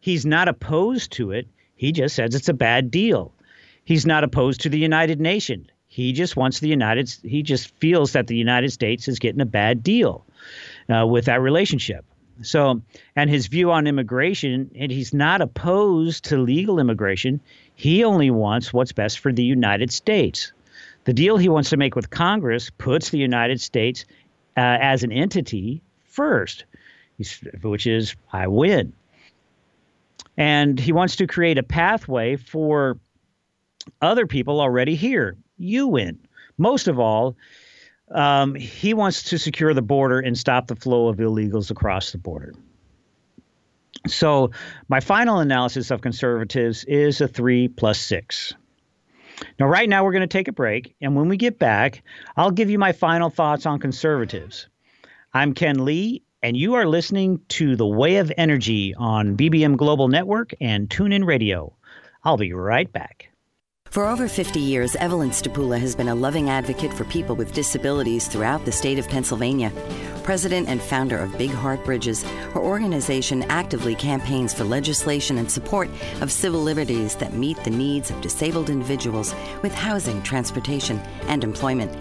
He's 0.00 0.26
not 0.26 0.48
opposed 0.48 1.12
to 1.12 1.30
it, 1.30 1.46
he 1.76 1.92
just 1.92 2.14
says 2.14 2.34
it's 2.34 2.48
a 2.48 2.54
bad 2.54 2.90
deal. 2.90 3.32
He's 3.84 4.06
not 4.06 4.24
opposed 4.24 4.60
to 4.62 4.68
the 4.68 4.78
United 4.78 5.20
Nations. 5.20 5.68
He 5.88 6.12
just 6.12 6.36
wants 6.36 6.60
the 6.60 6.68
United 6.68 7.14
he 7.22 7.42
just 7.42 7.74
feels 7.78 8.12
that 8.12 8.26
the 8.26 8.36
United 8.36 8.72
States 8.72 9.08
is 9.08 9.18
getting 9.18 9.40
a 9.40 9.46
bad 9.46 9.82
deal 9.82 10.24
uh, 10.88 11.06
with 11.06 11.26
that 11.26 11.42
relationship. 11.42 12.04
So, 12.40 12.80
and 13.14 13.28
his 13.28 13.46
view 13.46 13.70
on 13.70 13.86
immigration, 13.86 14.70
and 14.74 14.90
he's 14.90 15.12
not 15.12 15.42
opposed 15.42 16.24
to 16.26 16.38
legal 16.38 16.78
immigration. 16.78 17.40
He 17.74 18.04
only 18.04 18.30
wants 18.30 18.72
what's 18.72 18.92
best 18.92 19.18
for 19.18 19.32
the 19.32 19.44
United 19.44 19.92
States. 19.92 20.52
The 21.04 21.12
deal 21.12 21.36
he 21.36 21.48
wants 21.48 21.70
to 21.70 21.76
make 21.76 21.94
with 21.94 22.10
Congress 22.10 22.70
puts 22.70 23.10
the 23.10 23.18
United 23.18 23.60
States 23.60 24.04
uh, 24.56 24.78
as 24.80 25.02
an 25.02 25.12
entity 25.12 25.82
first, 26.04 26.64
which 27.62 27.86
is 27.86 28.16
I 28.32 28.46
win. 28.46 28.92
And 30.36 30.78
he 30.78 30.92
wants 30.92 31.16
to 31.16 31.26
create 31.26 31.58
a 31.58 31.62
pathway 31.62 32.36
for 32.36 32.98
other 34.00 34.26
people 34.26 34.60
already 34.60 34.94
here. 34.94 35.36
You 35.58 35.88
win. 35.88 36.18
Most 36.58 36.88
of 36.88 36.98
all, 36.98 37.36
um, 38.10 38.54
he 38.54 38.94
wants 38.94 39.24
to 39.24 39.38
secure 39.38 39.74
the 39.74 39.82
border 39.82 40.20
and 40.20 40.36
stop 40.36 40.66
the 40.66 40.76
flow 40.76 41.08
of 41.08 41.16
illegals 41.16 41.70
across 41.70 42.12
the 42.12 42.18
border. 42.18 42.54
So, 44.06 44.50
my 44.88 45.00
final 45.00 45.38
analysis 45.38 45.90
of 45.90 46.00
conservatives 46.00 46.84
is 46.84 47.20
a 47.20 47.28
three 47.28 47.68
plus 47.68 48.00
six. 48.00 48.52
Now, 49.58 49.66
right 49.66 49.88
now, 49.88 50.04
we're 50.04 50.12
going 50.12 50.22
to 50.22 50.26
take 50.26 50.48
a 50.48 50.52
break. 50.52 50.94
And 51.00 51.14
when 51.14 51.28
we 51.28 51.36
get 51.36 51.58
back, 51.58 52.02
I'll 52.36 52.50
give 52.50 52.70
you 52.70 52.78
my 52.78 52.92
final 52.92 53.30
thoughts 53.30 53.66
on 53.66 53.78
conservatives. 53.78 54.68
I'm 55.32 55.54
Ken 55.54 55.84
Lee, 55.84 56.22
and 56.42 56.56
you 56.56 56.74
are 56.74 56.86
listening 56.86 57.40
to 57.48 57.76
The 57.76 57.86
Way 57.86 58.16
of 58.16 58.32
Energy 58.36 58.94
on 58.96 59.36
BBM 59.36 59.76
Global 59.76 60.08
Network 60.08 60.52
and 60.60 60.88
TuneIn 60.88 61.24
Radio. 61.24 61.76
I'll 62.24 62.36
be 62.36 62.52
right 62.52 62.92
back. 62.92 63.28
For 63.92 64.06
over 64.06 64.26
50 64.26 64.58
years, 64.58 64.96
Evelyn 64.96 65.30
Stapula 65.30 65.78
has 65.78 65.94
been 65.94 66.08
a 66.08 66.14
loving 66.14 66.48
advocate 66.48 66.92
for 66.94 67.04
people 67.04 67.36
with 67.36 67.52
disabilities 67.52 68.26
throughout 68.26 68.64
the 68.64 68.72
state 68.72 68.98
of 68.98 69.06
Pennsylvania. 69.06 69.70
President 70.24 70.66
and 70.68 70.80
founder 70.80 71.18
of 71.18 71.36
Big 71.36 71.50
Heart 71.50 71.84
Bridges, 71.84 72.22
her 72.22 72.60
organization 72.60 73.42
actively 73.50 73.94
campaigns 73.94 74.54
for 74.54 74.64
legislation 74.64 75.36
and 75.36 75.50
support 75.50 75.90
of 76.22 76.32
civil 76.32 76.62
liberties 76.62 77.16
that 77.16 77.34
meet 77.34 77.62
the 77.64 77.70
needs 77.70 78.10
of 78.10 78.20
disabled 78.22 78.70
individuals 78.70 79.34
with 79.62 79.74
housing, 79.74 80.22
transportation, 80.22 80.98
and 81.28 81.44
employment. 81.44 81.92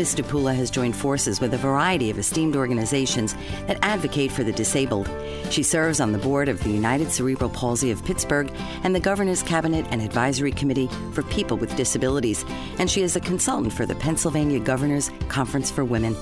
Ms. 0.00 0.14
Stapula 0.14 0.54
has 0.54 0.70
joined 0.70 0.96
forces 0.96 1.42
with 1.42 1.52
a 1.52 1.58
variety 1.58 2.08
of 2.08 2.18
esteemed 2.18 2.56
organizations 2.56 3.34
that 3.66 3.78
advocate 3.82 4.32
for 4.32 4.42
the 4.42 4.50
disabled. 4.50 5.10
She 5.50 5.62
serves 5.62 6.00
on 6.00 6.12
the 6.12 6.18
board 6.18 6.48
of 6.48 6.58
the 6.64 6.70
United 6.70 7.12
Cerebral 7.12 7.50
Palsy 7.50 7.90
of 7.90 8.02
Pittsburgh 8.06 8.50
and 8.82 8.94
the 8.94 9.00
Governor's 9.00 9.42
Cabinet 9.42 9.84
and 9.90 10.00
Advisory 10.00 10.52
Committee 10.52 10.88
for 11.12 11.22
People 11.24 11.58
with 11.58 11.76
Disabilities, 11.76 12.46
and 12.78 12.90
she 12.90 13.02
is 13.02 13.14
a 13.14 13.20
consultant 13.20 13.74
for 13.74 13.84
the 13.84 13.94
Pennsylvania 13.94 14.58
Governor's 14.58 15.10
Conference 15.28 15.70
for 15.70 15.84
Women. 15.84 16.16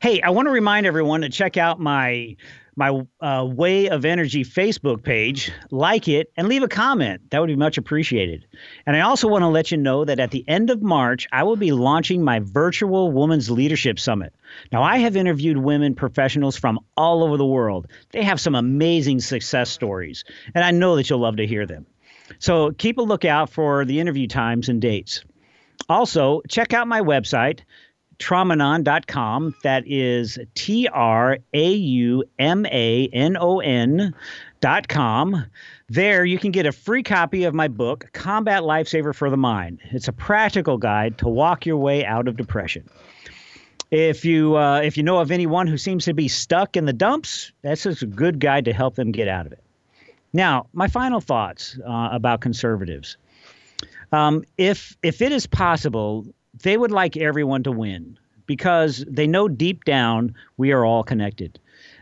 Hey, 0.00 0.22
I 0.22 0.30
want 0.30 0.46
to 0.46 0.52
remind 0.52 0.86
everyone 0.86 1.22
to 1.22 1.28
check 1.28 1.56
out 1.56 1.80
my 1.80 2.36
my 2.78 3.02
uh, 3.20 3.44
Way 3.44 3.88
of 3.88 4.04
Energy 4.04 4.44
Facebook 4.44 5.02
page, 5.02 5.52
like 5.70 6.08
it, 6.08 6.32
and 6.36 6.48
leave 6.48 6.62
a 6.62 6.68
comment. 6.68 7.30
That 7.30 7.40
would 7.40 7.48
be 7.48 7.56
much 7.56 7.76
appreciated. 7.76 8.46
And 8.86 8.96
I 8.96 9.00
also 9.00 9.28
want 9.28 9.42
to 9.42 9.48
let 9.48 9.70
you 9.70 9.76
know 9.76 10.04
that 10.04 10.20
at 10.20 10.30
the 10.30 10.44
end 10.48 10.70
of 10.70 10.80
March, 10.80 11.26
I 11.32 11.42
will 11.42 11.56
be 11.56 11.72
launching 11.72 12.22
my 12.22 12.38
virtual 12.38 13.10
Women's 13.10 13.50
Leadership 13.50 13.98
Summit. 13.98 14.32
Now, 14.72 14.82
I 14.82 14.98
have 14.98 15.16
interviewed 15.16 15.58
women 15.58 15.94
professionals 15.94 16.56
from 16.56 16.78
all 16.96 17.24
over 17.24 17.36
the 17.36 17.44
world. 17.44 17.88
They 18.12 18.22
have 18.22 18.40
some 18.40 18.54
amazing 18.54 19.20
success 19.20 19.68
stories, 19.68 20.24
and 20.54 20.64
I 20.64 20.70
know 20.70 20.96
that 20.96 21.10
you'll 21.10 21.18
love 21.18 21.36
to 21.36 21.46
hear 21.46 21.66
them. 21.66 21.86
So 22.38 22.70
keep 22.70 22.98
a 22.98 23.02
lookout 23.02 23.50
for 23.50 23.84
the 23.84 24.00
interview 24.00 24.28
times 24.28 24.68
and 24.68 24.80
dates. 24.80 25.24
Also, 25.88 26.42
check 26.48 26.74
out 26.74 26.86
my 26.86 27.00
website, 27.00 27.60
traumanon.com. 28.18 29.54
That 29.62 29.84
is 29.86 30.38
T 30.54 30.88
R 30.88 31.38
A 31.52 31.72
U 31.72 32.24
M 32.38 32.66
A 32.66 33.08
N 33.12 33.36
O 33.38 33.60
N.com. 33.60 35.44
There, 35.88 36.24
you 36.24 36.38
can 36.38 36.50
get 36.50 36.66
a 36.66 36.72
free 36.72 37.02
copy 37.02 37.44
of 37.44 37.54
my 37.54 37.68
book, 37.68 38.10
Combat 38.12 38.62
Lifesaver 38.62 39.14
for 39.14 39.30
the 39.30 39.36
Mind. 39.36 39.80
It's 39.90 40.08
a 40.08 40.12
practical 40.12 40.76
guide 40.76 41.18
to 41.18 41.28
walk 41.28 41.64
your 41.64 41.78
way 41.78 42.04
out 42.04 42.28
of 42.28 42.36
depression. 42.36 42.88
If 43.90 44.24
you 44.24 44.56
uh, 44.56 44.80
if 44.80 44.96
you 44.98 45.02
know 45.02 45.18
of 45.18 45.30
anyone 45.30 45.66
who 45.66 45.78
seems 45.78 46.04
to 46.04 46.12
be 46.12 46.28
stuck 46.28 46.76
in 46.76 46.84
the 46.84 46.92
dumps, 46.92 47.52
that's 47.62 47.86
a 47.86 48.06
good 48.06 48.38
guide 48.38 48.66
to 48.66 48.72
help 48.72 48.96
them 48.96 49.12
get 49.12 49.28
out 49.28 49.46
of 49.46 49.52
it. 49.52 49.62
Now, 50.32 50.66
my 50.74 50.88
final 50.88 51.20
thoughts 51.20 51.78
uh, 51.86 52.10
about 52.12 52.40
conservatives. 52.42 53.16
Um, 54.12 54.44
if 54.56 54.96
if 55.02 55.22
it 55.22 55.32
is 55.32 55.46
possible, 55.46 56.26
they 56.62 56.76
would 56.76 56.90
like 56.90 57.16
everyone 57.16 57.62
to 57.64 57.72
win 57.72 58.18
because 58.46 59.04
they 59.08 59.26
know 59.26 59.48
deep 59.48 59.84
down 59.84 60.34
we 60.56 60.72
are 60.72 60.84
all 60.84 61.04
connected. 61.04 61.58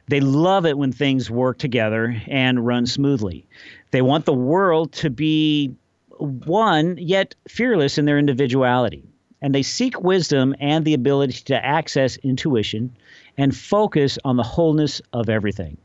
They 0.09 0.20
love 0.20 0.64
it 0.66 0.78
when 0.78 0.92
things 0.92 1.30
work 1.30 1.59
together 1.59 2.20
and 2.28 2.64
run 2.64 2.86
smoothly. 2.86 3.46
They 3.90 4.02
want 4.02 4.24
the 4.24 4.32
world 4.32 4.92
to 4.94 5.11
be 5.11 5.74
one, 6.18 6.96
yet 6.98 7.34
fearless 7.48 7.98
in 7.98 8.04
their 8.04 8.18
individuality. 8.18 9.02
And 9.42 9.54
they 9.54 9.62
seek 9.62 10.00
wisdom 10.00 10.54
and 10.61 10.84
the 10.84 10.94
ability 10.94 11.42
to 11.46 11.64
access 11.64 12.16
intuition 12.18 12.96
and 13.36 13.54
focus 13.54 14.18
on 14.24 14.36
the 14.36 14.42
wholeness 14.42 15.02
of 15.12 15.28
everything. 15.28 15.76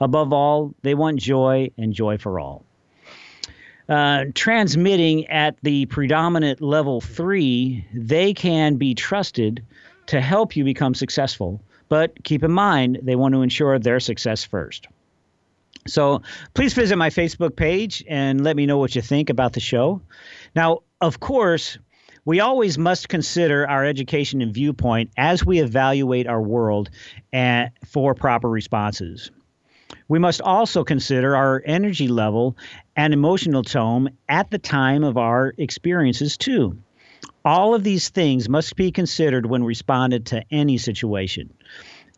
Above 0.00 0.32
all, 0.32 0.74
they 0.82 0.94
want 0.94 1.18
joy 1.18 1.70
and 1.76 1.92
joy 1.92 2.18
for 2.18 2.38
all. 2.38 2.64
Uh, 3.90 4.26
transmitting 4.36 5.26
at 5.26 5.56
the 5.62 5.84
predominant 5.86 6.62
level 6.62 7.00
three, 7.00 7.84
they 7.92 8.32
can 8.32 8.76
be 8.76 8.94
trusted 8.94 9.64
to 10.06 10.20
help 10.20 10.54
you 10.54 10.62
become 10.62 10.94
successful. 10.94 11.60
But 11.88 12.22
keep 12.22 12.44
in 12.44 12.52
mind, 12.52 13.00
they 13.02 13.16
want 13.16 13.34
to 13.34 13.42
ensure 13.42 13.80
their 13.80 13.98
success 13.98 14.44
first. 14.44 14.86
So 15.88 16.22
please 16.54 16.72
visit 16.72 16.94
my 16.94 17.10
Facebook 17.10 17.56
page 17.56 18.04
and 18.08 18.44
let 18.44 18.54
me 18.54 18.66
know 18.66 18.78
what 18.78 18.94
you 18.94 19.02
think 19.02 19.28
about 19.28 19.54
the 19.54 19.60
show. 19.60 20.02
Now, 20.54 20.82
of 21.00 21.18
course, 21.18 21.76
we 22.24 22.38
always 22.38 22.78
must 22.78 23.08
consider 23.08 23.68
our 23.68 23.84
education 23.84 24.40
and 24.40 24.54
viewpoint 24.54 25.10
as 25.16 25.44
we 25.44 25.58
evaluate 25.58 26.28
our 26.28 26.40
world 26.40 26.90
and 27.32 27.70
for 27.86 28.14
proper 28.14 28.48
responses. 28.48 29.32
We 30.06 30.18
must 30.18 30.40
also 30.40 30.84
consider 30.84 31.34
our 31.34 31.62
energy 31.64 32.08
level 32.08 32.56
and 33.00 33.14
emotional 33.14 33.62
tone 33.62 34.10
at 34.28 34.50
the 34.50 34.58
time 34.58 35.04
of 35.04 35.16
our 35.16 35.54
experiences, 35.56 36.36
too. 36.36 36.76
All 37.46 37.74
of 37.74 37.82
these 37.82 38.10
things 38.10 38.46
must 38.46 38.76
be 38.76 38.92
considered 38.92 39.46
when 39.46 39.64
responded 39.64 40.26
to 40.26 40.44
any 40.50 40.76
situation. 40.76 41.50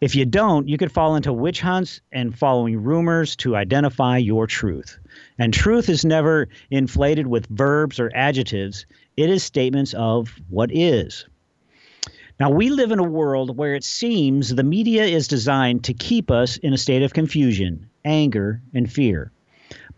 If 0.00 0.16
you 0.16 0.26
don't, 0.26 0.66
you 0.66 0.76
could 0.78 0.90
fall 0.90 1.14
into 1.14 1.32
witch 1.32 1.60
hunts 1.60 2.00
and 2.10 2.36
following 2.36 2.82
rumors 2.82 3.36
to 3.36 3.54
identify 3.54 4.16
your 4.16 4.48
truth. 4.48 4.98
And 5.38 5.54
truth 5.54 5.88
is 5.88 6.04
never 6.04 6.48
inflated 6.68 7.28
with 7.28 7.46
verbs 7.46 8.00
or 8.00 8.10
adjectives, 8.12 8.84
it 9.16 9.30
is 9.30 9.44
statements 9.44 9.94
of 9.94 10.34
what 10.48 10.70
is. 10.72 11.26
Now, 12.40 12.50
we 12.50 12.70
live 12.70 12.90
in 12.90 12.98
a 12.98 13.04
world 13.04 13.56
where 13.56 13.76
it 13.76 13.84
seems 13.84 14.52
the 14.52 14.64
media 14.64 15.04
is 15.04 15.28
designed 15.28 15.84
to 15.84 15.94
keep 15.94 16.28
us 16.32 16.56
in 16.56 16.72
a 16.72 16.78
state 16.78 17.04
of 17.04 17.14
confusion, 17.14 17.88
anger, 18.04 18.60
and 18.74 18.92
fear. 18.92 19.30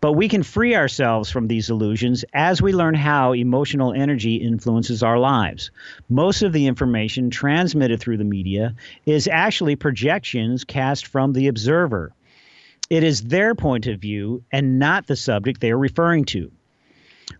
But 0.05 0.13
we 0.13 0.27
can 0.27 0.43
free 0.43 0.75
ourselves 0.75 1.31
from 1.31 1.47
these 1.47 1.71
illusions 1.71 2.23
as 2.31 2.61
we 2.61 2.73
learn 2.73 2.93
how 2.93 3.33
emotional 3.33 3.91
energy 3.91 4.35
influences 4.35 5.01
our 5.01 5.17
lives. 5.17 5.71
Most 6.09 6.43
of 6.43 6.53
the 6.53 6.67
information 6.67 7.31
transmitted 7.31 7.99
through 7.99 8.17
the 8.17 8.23
media 8.23 8.75
is 9.07 9.27
actually 9.27 9.75
projections 9.77 10.63
cast 10.63 11.07
from 11.07 11.33
the 11.33 11.47
observer. 11.47 12.13
It 12.87 13.03
is 13.03 13.23
their 13.23 13.55
point 13.55 13.87
of 13.87 13.99
view 13.99 14.43
and 14.51 14.77
not 14.77 15.07
the 15.07 15.15
subject 15.15 15.59
they 15.59 15.71
are 15.71 15.77
referring 15.79 16.25
to. 16.25 16.51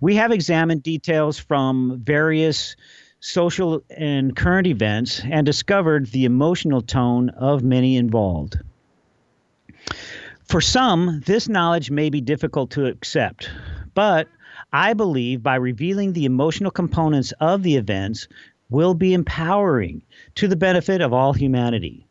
We 0.01 0.15
have 0.15 0.31
examined 0.31 0.81
details 0.81 1.37
from 1.37 2.01
various 2.03 2.77
social 3.19 3.83
and 3.91 4.35
current 4.35 4.65
events 4.65 5.21
and 5.23 5.45
discovered 5.45 6.07
the 6.07 6.25
emotional 6.25 6.81
tone 6.81 7.29
of 7.29 7.61
many 7.61 7.95
involved. 7.95 8.57
For 10.45 10.61
some, 10.61 11.21
this 11.25 11.49
knowledge 11.49 11.89
may 11.89 12.09
be 12.09 12.21
difficult 12.21 12.69
to 12.71 12.85
accept, 12.85 13.49
but 13.95 14.27
I 14.71 14.93
believe 14.93 15.41
by 15.41 15.55
revealing 15.55 16.13
the 16.13 16.25
emotional 16.25 16.69
components 16.69 17.33
of 17.39 17.63
the 17.63 17.75
events 17.75 18.27
will 18.69 18.93
be 18.93 19.13
empowering 19.13 20.03
to 20.35 20.47
the 20.47 20.55
benefit 20.55 21.01
of 21.01 21.13
all 21.13 21.33
humanity. 21.33 22.05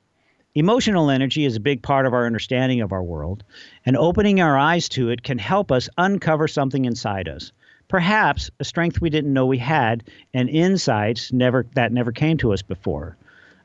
Emotional 0.55 1.11
energy 1.11 1.45
is 1.45 1.57
a 1.57 1.61
big 1.61 1.82
part 1.82 2.07
of 2.07 2.12
our 2.12 2.26
understanding 2.26 2.80
of 2.80 2.93
our 2.93 3.05
world, 3.05 3.45
and 3.87 3.97
opening 3.97 4.41
our 4.41 4.59
eyes 4.59 4.89
to 4.91 5.11
it 5.11 5.22
can 5.22 5.39
help 5.39 5.70
us 5.70 5.89
uncover 5.97 6.49
something 6.49 6.85
inside 6.85 7.28
us 7.28 7.53
perhaps 7.89 8.51
a 8.61 8.64
strength 8.64 9.01
we 9.01 9.11
didn't 9.11 9.32
know 9.32 9.47
we 9.47 9.59
had 9.59 10.03
and 10.32 10.49
insights 10.49 11.32
never 11.32 11.66
that 11.74 11.93
never 11.93 12.12
came 12.12 12.37
to 12.39 12.53
us 12.53 12.62
before 12.62 13.16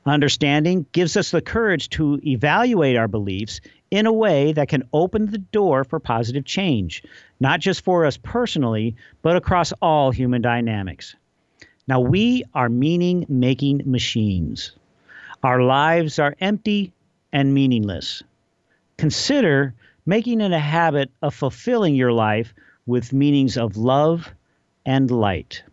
understanding 0.10 0.86
gives 0.92 1.16
us 1.16 1.32
the 1.32 1.42
courage 1.42 1.90
to 1.90 2.20
evaluate 2.26 2.98
our 2.98 3.08
beliefs 3.08 3.62
in 3.92 4.06
a 4.06 4.14
way 4.14 4.54
that 4.54 4.70
can 4.70 4.88
open 4.94 5.28
the 5.28 5.38
door 5.38 5.84
for 5.84 6.00
positive 6.00 6.46
change 6.46 7.04
not 7.40 7.60
just 7.60 7.84
for 7.84 8.06
us 8.06 8.18
personally 8.18 8.96
but 9.22 9.36
across 9.36 9.72
all 9.82 10.12
human 10.12 10.42
dynamics. 10.42 11.16
Now 11.88 12.00
we 12.00 12.44
are 12.54 12.70
meaning 12.70 13.26
making 13.30 13.82
machines. 13.86 14.74
Our 15.44 15.64
lives 15.64 16.20
are 16.20 16.36
empty 16.40 16.92
and 17.32 17.54
meaningless. 17.54 18.22
Consider 18.98 19.74
making 20.06 20.42
it 20.42 20.52
a 20.52 20.60
habit 20.60 21.10
of 21.22 21.34
fulfilling 21.34 21.96
your 21.96 22.12
life 22.12 22.54
with 22.86 23.14
meanings 23.14 23.58
of 23.58 23.78
love 23.78 24.30
and 24.86 25.10
light. 25.10 25.64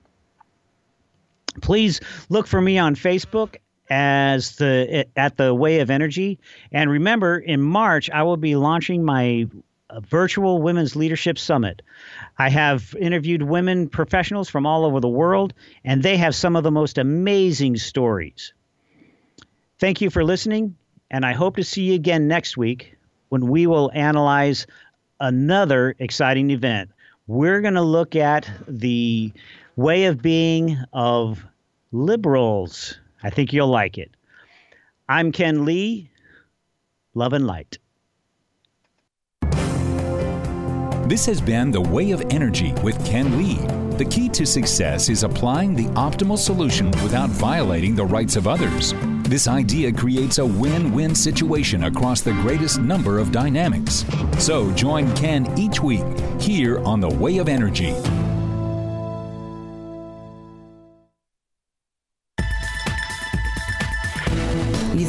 Please 1.63 2.01
look 2.29 2.47
for 2.47 2.61
me 2.61 2.79
on 2.79 2.95
Facebook 2.95 3.57
as 3.91 4.57
the 4.57 5.07
at 5.17 5.37
the 5.37 5.55
Way 5.55 5.81
of 5.81 5.91
Energy, 5.91 6.39
and 6.73 6.91
remember, 6.91 7.39
in 7.39 7.61
March 7.61 8.11
I 8.11 8.23
will 8.23 8.37
be 8.37 8.57
launching 8.57 9.05
my 9.05 9.47
uh, 9.91 10.01
virtual 10.01 10.61
Women's 10.63 10.97
Leadership 10.97 11.39
Summit. 11.39 11.83
I 12.39 12.49
have 12.51 12.95
interviewed 12.99 13.43
women 13.43 13.89
professionals 13.89 14.49
from 14.49 14.67
all 14.67 14.85
over 14.85 15.01
the 15.01 15.09
world, 15.09 15.55
and 15.85 16.03
they 16.03 16.17
have 16.17 16.35
some 16.35 16.57
of 16.57 16.65
the 16.65 16.71
most 16.71 16.99
amazing 16.99 17.77
stories. 17.77 18.53
Thank 19.79 20.01
you 20.01 20.11
for 20.11 20.25
listening, 20.25 20.77
and 21.11 21.25
I 21.25 21.33
hope 21.33 21.57
to 21.57 21.65
see 21.65 21.83
you 21.83 21.95
again 21.95 22.29
next 22.29 22.57
week 22.57 22.97
when 23.29 23.47
we 23.47 23.67
will 23.67 23.91
analyze 23.95 24.67
another 25.21 25.95
exciting 25.99 26.51
event 26.51 26.91
we're 27.27 27.61
going 27.61 27.75
to 27.75 27.83
look 27.83 28.15
at 28.15 28.49
the 28.69 29.33
way 29.75 30.05
of 30.05 30.23
being 30.23 30.79
of 30.93 31.45
liberals. 31.93 32.99
I 33.27 33.31
think 33.31 33.53
you'll 33.53 33.67
like 33.67 33.99
it. 33.99 34.13
I'm 35.09 35.33
Ken 35.33 35.65
Lee. 35.65 36.11
Love 37.13 37.33
and 37.33 37.45
light. 37.45 37.77
This 41.09 41.27
has 41.27 41.41
been 41.41 41.73
The 41.73 41.81
Way 41.81 42.13
of 42.13 42.23
Energy 42.31 42.73
with 42.85 43.05
Ken 43.05 43.37
Lee. 43.37 43.57
The 43.97 44.05
key 44.05 44.29
to 44.29 44.47
success 44.47 45.09
is 45.09 45.25
applying 45.25 45.75
the 45.75 45.87
optimal 45.95 46.39
solution 46.39 46.93
without 47.03 47.31
violating 47.31 47.97
the 47.97 48.05
rights 48.05 48.37
of 48.37 48.47
others. 48.47 48.95
This 49.25 49.49
idea 49.49 49.91
creates 49.93 50.39
a 50.39 50.47
win 50.47 50.93
win 50.93 51.13
situation 51.13 51.85
across 51.85 52.21
the 52.21 52.33
greatest 52.43 52.79
number 52.79 53.19
of 53.19 53.33
dynamics. 53.33 54.05
So 54.39 54.71
join 54.75 55.13
Ken 55.17 55.53
each 55.59 55.83
week 55.83 56.05
here 56.41 56.79
on 56.85 57.01
The 57.01 57.09
Way 57.09 57.39
of 57.39 57.49
Energy. 57.49 57.93